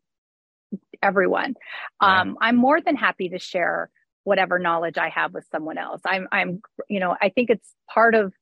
everyone. 1.02 1.56
Yeah. 2.02 2.22
Um, 2.22 2.38
I'm 2.42 2.58
more 2.58 2.82
than 2.82 2.96
happy 2.96 3.30
to 3.30 3.40
share 3.40 3.90
whatever 4.24 4.60
knowledge 4.60 4.98
I 4.98 5.10
have 5.10 5.34
with 5.34 5.46
someone 5.52 5.78
else. 5.78 6.02
I'm, 6.06 6.28
I'm, 6.32 6.62
you 6.90 7.00
know, 7.00 7.16
I 7.22 7.30
think 7.30 7.50
it's 7.50 7.74
part 7.90 8.16
of 8.16 8.34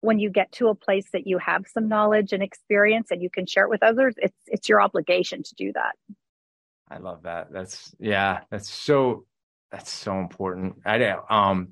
when 0.00 0.18
you 0.18 0.30
get 0.30 0.50
to 0.52 0.68
a 0.68 0.74
place 0.74 1.06
that 1.12 1.26
you 1.26 1.38
have 1.38 1.64
some 1.72 1.88
knowledge 1.88 2.32
and 2.32 2.42
experience 2.42 3.10
and 3.10 3.22
you 3.22 3.30
can 3.30 3.46
share 3.46 3.64
it 3.64 3.70
with 3.70 3.82
others. 3.82 4.14
It's, 4.18 4.38
it's 4.46 4.68
your 4.68 4.80
obligation 4.80 5.42
to 5.42 5.54
do 5.56 5.72
that. 5.74 5.92
I 6.90 6.98
love 6.98 7.22
that. 7.22 7.52
That's 7.52 7.94
yeah. 7.98 8.40
That's 8.50 8.68
so. 8.68 9.24
That's 9.70 9.90
so 9.90 10.18
important. 10.18 10.74
I 10.84 10.98
don't. 10.98 11.30
Um, 11.30 11.68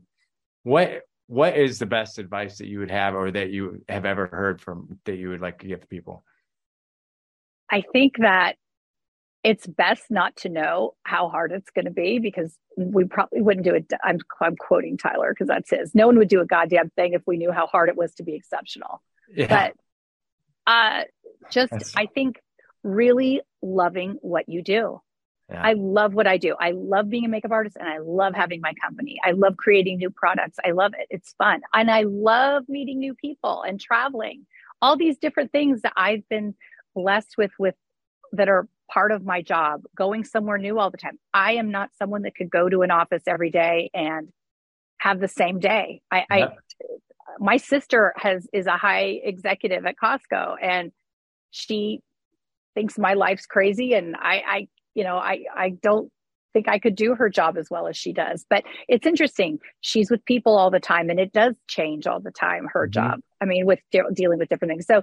what 0.62 1.02
what 1.26 1.58
is 1.58 1.78
the 1.78 1.84
best 1.84 2.18
advice 2.18 2.56
that 2.56 2.66
you 2.66 2.78
would 2.78 2.90
have, 2.90 3.14
or 3.14 3.30
that 3.30 3.50
you 3.50 3.84
have 3.90 4.06
ever 4.06 4.26
heard 4.26 4.62
from 4.62 4.98
that 5.04 5.16
you 5.16 5.28
would 5.28 5.42
like 5.42 5.58
to 5.58 5.66
give 5.66 5.86
people? 5.90 6.24
I 7.70 7.82
think 7.92 8.14
that 8.20 8.56
it's 9.43 9.66
best 9.66 10.05
not 10.11 10.36
to 10.36 10.49
know 10.49 10.95
how 11.03 11.28
hard 11.28 11.53
it's 11.53 11.70
going 11.70 11.86
to 11.86 11.91
be 11.91 12.18
because 12.18 12.57
we 12.76 13.05
probably 13.05 13.43
wouldn't 13.43 13.64
do 13.64 13.74
it. 13.74 13.91
I'm, 14.05 14.18
I'm 14.41 14.57
quoting 14.57 14.97
Tyler 14.97 15.32
because 15.32 15.49
that's 15.49 15.70
his. 15.70 15.95
No 15.95 16.07
one 16.07 16.18
would 16.18 16.28
do 16.28 16.41
a 16.41 16.47
goddamn 16.47 16.91
thing 16.91 17.14
if 17.14 17.22
we 17.26 17.36
knew 17.36 17.53
how 17.53 17.66
hard 17.66 17.88
it 17.88 17.97
was 17.97 18.14
to 18.16 18.22
be 18.22 18.34
exceptional. 18.34 19.03
Yeah. 19.34 19.72
But 20.66 20.70
uh, 20.72 21.05
just, 21.51 21.72
that's... 21.72 21.97
I 21.97 22.07
think, 22.07 22.41
really 22.82 23.43
loving 23.61 24.16
what 24.22 24.49
you 24.49 24.62
do. 24.62 25.03
Yeah. 25.51 25.61
I 25.62 25.74
love 25.74 26.14
what 26.14 26.26
I 26.26 26.38
do. 26.38 26.55
I 26.59 26.70
love 26.70 27.11
being 27.11 27.26
a 27.26 27.28
makeup 27.28 27.51
artist 27.51 27.76
and 27.78 27.86
I 27.86 27.99
love 27.99 28.34
having 28.34 28.62
my 28.62 28.72
company. 28.80 29.20
I 29.22 29.32
love 29.32 29.59
creating 29.59 29.99
new 29.99 30.09
products. 30.09 30.57
I 30.64 30.70
love 30.70 30.93
it. 30.99 31.07
It's 31.11 31.34
fun. 31.36 31.61
And 31.74 31.91
I 31.91 32.05
love 32.05 32.64
meeting 32.70 32.99
new 32.99 33.14
people 33.14 33.61
and 33.61 33.78
traveling. 33.78 34.47
All 34.80 34.97
these 34.97 35.18
different 35.18 35.53
things 35.53 35.82
that 35.82 35.93
I've 35.95 36.26
been 36.30 36.55
blessed 36.95 37.34
with 37.36 37.51
with 37.59 37.74
that 38.32 38.49
are 38.49 38.66
part 38.93 39.12
of 39.12 39.24
my 39.24 39.43
job, 39.43 39.82
going 39.95 40.24
somewhere 40.24 40.59
new 40.59 40.78
all 40.78 40.91
the 40.91 40.99
time. 40.99 41.18
I 41.32 41.53
am 41.53 41.70
not 41.70 41.91
someone 41.99 42.22
that 42.22 42.34
could 42.34 42.51
go 42.51 42.68
to 42.68 42.82
an 42.82 42.91
office 42.91 43.22
every 43.26 43.51
day 43.51 43.91
and 43.95 44.28
have 44.99 45.20
the 45.20 45.28
same 45.28 45.59
day. 45.61 46.03
I, 46.11 46.18
yeah. 46.18 46.24
I 46.30 46.49
my 47.38 47.57
sister 47.57 48.12
has 48.16 48.47
is 48.53 48.66
a 48.66 48.76
high 48.76 49.20
executive 49.22 49.86
at 49.86 49.97
Costco 49.97 50.57
and 50.61 50.93
she 51.51 52.01
thinks 52.74 52.99
my 52.99 53.14
life's 53.14 53.47
crazy 53.47 53.95
and 53.95 54.16
I, 54.16 54.43
I 54.47 54.68
you 54.95 55.05
know, 55.05 55.16
I 55.16 55.45
I 55.55 55.70
don't 55.70 56.11
think 56.53 56.68
I 56.68 56.78
could 56.78 56.97
do 56.97 57.14
her 57.14 57.28
job 57.28 57.57
as 57.57 57.68
well 57.70 57.86
as 57.86 57.97
she 57.97 58.12
does. 58.12 58.45
But 58.51 58.64
it's 58.88 59.07
interesting. 59.07 59.61
She's 59.80 60.11
with 60.11 60.24
people 60.24 60.57
all 60.57 60.70
the 60.70 60.80
time 60.80 61.09
and 61.09 61.20
it 61.20 61.32
does 61.32 61.55
change 61.68 62.07
all 62.07 62.20
the 62.20 62.32
time, 62.32 62.68
her 62.72 62.86
mm-hmm. 62.86 62.93
job. 62.93 63.20
I 63.41 63.45
mean, 63.45 63.66
with 63.66 63.78
de- 63.93 64.03
dealing 64.12 64.38
with 64.38 64.49
different 64.49 64.72
things. 64.72 64.86
So 64.86 65.03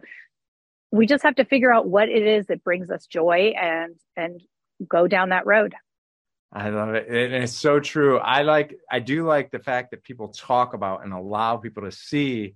we 0.91 1.05
just 1.05 1.23
have 1.23 1.35
to 1.35 1.45
figure 1.45 1.71
out 1.71 1.87
what 1.87 2.09
it 2.09 2.25
is 2.25 2.47
that 2.47 2.63
brings 2.63 2.89
us 2.89 3.05
joy 3.05 3.53
and 3.59 3.95
and 4.15 4.41
go 4.87 5.07
down 5.07 5.29
that 5.29 5.45
road. 5.45 5.75
I 6.51 6.69
love 6.69 6.95
it. 6.95 7.07
And 7.09 7.43
it's 7.43 7.53
so 7.53 7.79
true. 7.79 8.17
I 8.19 8.43
like 8.43 8.77
i 8.91 8.99
do 8.99 9.25
like 9.25 9.51
the 9.51 9.59
fact 9.59 9.91
that 9.91 10.03
people 10.03 10.29
talk 10.29 10.73
about 10.73 11.03
and 11.03 11.13
allow 11.13 11.57
people 11.57 11.83
to 11.83 11.91
see 11.91 12.55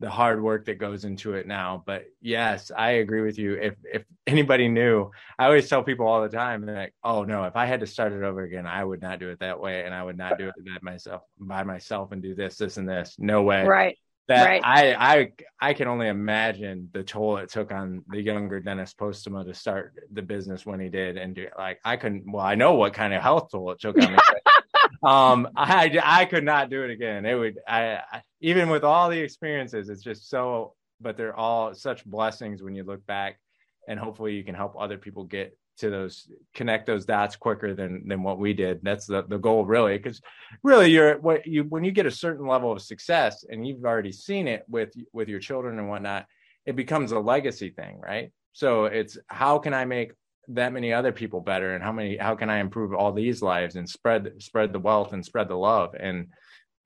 the 0.00 0.10
hard 0.10 0.42
work 0.42 0.66
that 0.66 0.78
goes 0.78 1.04
into 1.04 1.34
it 1.34 1.46
now. 1.46 1.82
But 1.84 2.04
yes 2.20 2.70
i 2.76 2.92
agree 2.92 3.22
with 3.22 3.38
you. 3.38 3.54
If 3.54 3.74
if 3.84 4.04
anybody 4.26 4.68
knew 4.68 5.10
i 5.38 5.46
always 5.46 5.68
tell 5.68 5.82
people 5.82 6.06
all 6.06 6.22
the 6.22 6.28
time 6.28 6.64
like 6.64 6.94
oh 7.02 7.24
no 7.24 7.44
if 7.44 7.56
i 7.56 7.66
had 7.66 7.80
to 7.80 7.86
start 7.88 8.12
it 8.12 8.22
over 8.22 8.42
again 8.42 8.66
i 8.66 8.84
would 8.84 9.02
not 9.02 9.18
do 9.18 9.30
it 9.30 9.40
that 9.40 9.60
way. 9.60 9.84
And 9.84 9.92
i 9.92 10.02
would 10.02 10.16
not 10.16 10.38
do 10.38 10.48
it 10.48 10.54
by 10.64 10.90
myself 10.92 11.22
by 11.38 11.64
myself 11.64 12.12
and 12.12 12.22
do 12.22 12.34
this 12.36 12.56
this 12.58 12.76
and 12.76 12.88
this. 12.88 13.16
No 13.18 13.42
way. 13.42 13.66
Right 13.66 13.98
that 14.28 14.46
right. 14.46 14.62
I 14.64 14.94
I 14.94 15.32
I 15.60 15.74
can 15.74 15.88
only 15.88 16.08
imagine 16.08 16.88
the 16.92 17.02
toll 17.02 17.38
it 17.38 17.50
took 17.50 17.72
on 17.72 18.04
the 18.08 18.20
younger 18.20 18.60
Dennis 18.60 18.94
Postma 18.94 19.44
to 19.44 19.54
start 19.54 19.94
the 20.12 20.22
business 20.22 20.64
when 20.64 20.80
he 20.80 20.88
did, 20.88 21.16
and 21.16 21.34
do, 21.34 21.48
like 21.58 21.80
I 21.84 21.96
couldn't. 21.96 22.30
Well, 22.30 22.44
I 22.44 22.54
know 22.54 22.74
what 22.74 22.94
kind 22.94 23.12
of 23.12 23.22
health 23.22 23.50
toll 23.50 23.72
it 23.72 23.80
took 23.80 24.00
on 24.00 24.12
me. 24.12 24.18
um, 25.02 25.48
I 25.56 25.98
I 26.02 26.24
could 26.26 26.44
not 26.44 26.70
do 26.70 26.84
it 26.84 26.90
again. 26.90 27.26
It 27.26 27.34
would 27.34 27.58
I, 27.66 28.00
I 28.10 28.22
even 28.40 28.68
with 28.68 28.84
all 28.84 29.10
the 29.10 29.18
experiences, 29.18 29.88
it's 29.88 30.02
just 30.02 30.28
so. 30.28 30.74
But 31.00 31.16
they're 31.16 31.34
all 31.34 31.74
such 31.74 32.04
blessings 32.04 32.62
when 32.62 32.76
you 32.76 32.84
look 32.84 33.04
back, 33.06 33.40
and 33.88 33.98
hopefully 33.98 34.34
you 34.34 34.44
can 34.44 34.54
help 34.54 34.76
other 34.78 34.98
people 34.98 35.24
get 35.24 35.56
to 35.82 35.90
those 35.90 36.28
connect 36.54 36.86
those 36.86 37.04
dots 37.04 37.36
quicker 37.36 37.74
than 37.74 38.08
than 38.08 38.22
what 38.22 38.38
we 38.38 38.54
did. 38.54 38.80
That's 38.82 39.06
the, 39.06 39.22
the 39.22 39.38
goal 39.38 39.66
really 39.66 39.98
because 39.98 40.20
really 40.62 40.90
you're 40.90 41.18
what 41.18 41.46
you 41.46 41.64
when 41.64 41.84
you 41.84 41.90
get 41.90 42.06
a 42.06 42.10
certain 42.10 42.46
level 42.46 42.72
of 42.72 42.80
success 42.80 43.44
and 43.48 43.66
you've 43.66 43.84
already 43.84 44.12
seen 44.12 44.48
it 44.48 44.64
with 44.68 44.90
with 45.12 45.28
your 45.28 45.40
children 45.40 45.78
and 45.78 45.88
whatnot 45.88 46.26
it 46.64 46.76
becomes 46.76 47.12
a 47.12 47.18
legacy 47.18 47.70
thing 47.70 48.00
right? 48.00 48.32
So 48.54 48.86
it's 48.86 49.18
how 49.26 49.58
can 49.58 49.74
i 49.74 49.84
make 49.84 50.12
that 50.48 50.72
many 50.72 50.92
other 50.92 51.12
people 51.12 51.40
better 51.40 51.74
and 51.74 51.82
how 51.84 51.92
many 51.92 52.16
how 52.16 52.34
can 52.36 52.50
i 52.50 52.58
improve 52.58 52.94
all 52.94 53.12
these 53.12 53.42
lives 53.42 53.76
and 53.76 53.88
spread 53.88 54.32
spread 54.38 54.72
the 54.72 54.78
wealth 54.78 55.12
and 55.12 55.24
spread 55.24 55.48
the 55.48 55.56
love? 55.56 55.94
And 55.98 56.28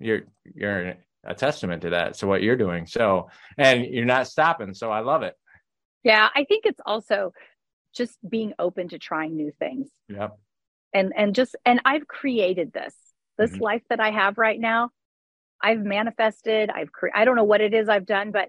you're 0.01 0.23
you're 0.55 0.95
a 1.25 1.35
testament 1.35 1.83
to 1.83 1.91
that 1.91 2.17
so 2.17 2.27
what 2.27 2.43
you're 2.43 2.57
doing. 2.57 2.87
So 2.87 3.29
and 3.59 3.85
you're 3.85 4.05
not 4.05 4.27
stopping 4.27 4.75
so 4.75 4.91
i 4.91 5.01
love 5.01 5.23
it. 5.23 5.35
Yeah 6.03 6.29
i 6.35 6.45
think 6.45 6.65
it's 6.65 6.81
also 6.87 7.33
just 7.97 8.19
being 8.29 8.53
open 8.59 8.89
to 8.89 8.99
trying 8.99 9.37
new 9.37 9.53
things. 9.59 9.89
Yep. 10.09 10.39
And 10.93 11.13
and 11.17 11.35
just 11.35 11.57
and 11.65 11.81
I've 11.85 12.07
created 12.07 12.73
this. 12.73 12.95
This 13.39 13.51
mm-hmm. 13.53 13.63
life 13.63 13.83
that 13.91 14.01
I 14.01 14.11
have 14.11 14.39
right 14.39 14.59
now, 14.59 14.91
I've 15.63 15.81
manifested, 15.81 16.71
I've 16.71 16.93
cre- 16.93 17.09
I 17.15 17.25
don't 17.25 17.37
know 17.37 17.45
what 17.45 17.61
it 17.61 17.75
is 17.75 17.89
I've 17.89 18.07
done, 18.07 18.31
but 18.31 18.49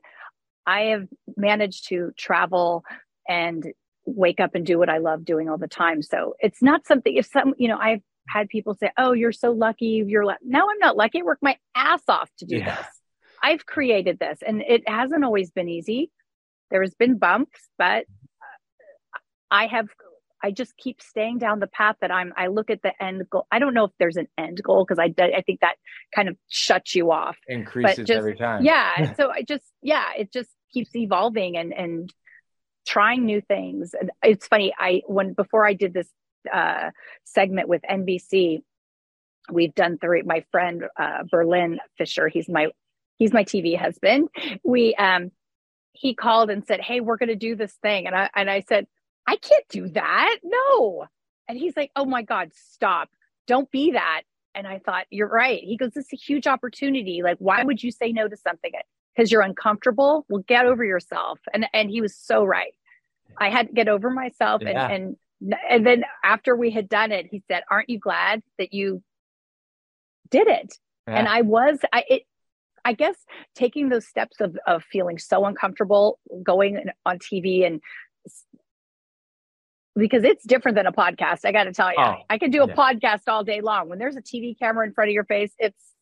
I 0.65 0.81
have 0.91 1.07
managed 1.35 1.89
to 1.89 2.11
travel 2.17 2.83
and 3.27 3.65
wake 4.05 4.39
up 4.39 4.55
and 4.55 4.65
do 4.65 4.77
what 4.79 4.89
I 4.89 4.99
love 4.99 5.25
doing 5.25 5.49
all 5.49 5.57
the 5.57 5.67
time. 5.67 6.01
So 6.01 6.35
it's 6.39 6.61
not 6.61 6.87
something 6.87 7.15
if 7.15 7.25
some, 7.25 7.53
you 7.57 7.67
know, 7.67 7.77
I've 7.77 8.01
had 8.29 8.49
people 8.49 8.75
say, 8.75 8.91
"Oh, 8.97 9.13
you're 9.13 9.31
so 9.31 9.51
lucky. 9.51 10.03
You're 10.05 10.25
lucky." 10.25 10.45
Now 10.45 10.67
I'm 10.69 10.79
not 10.79 10.97
lucky. 10.97 11.19
I 11.19 11.23
work 11.23 11.39
my 11.41 11.57
ass 11.75 12.03
off 12.07 12.29
to 12.39 12.45
do 12.45 12.57
yeah. 12.57 12.75
this. 12.75 12.85
I've 13.41 13.65
created 13.65 14.19
this, 14.19 14.39
and 14.45 14.61
it 14.61 14.87
hasn't 14.87 15.23
always 15.23 15.51
been 15.51 15.69
easy. 15.69 16.11
There's 16.71 16.93
been 16.95 17.17
bumps, 17.17 17.59
but 17.77 18.05
I 19.51 19.67
have 19.67 19.87
I 20.43 20.51
just 20.51 20.77
keep 20.77 21.01
staying 21.01 21.39
down 21.39 21.59
the 21.59 21.67
path 21.67 21.95
that 22.01 22.11
I'm 22.11 22.33
I 22.37 22.47
look 22.47 22.69
at 22.69 22.81
the 22.81 22.91
end 23.01 23.29
goal. 23.29 23.47
I 23.51 23.59
don't 23.59 23.73
know 23.73 23.85
if 23.85 23.91
there's 23.99 24.17
an 24.17 24.27
end 24.37 24.61
goal 24.63 24.85
because 24.85 24.99
I 24.99 25.13
I 25.21 25.41
think 25.41 25.61
that 25.61 25.75
kind 26.13 26.29
of 26.29 26.37
shuts 26.47 26.95
you 26.95 27.11
off. 27.11 27.37
Increases 27.47 28.05
just, 28.07 28.17
every 28.17 28.35
time. 28.35 28.63
Yeah. 28.63 29.13
so 29.17 29.29
I 29.29 29.41
just 29.43 29.65
yeah, 29.81 30.05
it 30.17 30.31
just 30.31 30.49
keeps 30.71 30.95
evolving 30.95 31.57
and 31.57 31.73
and 31.73 32.13
trying 32.85 33.25
new 33.25 33.41
things. 33.41 33.93
And 33.99 34.11
it's 34.23 34.47
funny, 34.47 34.73
I 34.77 35.01
when 35.07 35.33
before 35.33 35.65
I 35.65 35.73
did 35.73 35.93
this 35.93 36.09
uh 36.53 36.91
segment 37.25 37.67
with 37.67 37.81
NBC, 37.89 38.61
we've 39.51 39.73
done 39.73 39.97
three 39.97 40.21
my 40.21 40.45
friend 40.51 40.85
uh 40.99 41.23
Berlin 41.29 41.79
Fisher, 41.97 42.27
he's 42.27 42.47
my 42.47 42.67
he's 43.17 43.33
my 43.33 43.43
TV 43.43 43.77
husband. 43.77 44.29
We 44.63 44.93
um 44.95 45.31
he 45.93 46.13
called 46.13 46.51
and 46.51 46.63
said, 46.67 46.79
"Hey, 46.79 46.99
we're 46.99 47.17
going 47.17 47.29
to 47.29 47.35
do 47.35 47.55
this 47.55 47.73
thing." 47.81 48.05
And 48.05 48.15
I 48.15 48.29
and 48.35 48.51
I 48.51 48.61
said, 48.69 48.85
I 49.27 49.35
can't 49.35 49.65
do 49.69 49.89
that. 49.89 50.37
No. 50.43 51.05
And 51.47 51.57
he's 51.57 51.75
like, 51.75 51.91
oh 51.95 52.05
my 52.05 52.23
God, 52.23 52.51
stop. 52.55 53.09
Don't 53.45 53.69
be 53.69 53.91
that. 53.91 54.23
And 54.55 54.65
I 54.65 54.79
thought, 54.79 55.05
you're 55.09 55.27
right. 55.27 55.61
He 55.61 55.77
goes, 55.77 55.91
this 55.91 56.05
is 56.05 56.13
a 56.13 56.15
huge 56.15 56.47
opportunity. 56.47 57.21
Like, 57.21 57.37
why 57.37 57.63
would 57.63 57.83
you 57.83 57.91
say 57.91 58.11
no 58.11 58.27
to 58.27 58.35
something? 58.35 58.71
Because 59.15 59.31
you're 59.31 59.41
uncomfortable? 59.41 60.25
Well, 60.29 60.43
get 60.47 60.65
over 60.65 60.83
yourself. 60.83 61.39
And 61.53 61.67
and 61.73 61.89
he 61.89 62.01
was 62.01 62.15
so 62.15 62.43
right. 62.43 62.73
I 63.37 63.49
had 63.49 63.67
to 63.67 63.73
get 63.73 63.87
over 63.87 64.09
myself. 64.09 64.61
Yeah. 64.63 64.87
And, 64.87 65.17
and 65.41 65.55
and 65.69 65.85
then 65.85 66.05
after 66.23 66.55
we 66.55 66.71
had 66.71 66.89
done 66.89 67.11
it, 67.11 67.27
he 67.29 67.43
said, 67.47 67.63
Aren't 67.69 67.89
you 67.89 67.99
glad 67.99 68.41
that 68.57 68.73
you 68.73 69.03
did 70.31 70.47
it? 70.47 70.73
Yeah. 71.07 71.19
And 71.19 71.27
I 71.27 71.41
was, 71.41 71.79
I 71.93 72.03
it 72.09 72.23
I 72.83 72.93
guess 72.93 73.15
taking 73.53 73.89
those 73.89 74.07
steps 74.07 74.39
of 74.39 74.57
of 74.65 74.83
feeling 74.83 75.19
so 75.19 75.45
uncomfortable 75.45 76.19
going 76.41 76.85
on 77.05 77.19
TV 77.19 77.65
and 77.65 77.81
because 79.97 80.23
it's 80.23 80.45
different 80.45 80.75
than 80.75 80.85
a 80.85 80.91
podcast. 80.91 81.39
I 81.43 81.51
got 81.51 81.65
to 81.65 81.73
tell 81.73 81.89
you, 81.89 81.95
oh, 81.97 82.15
I 82.29 82.37
can 82.37 82.51
do 82.51 82.63
a 82.63 82.67
yeah. 82.67 82.75
podcast 82.75 83.21
all 83.27 83.43
day 83.43 83.61
long. 83.61 83.89
When 83.89 83.99
there's 83.99 84.15
a 84.15 84.21
TV 84.21 84.57
camera 84.57 84.85
in 84.85 84.93
front 84.93 85.09
of 85.09 85.13
your 85.13 85.25
face, 85.25 85.53
it's 85.57 85.93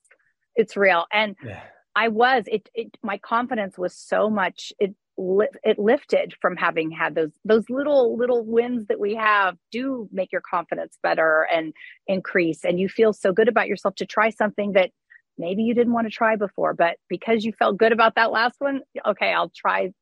it's 0.56 0.78
real. 0.78 1.06
And 1.12 1.36
yeah. 1.44 1.62
I 1.96 2.10
was 2.10 2.46
it, 2.48 2.70
it. 2.74 2.98
My 3.04 3.18
confidence 3.18 3.78
was 3.78 3.96
so 3.96 4.30
much. 4.30 4.74
It 4.80 4.96
it 5.18 5.80
lifted 5.80 6.34
from 6.42 6.58
having 6.58 6.92
had 6.92 7.16
those 7.16 7.32
those 7.46 7.70
little 7.70 8.18
little 8.18 8.44
wins 8.44 8.88
that 8.88 9.00
we 9.00 9.16
have 9.16 9.56
do 9.72 10.10
make 10.12 10.30
your 10.32 10.42
confidence 10.42 10.98
better 11.02 11.48
and 11.54 11.74
increase 12.08 12.66
and 12.66 12.82
you 12.82 12.90
feel 12.90 13.14
so 13.14 13.32
good 13.32 13.48
about 13.48 13.70
yourself 13.70 13.96
to 13.96 14.06
try 14.06 14.30
something 14.30 14.74
that 14.74 14.92
maybe 15.38 15.64
you 15.64 15.74
didn't 15.74 15.94
want 15.94 16.06
to 16.06 16.12
try 16.12 16.36
before 16.36 16.74
but 16.74 16.98
because 17.08 17.46
you 17.46 17.54
felt 17.54 17.78
good 17.78 17.94
about 17.94 18.16
that 18.16 18.30
last 18.30 18.56
one 18.60 18.82
okay 19.08 19.32
I'll 19.32 19.54
try 19.56 19.94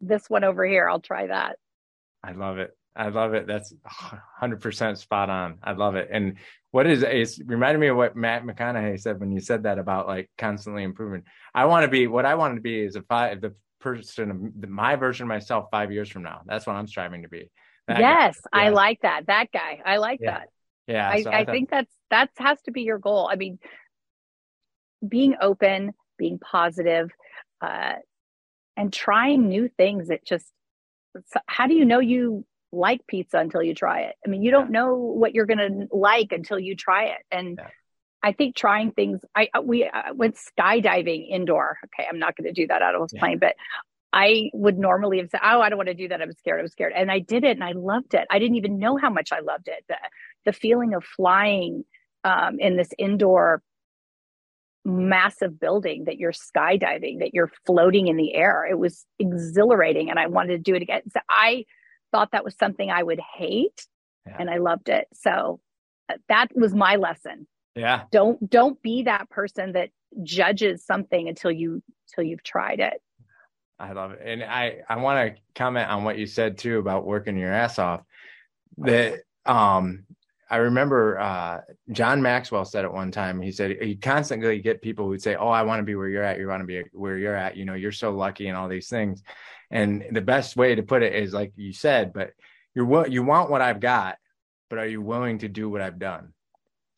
this 0.00 0.30
one 0.30 0.44
over 0.44 0.64
here 0.64 0.88
I'll 0.88 1.00
try 1.00 1.26
that 1.26 1.56
I 2.22 2.30
love 2.30 2.58
it 2.58 2.70
I 2.94 3.08
love 3.08 3.34
it. 3.34 3.46
That's 3.46 3.72
100% 4.42 4.98
spot 4.98 5.30
on. 5.30 5.58
I 5.62 5.72
love 5.72 5.96
it. 5.96 6.08
And 6.12 6.36
what 6.70 6.86
is 6.86 7.02
it 7.02 7.46
reminded 7.46 7.78
me 7.78 7.88
of 7.88 7.96
what 7.96 8.16
Matt 8.16 8.44
McConaughey 8.44 9.00
said 9.00 9.20
when 9.20 9.32
you 9.32 9.40
said 9.40 9.64
that 9.64 9.78
about 9.78 10.06
like 10.06 10.30
constantly 10.38 10.82
improving. 10.82 11.22
I 11.54 11.66
want 11.66 11.84
to 11.84 11.88
be 11.88 12.06
what 12.06 12.26
I 12.26 12.34
want 12.34 12.54
to 12.56 12.60
be 12.60 12.80
is 12.80 12.96
a 12.96 13.02
five 13.02 13.40
the 13.40 13.54
person, 13.80 14.52
my 14.68 14.96
version 14.96 15.24
of 15.24 15.28
myself 15.28 15.66
five 15.70 15.92
years 15.92 16.08
from 16.08 16.22
now. 16.22 16.42
That's 16.46 16.66
what 16.66 16.76
I'm 16.76 16.86
striving 16.86 17.22
to 17.22 17.28
be. 17.28 17.50
That 17.88 17.98
yes, 17.98 18.40
guy, 18.52 18.62
yeah. 18.62 18.66
I 18.66 18.70
like 18.70 19.00
that. 19.02 19.26
That 19.26 19.46
guy. 19.52 19.80
I 19.84 19.96
like 19.96 20.20
yeah. 20.22 20.30
that. 20.30 20.48
Yeah. 20.86 21.10
I, 21.10 21.22
so 21.22 21.30
I, 21.30 21.38
I 21.40 21.44
think 21.44 21.70
that's 21.70 21.92
that 22.10 22.30
has 22.38 22.60
to 22.62 22.70
be 22.70 22.82
your 22.82 22.98
goal. 22.98 23.28
I 23.30 23.36
mean, 23.36 23.58
being 25.06 25.34
open, 25.40 25.92
being 26.16 26.38
positive, 26.38 27.10
uh, 27.60 27.94
and 28.76 28.92
trying 28.92 29.48
new 29.48 29.68
things. 29.68 30.10
It 30.10 30.24
just 30.24 30.46
how 31.46 31.66
do 31.66 31.74
you 31.74 31.84
know 31.84 31.98
you 31.98 32.46
like 32.72 33.06
pizza 33.06 33.38
until 33.38 33.62
you 33.62 33.74
try 33.74 34.02
it? 34.02 34.16
I 34.24 34.30
mean, 34.30 34.42
you 34.42 34.50
don't 34.50 34.70
know 34.70 34.94
what 34.94 35.34
you're 35.34 35.46
going 35.46 35.58
to 35.58 35.96
like 35.96 36.32
until 36.32 36.58
you 36.58 36.74
try 36.74 37.06
it. 37.06 37.20
And 37.30 37.58
yeah. 37.60 37.68
I 38.22 38.32
think 38.32 38.56
trying 38.56 38.92
things, 38.92 39.20
I, 39.34 39.48
we 39.62 39.84
I 39.84 40.12
went 40.12 40.36
skydiving 40.36 41.28
indoor. 41.30 41.78
Okay. 41.86 42.08
I'm 42.08 42.18
not 42.18 42.36
going 42.36 42.52
to 42.52 42.52
do 42.52 42.66
that 42.68 42.82
out 42.82 42.94
of 42.94 43.02
a 43.02 43.06
yeah. 43.12 43.20
plane, 43.20 43.38
but 43.38 43.56
I 44.12 44.50
would 44.52 44.78
normally 44.78 45.18
have 45.18 45.30
said, 45.30 45.40
Oh, 45.42 45.60
I 45.60 45.68
don't 45.68 45.78
want 45.78 45.88
to 45.88 45.94
do 45.94 46.08
that. 46.08 46.20
I'm 46.20 46.32
scared. 46.32 46.60
I'm 46.60 46.68
scared. 46.68 46.92
And 46.94 47.10
I 47.10 47.18
did 47.18 47.44
it 47.44 47.56
and 47.56 47.64
I 47.64 47.72
loved 47.72 48.14
it. 48.14 48.26
I 48.30 48.38
didn't 48.38 48.56
even 48.56 48.78
know 48.78 48.96
how 48.96 49.10
much 49.10 49.32
I 49.32 49.40
loved 49.40 49.68
it. 49.68 49.84
The, 49.88 49.96
the 50.44 50.52
feeling 50.52 50.94
of 50.94 51.04
flying 51.04 51.84
um, 52.24 52.58
in 52.60 52.76
this 52.76 52.90
indoor 52.98 53.62
massive 54.84 55.60
building 55.60 56.04
that 56.04 56.18
you're 56.18 56.32
skydiving, 56.32 57.20
that 57.20 57.32
you're 57.32 57.50
floating 57.66 58.08
in 58.08 58.16
the 58.16 58.34
air. 58.34 58.66
It 58.68 58.78
was 58.78 59.04
exhilarating 59.18 60.10
and 60.10 60.18
I 60.18 60.26
wanted 60.26 60.56
to 60.56 60.58
do 60.58 60.74
it 60.74 60.82
again. 60.82 61.02
So 61.12 61.20
I 61.28 61.64
thought 62.12 62.32
that 62.32 62.44
was 62.44 62.54
something 62.56 62.90
I 62.90 63.02
would 63.02 63.20
hate 63.20 63.86
yeah. 64.26 64.36
and 64.38 64.50
I 64.50 64.58
loved 64.58 64.88
it. 64.88 65.08
So 65.14 65.60
uh, 66.08 66.14
that 66.28 66.48
was 66.54 66.74
my 66.74 66.96
lesson. 66.96 67.46
Yeah. 67.74 68.02
Don't 68.10 68.48
don't 68.48 68.80
be 68.82 69.04
that 69.04 69.30
person 69.30 69.72
that 69.72 69.90
judges 70.22 70.84
something 70.84 71.28
until 71.28 71.50
you 71.50 71.82
until 72.08 72.28
you've 72.28 72.42
tried 72.42 72.80
it. 72.80 73.00
I 73.78 73.92
love 73.92 74.12
it. 74.12 74.20
And 74.24 74.44
I 74.44 74.82
I 74.88 74.96
want 74.96 75.34
to 75.34 75.42
comment 75.54 75.88
on 75.88 76.04
what 76.04 76.18
you 76.18 76.26
said 76.26 76.58
too 76.58 76.78
about 76.78 77.06
working 77.06 77.36
your 77.36 77.52
ass 77.52 77.78
off. 77.78 78.02
That 78.78 79.20
um 79.46 80.04
I 80.52 80.56
remember 80.56 81.18
uh, 81.18 81.62
John 81.92 82.20
Maxwell 82.20 82.66
said 82.66 82.84
at 82.84 82.92
one 82.92 83.10
time, 83.10 83.40
he 83.40 83.50
said 83.50 83.78
he 83.80 83.96
constantly 83.96 84.60
get 84.60 84.82
people 84.82 85.06
who'd 85.06 85.22
say, 85.22 85.34
Oh, 85.34 85.48
I 85.48 85.62
want 85.62 85.80
to 85.80 85.82
be 85.82 85.94
where 85.94 86.08
you're 86.08 86.22
at. 86.22 86.38
You 86.38 86.46
want 86.46 86.60
to 86.60 86.66
be 86.66 86.82
where 86.92 87.16
you're 87.16 87.34
at. 87.34 87.56
You 87.56 87.64
know, 87.64 87.72
you're 87.72 87.90
so 87.90 88.10
lucky 88.10 88.48
and 88.48 88.56
all 88.56 88.68
these 88.68 88.90
things. 88.90 89.22
And 89.72 90.04
the 90.12 90.20
best 90.20 90.54
way 90.54 90.74
to 90.74 90.82
put 90.82 91.02
it 91.02 91.14
is 91.14 91.32
like 91.32 91.52
you 91.56 91.72
said, 91.72 92.12
but 92.12 92.32
you're 92.74 93.06
you 93.08 93.22
want 93.22 93.50
what 93.50 93.62
I've 93.62 93.80
got, 93.80 94.18
but 94.68 94.78
are 94.78 94.86
you 94.86 95.00
willing 95.00 95.38
to 95.38 95.48
do 95.48 95.68
what 95.68 95.80
I've 95.80 95.98
done? 95.98 96.34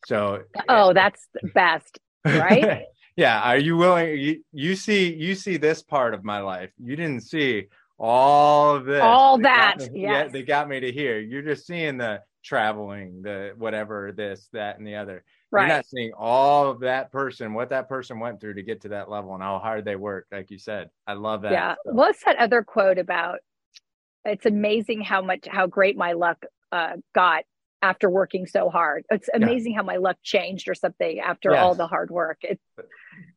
So 0.05 0.43
Oh, 0.69 0.93
that's 0.93 1.25
the 1.33 1.47
best, 1.47 1.97
right? 2.25 2.83
yeah. 3.15 3.41
Are 3.41 3.57
you 3.57 3.77
willing 3.77 4.19
you, 4.19 4.43
you 4.51 4.75
see 4.75 5.13
you 5.13 5.35
see 5.35 5.57
this 5.57 5.81
part 5.81 6.13
of 6.13 6.23
my 6.23 6.39
life. 6.39 6.71
You 6.77 6.95
didn't 6.95 7.21
see 7.21 7.67
all 7.97 8.75
of 8.75 8.85
this. 8.85 9.01
All 9.01 9.37
that. 9.39 9.77
Me, 9.79 10.01
yes. 10.01 10.25
Yeah, 10.25 10.27
they 10.27 10.43
got 10.43 10.67
me 10.67 10.81
to 10.81 10.91
here. 10.91 11.19
You're 11.19 11.41
just 11.41 11.65
seeing 11.65 11.97
the 11.97 12.21
traveling, 12.43 13.21
the 13.21 13.53
whatever, 13.57 14.11
this, 14.11 14.47
that, 14.53 14.77
and 14.77 14.85
the 14.85 14.95
other. 14.95 15.23
Right. 15.51 15.67
You're 15.67 15.75
not 15.77 15.85
seeing 15.85 16.11
all 16.17 16.69
of 16.69 16.79
that 16.81 17.11
person, 17.11 17.53
what 17.53 17.69
that 17.69 17.87
person 17.87 18.19
went 18.19 18.41
through 18.41 18.55
to 18.55 18.63
get 18.63 18.81
to 18.81 18.89
that 18.89 19.09
level 19.09 19.33
and 19.33 19.43
how 19.43 19.59
hard 19.59 19.85
they 19.85 19.95
work. 19.95 20.27
Like 20.31 20.51
you 20.51 20.57
said, 20.57 20.89
I 21.07 21.13
love 21.13 21.43
that. 21.43 21.51
Yeah. 21.51 21.75
So. 21.85 21.93
What's 21.93 22.23
that 22.25 22.37
other 22.37 22.63
quote 22.63 22.97
about? 22.97 23.39
It's 24.25 24.45
amazing 24.45 25.01
how 25.01 25.21
much, 25.21 25.47
how 25.47 25.67
great 25.67 25.95
my 25.95 26.13
luck 26.13 26.43
uh, 26.71 26.97
got 27.13 27.43
after 27.81 28.09
working 28.09 28.47
so 28.47 28.69
hard. 28.69 29.05
It's 29.11 29.29
amazing 29.33 29.73
yeah. 29.73 29.77
how 29.77 29.83
my 29.83 29.97
luck 29.97 30.17
changed 30.23 30.67
or 30.67 30.73
something 30.73 31.19
after 31.19 31.51
yes. 31.51 31.61
all 31.61 31.75
the 31.75 31.85
hard 31.85 32.09
work. 32.09 32.39
It's, 32.41 32.63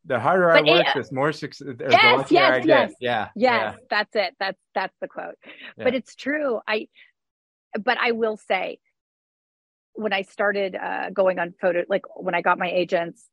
the 0.07 0.19
harder 0.19 0.51
I 0.51 0.63
work, 0.63 0.87
the 0.95 1.07
more 1.13 1.33
success. 1.33 1.69
Yes, 1.79 2.31
yes, 2.31 2.65
yes, 2.65 2.65
yeah, 2.65 2.91
yes. 3.01 3.31
Yeah. 3.37 3.75
That's 3.91 4.17
it. 4.17 4.35
That's 4.41 4.59
that's 4.75 4.95
the 5.03 5.09
quote. 5.09 5.35
Yeah. 5.77 5.85
But 5.85 5.95
it's 5.95 6.15
true. 6.15 6.61
I, 6.67 6.89
but 7.79 7.99
I 8.01 8.13
will 8.13 8.39
say, 8.39 8.79
when 9.99 10.13
I 10.13 10.23
started 10.23 10.77
uh, 10.77 11.11
going 11.11 11.39
on 11.41 11.55
photo, 11.61 11.85
like 11.89 12.03
when 12.15 12.35
I 12.35 12.41
got 12.41 12.59
my 12.59 12.71
agents 12.71 13.27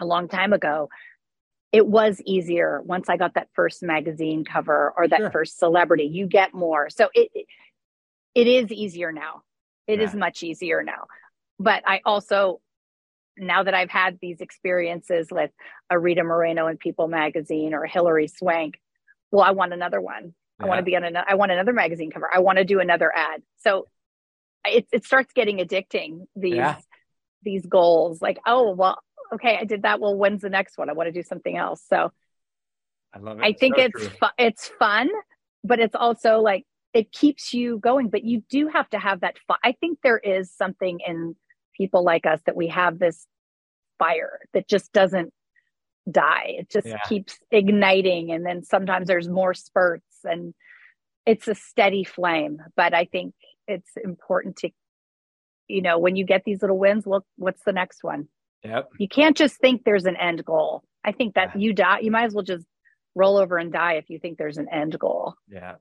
a 0.00 0.04
long 0.04 0.28
time 0.28 0.52
ago, 0.52 0.88
it 1.70 1.86
was 1.86 2.20
easier 2.26 2.82
once 2.84 3.08
I 3.08 3.16
got 3.16 3.34
that 3.34 3.48
first 3.54 3.82
magazine 3.82 4.44
cover 4.44 4.92
or 4.96 5.06
that 5.06 5.18
sure. 5.18 5.30
first 5.30 5.58
celebrity. 5.58 6.04
You 6.04 6.26
get 6.26 6.54
more, 6.54 6.90
so 6.90 7.08
it 7.14 7.30
it 8.34 8.46
is 8.46 8.72
easier 8.72 9.12
now. 9.12 9.42
It 9.86 10.00
yeah. 10.00 10.06
is 10.06 10.14
much 10.14 10.42
easier 10.42 10.82
now. 10.82 11.06
But 11.60 11.84
I 11.86 12.00
also 12.04 12.60
now 13.36 13.62
that 13.62 13.74
I've 13.74 13.90
had 13.90 14.18
these 14.20 14.40
experiences 14.40 15.28
with 15.30 15.50
a 15.90 15.98
Rita 15.98 16.24
Moreno 16.24 16.66
in 16.66 16.78
People 16.78 17.08
magazine 17.08 17.74
or 17.74 17.84
Hilary 17.84 18.28
Swank, 18.28 18.80
well, 19.30 19.42
I 19.42 19.52
want 19.52 19.72
another 19.72 20.00
one. 20.00 20.34
Yeah. 20.58 20.66
I 20.66 20.68
want 20.68 20.78
to 20.78 20.84
be 20.84 20.96
on 20.96 21.04
another. 21.04 21.26
I 21.28 21.34
want 21.34 21.52
another 21.52 21.72
magazine 21.72 22.10
cover. 22.10 22.28
I 22.32 22.40
want 22.40 22.58
to 22.58 22.64
do 22.64 22.80
another 22.80 23.12
ad. 23.14 23.42
So 23.58 23.86
it, 24.66 24.86
it 24.92 25.04
starts 25.04 25.32
getting 25.32 25.58
addicting 25.58 26.26
these 26.36 26.54
yeah. 26.54 26.76
these 27.42 27.64
goals. 27.66 28.20
Like 28.22 28.38
oh 28.46 28.72
well 28.72 28.98
okay 29.34 29.58
i 29.60 29.64
did 29.64 29.82
that. 29.82 30.00
Well 30.00 30.16
when's 30.16 30.42
the 30.42 30.50
next 30.50 30.78
one? 30.78 30.90
I 30.90 30.92
want 30.92 31.08
to 31.08 31.12
do 31.12 31.22
something 31.22 31.56
else. 31.56 31.82
So 31.88 32.10
i 33.14 33.18
love 33.18 33.38
it. 33.38 33.44
I 33.44 33.52
think 33.52 33.76
so 33.76 33.82
it's 33.82 34.06
fu- 34.06 34.36
it's 34.38 34.68
fun 34.78 35.08
but 35.62 35.80
it's 35.80 35.94
also 35.94 36.40
like 36.40 36.64
it 36.92 37.10
keeps 37.10 37.52
you 37.54 37.78
going. 37.78 38.08
But 38.08 38.24
you 38.24 38.42
do 38.48 38.68
have 38.68 38.88
to 38.90 38.98
have 38.98 39.20
that 39.20 39.36
fun 39.46 39.58
i 39.64 39.72
think 39.72 39.98
there 40.02 40.18
is 40.18 40.52
something 40.52 41.00
in 41.06 41.36
people 41.76 42.04
like 42.04 42.26
us 42.26 42.40
that 42.46 42.56
we 42.56 42.68
have 42.68 42.98
this 42.98 43.26
fire 43.98 44.40
that 44.52 44.68
just 44.68 44.92
doesn't 44.92 45.32
die. 46.10 46.56
It 46.58 46.70
just 46.70 46.86
yeah. 46.86 47.00
keeps 47.08 47.38
igniting 47.50 48.30
and 48.30 48.44
then 48.44 48.62
sometimes 48.62 49.06
there's 49.06 49.28
more 49.28 49.54
spurts 49.54 50.18
and 50.24 50.54
it's 51.26 51.48
a 51.48 51.54
steady 51.54 52.04
flame. 52.04 52.58
But 52.76 52.94
i 52.94 53.06
think 53.06 53.34
it's 53.66 53.90
important 54.02 54.56
to 54.56 54.70
you 55.68 55.82
know 55.82 55.98
when 55.98 56.16
you 56.16 56.24
get 56.24 56.42
these 56.44 56.62
little 56.62 56.78
wins 56.78 57.06
look 57.06 57.24
what's 57.36 57.62
the 57.64 57.72
next 57.72 58.02
one? 58.02 58.28
Yep. 58.64 58.90
You 58.98 59.08
can't 59.08 59.36
just 59.36 59.56
think 59.56 59.84
there's 59.84 60.06
an 60.06 60.16
end 60.16 60.44
goal. 60.44 60.82
I 61.04 61.12
think 61.12 61.34
that 61.34 61.50
yeah. 61.54 61.60
you 61.60 61.72
die 61.72 62.00
you 62.00 62.10
might 62.10 62.24
as 62.24 62.34
well 62.34 62.44
just 62.44 62.66
roll 63.14 63.36
over 63.36 63.58
and 63.58 63.72
die 63.72 63.94
if 63.94 64.10
you 64.10 64.18
think 64.18 64.38
there's 64.38 64.58
an 64.58 64.68
end 64.72 64.98
goal. 64.98 65.34
Yeah 65.48 65.74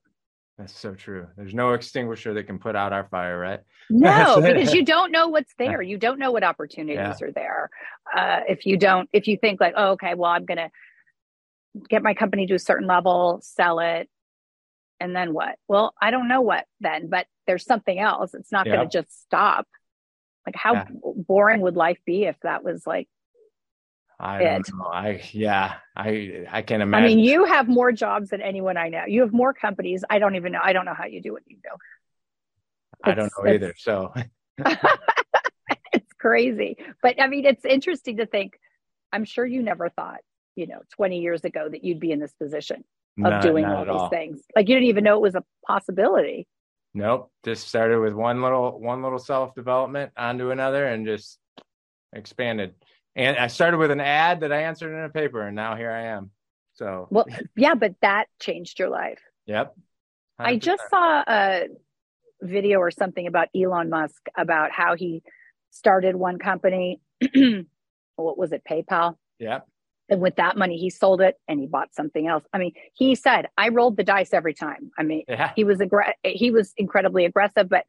that's 0.57 0.77
so 0.79 0.93
true. 0.93 1.25
There's 1.35 1.55
no 1.55 1.73
extinguisher 1.73 2.35
that 2.35 2.43
can 2.43 2.59
put 2.59 2.75
out 2.75 2.93
our 2.93 3.05
fire 3.05 3.39
right? 3.39 3.61
No 3.89 4.39
because 4.41 4.73
you 4.73 4.85
don't 4.85 5.11
know 5.11 5.27
what's 5.27 5.53
there. 5.57 5.81
You 5.81 5.97
don't 5.97 6.19
know 6.19 6.31
what 6.31 6.43
opportunities 6.43 6.95
yeah. 6.95 7.27
are 7.27 7.31
there. 7.31 7.69
Uh, 8.15 8.41
if 8.47 8.65
you 8.65 8.77
don't 8.77 9.09
if 9.13 9.27
you 9.27 9.37
think 9.37 9.59
like 9.59 9.73
oh 9.75 9.91
okay 9.91 10.13
well 10.13 10.31
i'm 10.31 10.45
gonna 10.45 10.69
get 11.89 12.03
my 12.03 12.13
company 12.13 12.45
to 12.45 12.53
a 12.53 12.59
certain 12.59 12.87
level 12.87 13.39
sell 13.41 13.79
it 13.79 14.07
and 15.03 15.13
then 15.13 15.33
what? 15.33 15.57
Well, 15.67 15.93
I 16.01 16.11
don't 16.11 16.29
know 16.29 16.39
what 16.39 16.65
then, 16.79 17.09
but 17.09 17.27
there's 17.47 17.65
something 17.65 17.99
else. 17.99 18.33
It's 18.33 18.51
not 18.51 18.65
yeah. 18.65 18.75
going 18.75 18.89
to 18.89 19.01
just 19.01 19.21
stop. 19.23 19.67
Like 20.45 20.55
how 20.55 20.73
yeah. 20.73 20.85
boring 21.01 21.61
would 21.61 21.75
life 21.75 21.99
be 22.05 22.25
if 22.25 22.35
that 22.43 22.63
was 22.63 22.85
like 22.85 23.07
I 24.19 24.41
it? 24.43 24.65
don't 24.65 24.77
know. 24.77 24.85
I 24.85 25.21
yeah, 25.31 25.75
I 25.95 26.45
I 26.49 26.61
can 26.61 26.81
imagine. 26.81 27.05
I 27.05 27.07
mean, 27.07 27.19
you 27.19 27.45
have 27.45 27.67
more 27.67 27.91
jobs 27.91 28.29
than 28.29 28.41
anyone 28.41 28.77
I 28.77 28.89
know. 28.89 29.03
You 29.07 29.21
have 29.21 29.33
more 29.33 29.53
companies. 29.53 30.03
I 30.09 30.19
don't 30.19 30.35
even 30.35 30.51
know. 30.51 30.59
I 30.61 30.73
don't 30.73 30.85
know 30.85 30.93
how 30.93 31.05
you 31.05 31.21
do 31.21 31.33
what 31.33 31.43
you 31.47 31.57
do. 31.57 31.69
It's, 31.73 33.01
I 33.03 33.13
don't 33.15 33.31
know 33.37 33.51
either. 33.51 33.73
So 33.77 34.13
it's 35.93 36.13
crazy. 36.19 36.77
But 37.01 37.21
I 37.21 37.27
mean, 37.27 37.45
it's 37.45 37.65
interesting 37.65 38.17
to 38.17 38.25
think. 38.25 38.59
I'm 39.11 39.25
sure 39.25 39.45
you 39.45 39.61
never 39.61 39.89
thought, 39.89 40.21
you 40.55 40.65
know, 40.65 40.79
20 40.95 41.19
years 41.19 41.43
ago 41.43 41.69
that 41.69 41.83
you'd 41.83 41.99
be 41.99 42.11
in 42.11 42.19
this 42.19 42.33
position 42.33 42.83
of 43.23 43.43
doing 43.43 43.65
all 43.65 43.85
these 43.85 43.93
all. 43.93 44.09
things. 44.09 44.41
Like 44.55 44.67
you 44.67 44.75
didn't 44.75 44.89
even 44.89 45.03
know 45.03 45.17
it 45.17 45.21
was 45.21 45.35
a 45.35 45.43
possibility. 45.67 46.47
Nope. 46.93 47.31
Just 47.43 47.67
started 47.67 47.99
with 47.99 48.13
one 48.13 48.41
little 48.41 48.79
one 48.79 49.01
little 49.01 49.19
self 49.19 49.55
development 49.55 50.11
onto 50.15 50.51
another 50.51 50.85
and 50.85 51.05
just 51.05 51.39
expanded. 52.13 52.75
And 53.15 53.37
I 53.37 53.47
started 53.47 53.77
with 53.77 53.91
an 53.91 53.99
ad 53.99 54.41
that 54.41 54.51
I 54.51 54.63
answered 54.63 54.95
in 54.97 55.03
a 55.03 55.09
paper 55.09 55.41
and 55.41 55.55
now 55.55 55.75
here 55.75 55.91
I 55.91 56.07
am. 56.07 56.31
So 56.73 57.07
Well 57.09 57.25
yeah, 57.55 57.75
but 57.75 57.95
that 58.01 58.25
changed 58.39 58.79
your 58.79 58.89
life. 58.89 59.21
Yep. 59.45 59.75
100%. 60.39 60.45
I 60.45 60.57
just 60.57 60.83
saw 60.89 61.23
a 61.27 61.67
video 62.41 62.79
or 62.79 62.91
something 62.91 63.27
about 63.27 63.47
Elon 63.55 63.89
Musk 63.89 64.27
about 64.37 64.71
how 64.71 64.95
he 64.95 65.23
started 65.71 66.15
one 66.15 66.37
company. 66.37 66.99
what 68.15 68.37
was 68.37 68.51
it, 68.51 68.63
PayPal? 68.69 69.15
Yep. 69.39 69.67
And 70.09 70.21
with 70.21 70.35
that 70.35 70.57
money, 70.57 70.77
he 70.77 70.89
sold 70.89 71.21
it 71.21 71.35
and 71.47 71.59
he 71.59 71.65
bought 71.65 71.93
something 71.93 72.27
else. 72.27 72.43
I 72.53 72.57
mean, 72.57 72.73
he 72.93 73.15
said, 73.15 73.47
I 73.57 73.69
rolled 73.69 73.97
the 73.97 74.03
dice 74.03 74.33
every 74.33 74.53
time. 74.53 74.91
I 74.97 75.03
mean, 75.03 75.23
yeah. 75.27 75.51
he 75.55 75.63
was 75.63 75.79
aggr- 75.79 76.13
he 76.23 76.51
was 76.51 76.73
incredibly 76.75 77.25
aggressive, 77.25 77.69
but 77.69 77.85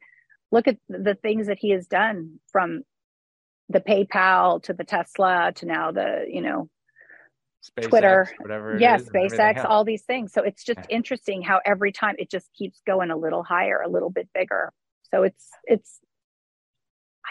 look 0.51 0.67
at 0.67 0.77
the 0.87 1.15
things 1.15 1.47
that 1.47 1.59
he 1.59 1.71
has 1.71 1.87
done 1.87 2.39
from 2.51 2.83
the 3.69 3.81
PayPal 3.81 4.63
to 4.63 4.73
the 4.73 4.83
Tesla 4.83 5.51
to 5.55 5.65
now 5.65 5.91
the, 5.91 6.25
you 6.29 6.41
know, 6.41 6.69
SpaceX, 7.65 7.89
Twitter, 7.89 8.29
whatever. 8.39 8.77
yeah, 8.79 8.97
SpaceX, 8.97 9.65
all 9.65 9.83
these 9.83 10.03
things. 10.03 10.31
So 10.31 10.43
it's 10.43 10.63
just 10.63 10.79
yeah. 10.81 10.95
interesting 10.97 11.41
how 11.41 11.61
every 11.65 11.91
time 11.91 12.15
it 12.19 12.29
just 12.29 12.53
keeps 12.53 12.81
going 12.85 13.09
a 13.09 13.17
little 13.17 13.43
higher, 13.43 13.81
a 13.81 13.89
little 13.89 14.11
bit 14.11 14.29
bigger. 14.33 14.71
So 15.11 15.23
it's 15.23 15.49
it's 15.65 15.99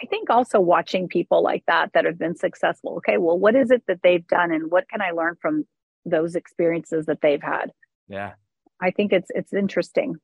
I 0.03 0.07
think 0.07 0.31
also 0.31 0.61
watching 0.61 1.09
people 1.09 1.43
like 1.43 1.65
that 1.67 1.91
that 1.95 2.05
have 2.05 2.19
been 2.19 2.37
successful. 2.37 2.97
Okay, 2.99 3.19
well, 3.19 3.39
what 3.39 3.55
is 3.55 3.71
it 3.71 3.83
that 3.89 4.01
they've 4.03 4.27
done 4.27 4.53
and 4.53 4.71
what 4.71 4.89
can 4.89 5.01
I 5.01 5.11
learn 5.11 5.37
from 5.41 5.67
those 6.05 6.35
experiences 6.35 7.07
that 7.07 7.21
they've 7.23 7.43
had? 7.43 7.73
Yeah. 8.09 8.33
I 8.81 8.91
think 8.91 9.13
it's 9.13 9.31
it's 9.35 9.53
interesting. 9.53 10.17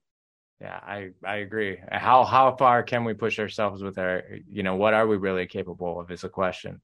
Yeah, 0.61 0.79
I 0.83 1.11
I 1.25 1.37
agree. 1.37 1.79
How 1.91 2.25
how 2.25 2.57
far 2.57 2.83
can 2.83 3.05
we 3.05 3.15
push 3.15 3.39
ourselves 3.39 3.83
with 3.83 3.97
our 3.97 4.25
you 4.49 4.63
know 4.63 4.77
what 4.77 4.93
are 4.93 5.07
we 5.07 5.17
really 5.17 5.47
capable 5.47 6.01
of 6.01 6.11
is 6.11 6.25
a 6.25 6.29
question. 6.29 6.83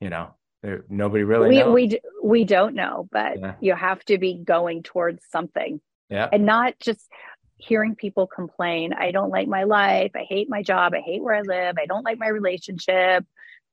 You 0.00 0.10
know, 0.10 0.34
there, 0.62 0.84
nobody 0.88 1.24
really 1.24 1.48
we 1.48 1.58
knows. 1.58 1.74
we 1.74 2.00
we 2.22 2.44
don't 2.44 2.74
know, 2.74 3.08
but 3.10 3.40
Yeah. 3.40 3.54
you 3.60 3.74
have 3.74 4.04
to 4.04 4.18
be 4.18 4.34
going 4.34 4.82
towards 4.82 5.24
something 5.30 5.80
yeah. 6.10 6.28
and 6.32 6.46
not 6.46 6.74
just 6.80 7.10
hearing 7.58 7.94
people 7.94 8.26
complain. 8.26 8.92
I 8.92 9.10
don't 9.10 9.30
like 9.30 9.48
my 9.48 9.64
life. 9.64 10.12
I 10.14 10.24
hate 10.28 10.48
my 10.48 10.62
job. 10.62 10.94
I 10.94 11.00
hate 11.00 11.22
where 11.22 11.34
I 11.34 11.42
live. 11.42 11.76
I 11.78 11.86
don't 11.86 12.04
like 12.04 12.18
my 12.18 12.28
relationship. 12.28 13.24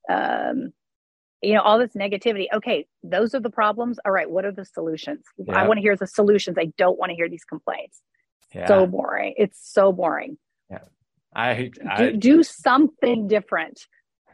Um, 0.09 0.73
you 1.41 1.53
know, 1.53 1.61
all 1.61 1.77
this 1.77 1.93
negativity. 1.93 2.45
Okay, 2.53 2.87
those 3.03 3.35
are 3.35 3.41
the 3.41 3.49
problems. 3.49 3.99
All 4.05 4.11
right, 4.11 4.29
what 4.29 4.45
are 4.45 4.51
the 4.51 4.65
solutions? 4.65 5.25
Yeah. 5.37 5.57
I 5.57 5.67
want 5.67 5.77
to 5.77 5.81
hear 5.81 5.97
the 5.97 6.07
solutions. 6.07 6.57
I 6.57 6.71
don't 6.77 6.97
want 6.97 7.09
to 7.09 7.15
hear 7.15 7.29
these 7.29 7.43
complaints. 7.43 8.01
yeah. 8.53 8.67
So 8.67 8.87
boring. 8.87 9.33
It's 9.37 9.59
so 9.61 9.91
boring. 9.91 10.37
Yeah 10.69 10.79
i 11.35 11.53
Do, 11.53 11.71
I 11.89 12.11
do 12.11 12.43
something 12.43 13.27
different 13.27 13.87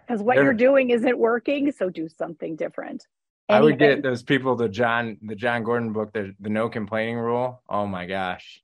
because 0.05 0.21
what 0.21 0.35
There- 0.35 0.45
you're 0.45 0.53
doing 0.53 0.89
isn't 0.89 1.17
working. 1.17 1.71
So 1.71 1.89
do 1.89 2.07
something 2.09 2.55
different. 2.55 3.05
I 3.47 3.61
would 3.61 3.79
get 3.79 4.03
those 4.03 4.21
people 4.21 4.55
the 4.55 4.69
Jon 4.69 5.17
the 5.23 5.35
Jon 5.35 5.63
Gordon 5.63 5.91
book 5.91 6.13
the 6.13 6.35
the 6.39 6.49
no 6.49 6.69
complaining 6.69 7.17
rule. 7.17 7.63
Oh 7.67 7.87
my 7.87 8.05
gosh. 8.05 8.61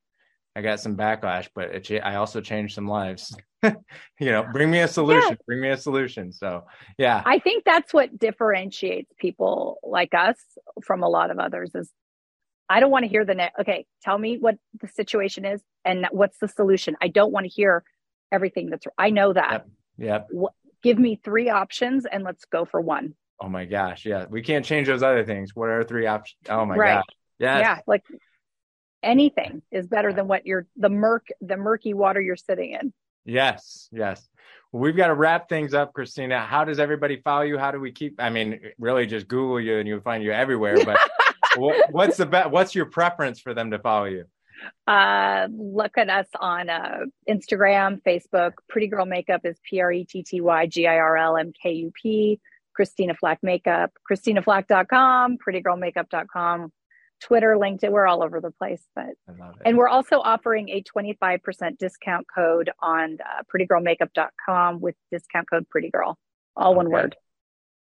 I 0.56 0.62
got 0.62 0.80
some 0.80 0.96
backlash, 0.96 1.50
but 1.54 1.92
it, 1.92 2.00
I 2.02 2.16
also 2.16 2.40
changed 2.40 2.76
some 2.76 2.88
lives. 2.88 3.36
you 3.64 3.74
know, 4.20 4.46
bring 4.54 4.72
me 4.72 4.80
a 4.80 4.88
solution. 4.88 5.38
Bring 5.46 5.60
me 5.60 5.70
a 5.70 5.78
solution. 5.78 6.32
So, 6.32 6.64
yeah. 6.98 7.22
I 7.26 7.40
think 7.40 7.66
that's 7.66 7.94
what 7.94 8.18
differentiates 8.18 9.12
people 9.18 9.80
like 9.84 10.14
us 10.14 10.38
from 10.84 11.04
a 11.04 11.10
lot 11.10 11.30
of 11.30 11.40
others 11.40 11.72
is 11.76 11.92
I 12.70 12.80
don't 12.80 12.90
want 12.90 13.04
to 13.04 13.10
hear 13.10 13.26
the 13.26 13.36
net. 13.36 13.52
Okay, 13.60 13.86
tell 14.02 14.18
me 14.18 14.38
what 14.38 14.58
the 14.80 14.88
situation 14.88 15.44
is 15.44 15.62
and 15.84 16.08
what's 16.12 16.38
the 16.38 16.48
solution. 16.48 16.96
I 17.02 17.10
don't 17.10 17.34
want 17.34 17.46
to 17.46 17.52
hear 17.52 17.84
everything 18.32 18.70
that's 18.70 18.86
I 18.98 19.10
know 19.10 19.34
that. 19.34 19.66
Yep. 19.98 20.28
Yep. 20.32 20.50
Give 20.84 21.00
me 21.00 21.20
three 21.24 21.50
options 21.50 22.06
and 22.06 22.24
let's 22.24 22.46
go 22.46 22.64
for 22.64 22.80
one. 22.80 23.16
Oh 23.42 23.50
my 23.50 23.66
gosh. 23.66 24.06
Yeah. 24.06 24.26
We 24.30 24.42
can't 24.42 24.64
change 24.64 24.88
those 24.88 25.04
other 25.04 25.26
things. 25.26 25.56
What 25.56 25.70
are 25.70 25.84
three 25.84 26.08
options? 26.08 26.38
Oh 26.48 26.66
my 26.66 26.76
Right. 26.76 26.96
gosh. 26.96 27.16
Yes. 27.40 27.60
Yeah, 27.62 27.80
like 27.86 28.04
anything 29.06 29.62
is 29.72 29.88
better 29.88 30.12
than 30.12 30.28
what 30.28 30.46
you're 30.46 30.68
the 30.76 30.90
murk 30.90 31.28
the 31.42 31.56
murky 31.56 31.94
water 31.94 32.20
you're 32.20 32.36
sitting 32.36 32.72
in. 32.72 32.94
Yes. 33.26 33.90
Yes. 33.92 34.28
Well, 34.72 34.82
we've 34.82 34.98
got 34.98 35.08
to 35.08 35.14
wrap 35.14 35.48
things 35.48 35.74
up, 35.74 35.94
Christina. 35.94 36.42
How 36.42 36.66
does 36.66 36.80
everybody 36.80 37.22
follow 37.24 37.44
you? 37.44 37.58
How 37.58 37.72
do 37.72 37.80
we 37.80 37.92
keep? 37.92 38.16
I 38.20 38.30
mean, 38.30 38.60
really, 38.78 39.06
just 39.06 39.28
Google 39.28 39.60
you 39.60 39.78
and 39.78 39.88
you'll 39.88 40.02
find 40.02 40.24
you 40.24 40.32
everywhere. 40.32 40.78
But 40.84 41.00
what, 41.56 41.92
what's 41.92 42.18
the 42.18 42.26
best? 42.26 42.52
What's 42.52 42.76
your 42.76 42.86
preference 42.86 43.40
for 43.40 43.54
them 43.54 43.72
to 43.72 43.80
follow 43.80 44.06
you? 44.06 44.26
Uh, 44.88 45.48
look 45.52 45.98
at 45.98 46.10
us 46.10 46.28
on 46.40 46.70
uh, 46.70 47.00
Instagram, 47.30 48.02
Facebook. 48.04 48.54
Pretty 48.70 48.88
Girl 48.88 49.06
Makeup 49.06 49.42
is 49.44 49.58
P 49.70 49.82
R 49.82 49.92
E 49.92 50.06
T 50.06 50.24
T 50.24 50.42
Y 50.42 50.68
G 50.68 50.88
I 50.88 50.98
R 50.98 51.18
L 51.18 51.38
M 51.38 51.52
K 51.62 51.72
U 51.74 51.92
P. 52.02 52.40
Christina 52.76 53.16
Flach 53.16 53.40
Makeup, 53.42 53.92
ChristinaFlach.com, 54.10 55.38
PrettyGirlMakeup.com, 55.38 56.72
Twitter, 57.22 57.56
LinkedIn. 57.60 57.92
We're 57.92 58.08
all 58.08 58.24
over 58.24 58.42
the 58.42 58.52
place, 58.52 58.84
but 58.96 59.06
I 59.28 59.32
love 59.40 59.56
it. 59.56 59.62
and 59.66 59.78
we're 59.78 59.88
also 59.88 60.20
offering 60.20 60.70
a 60.70 60.84
25% 60.84 61.78
discount 61.78 62.28
code 62.34 62.72
on 62.80 63.18
uh, 63.22 63.44
PrettyGirlMakeup.com 63.54 64.80
with 64.82 64.96
discount 65.12 65.50
code 65.50 65.68
Pretty 65.70 65.90
Girl, 65.90 66.18
all 66.56 66.76
one 66.76 66.90
word. 66.90 67.16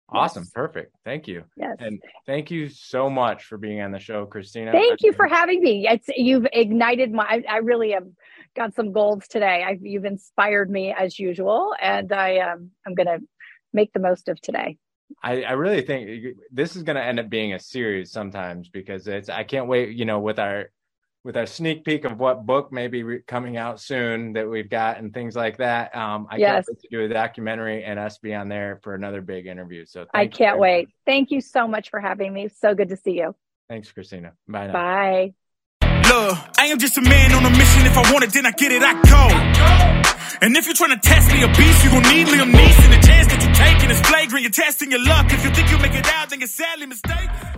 awesome. 0.09 0.43
Yes. 0.43 0.51
Perfect. 0.53 0.95
Thank 1.05 1.27
you. 1.27 1.43
Yes. 1.55 1.77
And 1.79 2.01
thank 2.25 2.51
you 2.51 2.69
so 2.69 3.09
much 3.09 3.45
for 3.45 3.57
being 3.57 3.81
on 3.81 3.91
the 3.91 3.99
show, 3.99 4.25
Christina. 4.25 4.71
Thank 4.71 5.01
you 5.01 5.13
for 5.13 5.27
having 5.27 5.61
me. 5.63 5.87
It's 5.87 6.07
you've 6.15 6.47
ignited 6.51 7.11
my. 7.11 7.23
I, 7.23 7.43
I 7.49 7.57
really 7.57 7.91
have 7.91 8.07
got 8.55 8.75
some 8.75 8.91
goals 8.91 9.27
today. 9.27 9.63
I've, 9.65 9.81
you've 9.81 10.05
inspired 10.05 10.69
me 10.69 10.93
as 10.93 11.17
usual, 11.17 11.73
and 11.81 12.11
I 12.11 12.39
um, 12.39 12.71
I'm 12.85 12.95
gonna 12.95 13.19
make 13.73 13.93
the 13.93 13.99
most 13.99 14.27
of 14.27 14.39
today. 14.41 14.77
I, 15.23 15.43
I 15.43 15.51
really 15.53 15.81
think 15.81 16.37
this 16.51 16.75
is 16.75 16.83
going 16.83 16.95
to 16.95 17.03
end 17.03 17.19
up 17.19 17.29
being 17.29 17.53
a 17.53 17.59
series 17.59 18.11
sometimes 18.11 18.69
because 18.69 19.07
it's 19.07 19.29
I 19.29 19.43
can't 19.43 19.67
wait 19.67 19.89
you 19.95 20.05
know 20.05 20.19
with 20.19 20.39
our 20.39 20.69
with 21.23 21.37
our 21.37 21.45
sneak 21.45 21.85
peek 21.85 22.03
of 22.05 22.17
what 22.19 22.45
book 22.47 22.71
may 22.71 22.87
be 22.87 23.03
re- 23.03 23.21
coming 23.27 23.55
out 23.55 23.79
soon 23.79 24.33
that 24.33 24.49
we've 24.49 24.69
got 24.69 24.97
and 24.97 25.13
things 25.13 25.35
like 25.35 25.57
that 25.57 25.95
um 25.95 26.27
I 26.29 26.37
Yes. 26.37 26.65
can't 26.65 26.77
wait 26.77 26.81
to 26.81 26.87
do 26.89 27.05
a 27.05 27.07
documentary 27.07 27.83
and 27.83 27.99
us 27.99 28.17
be 28.17 28.33
on 28.33 28.49
there 28.49 28.79
for 28.83 28.95
another 28.95 29.21
big 29.21 29.45
interview 29.47 29.85
so 29.85 30.05
I 30.13 30.21
thank 30.21 30.33
you 30.33 30.37
can't 30.45 30.53
very 30.57 30.61
wait. 30.61 30.89
Thank 31.05 31.31
you 31.31 31.41
so 31.41 31.67
much 31.67 31.89
for 31.89 31.99
having 31.99 32.33
me. 32.33 32.47
So 32.49 32.73
good 32.73 32.89
to 32.89 32.97
see 32.97 33.17
you. 33.17 33.35
thanks 33.69 33.91
Christina 33.91 34.33
bye 34.47 34.67
now 34.67 34.73
Bye. 34.73 35.33
Look, 36.11 36.37
I 36.57 36.65
am 36.67 36.77
just 36.77 36.97
a 36.97 37.01
man 37.01 37.31
on 37.31 37.45
a 37.45 37.49
mission. 37.51 37.85
If 37.85 37.95
I 37.97 38.11
want 38.11 38.25
it, 38.25 38.33
then 38.33 38.45
I 38.45 38.51
get 38.51 38.71
it, 38.73 38.81
I 38.83 38.93
go. 39.07 39.23
And 40.41 40.57
if 40.57 40.65
you're 40.65 40.73
trying 40.75 40.91
to 40.91 40.99
test 40.99 41.31
me 41.31 41.41
a 41.43 41.47
beast, 41.47 41.83
you 41.85 41.89
gon' 41.91 42.03
need 42.03 42.27
Liam 42.27 42.51
Neeson. 42.51 42.90
Is 43.89 43.99
flagrant. 44.01 44.43
You're 44.43 44.51
testing 44.51 44.91
your 44.91 45.03
luck. 45.03 45.25
If 45.31 45.43
you 45.43 45.51
think 45.51 45.69
you'll 45.69 45.79
make 45.81 45.93
it 45.93 46.07
out, 46.07 46.29
then 46.29 46.39
you're 46.39 46.47
sadly 46.47 46.85
mistaken. 46.85 47.50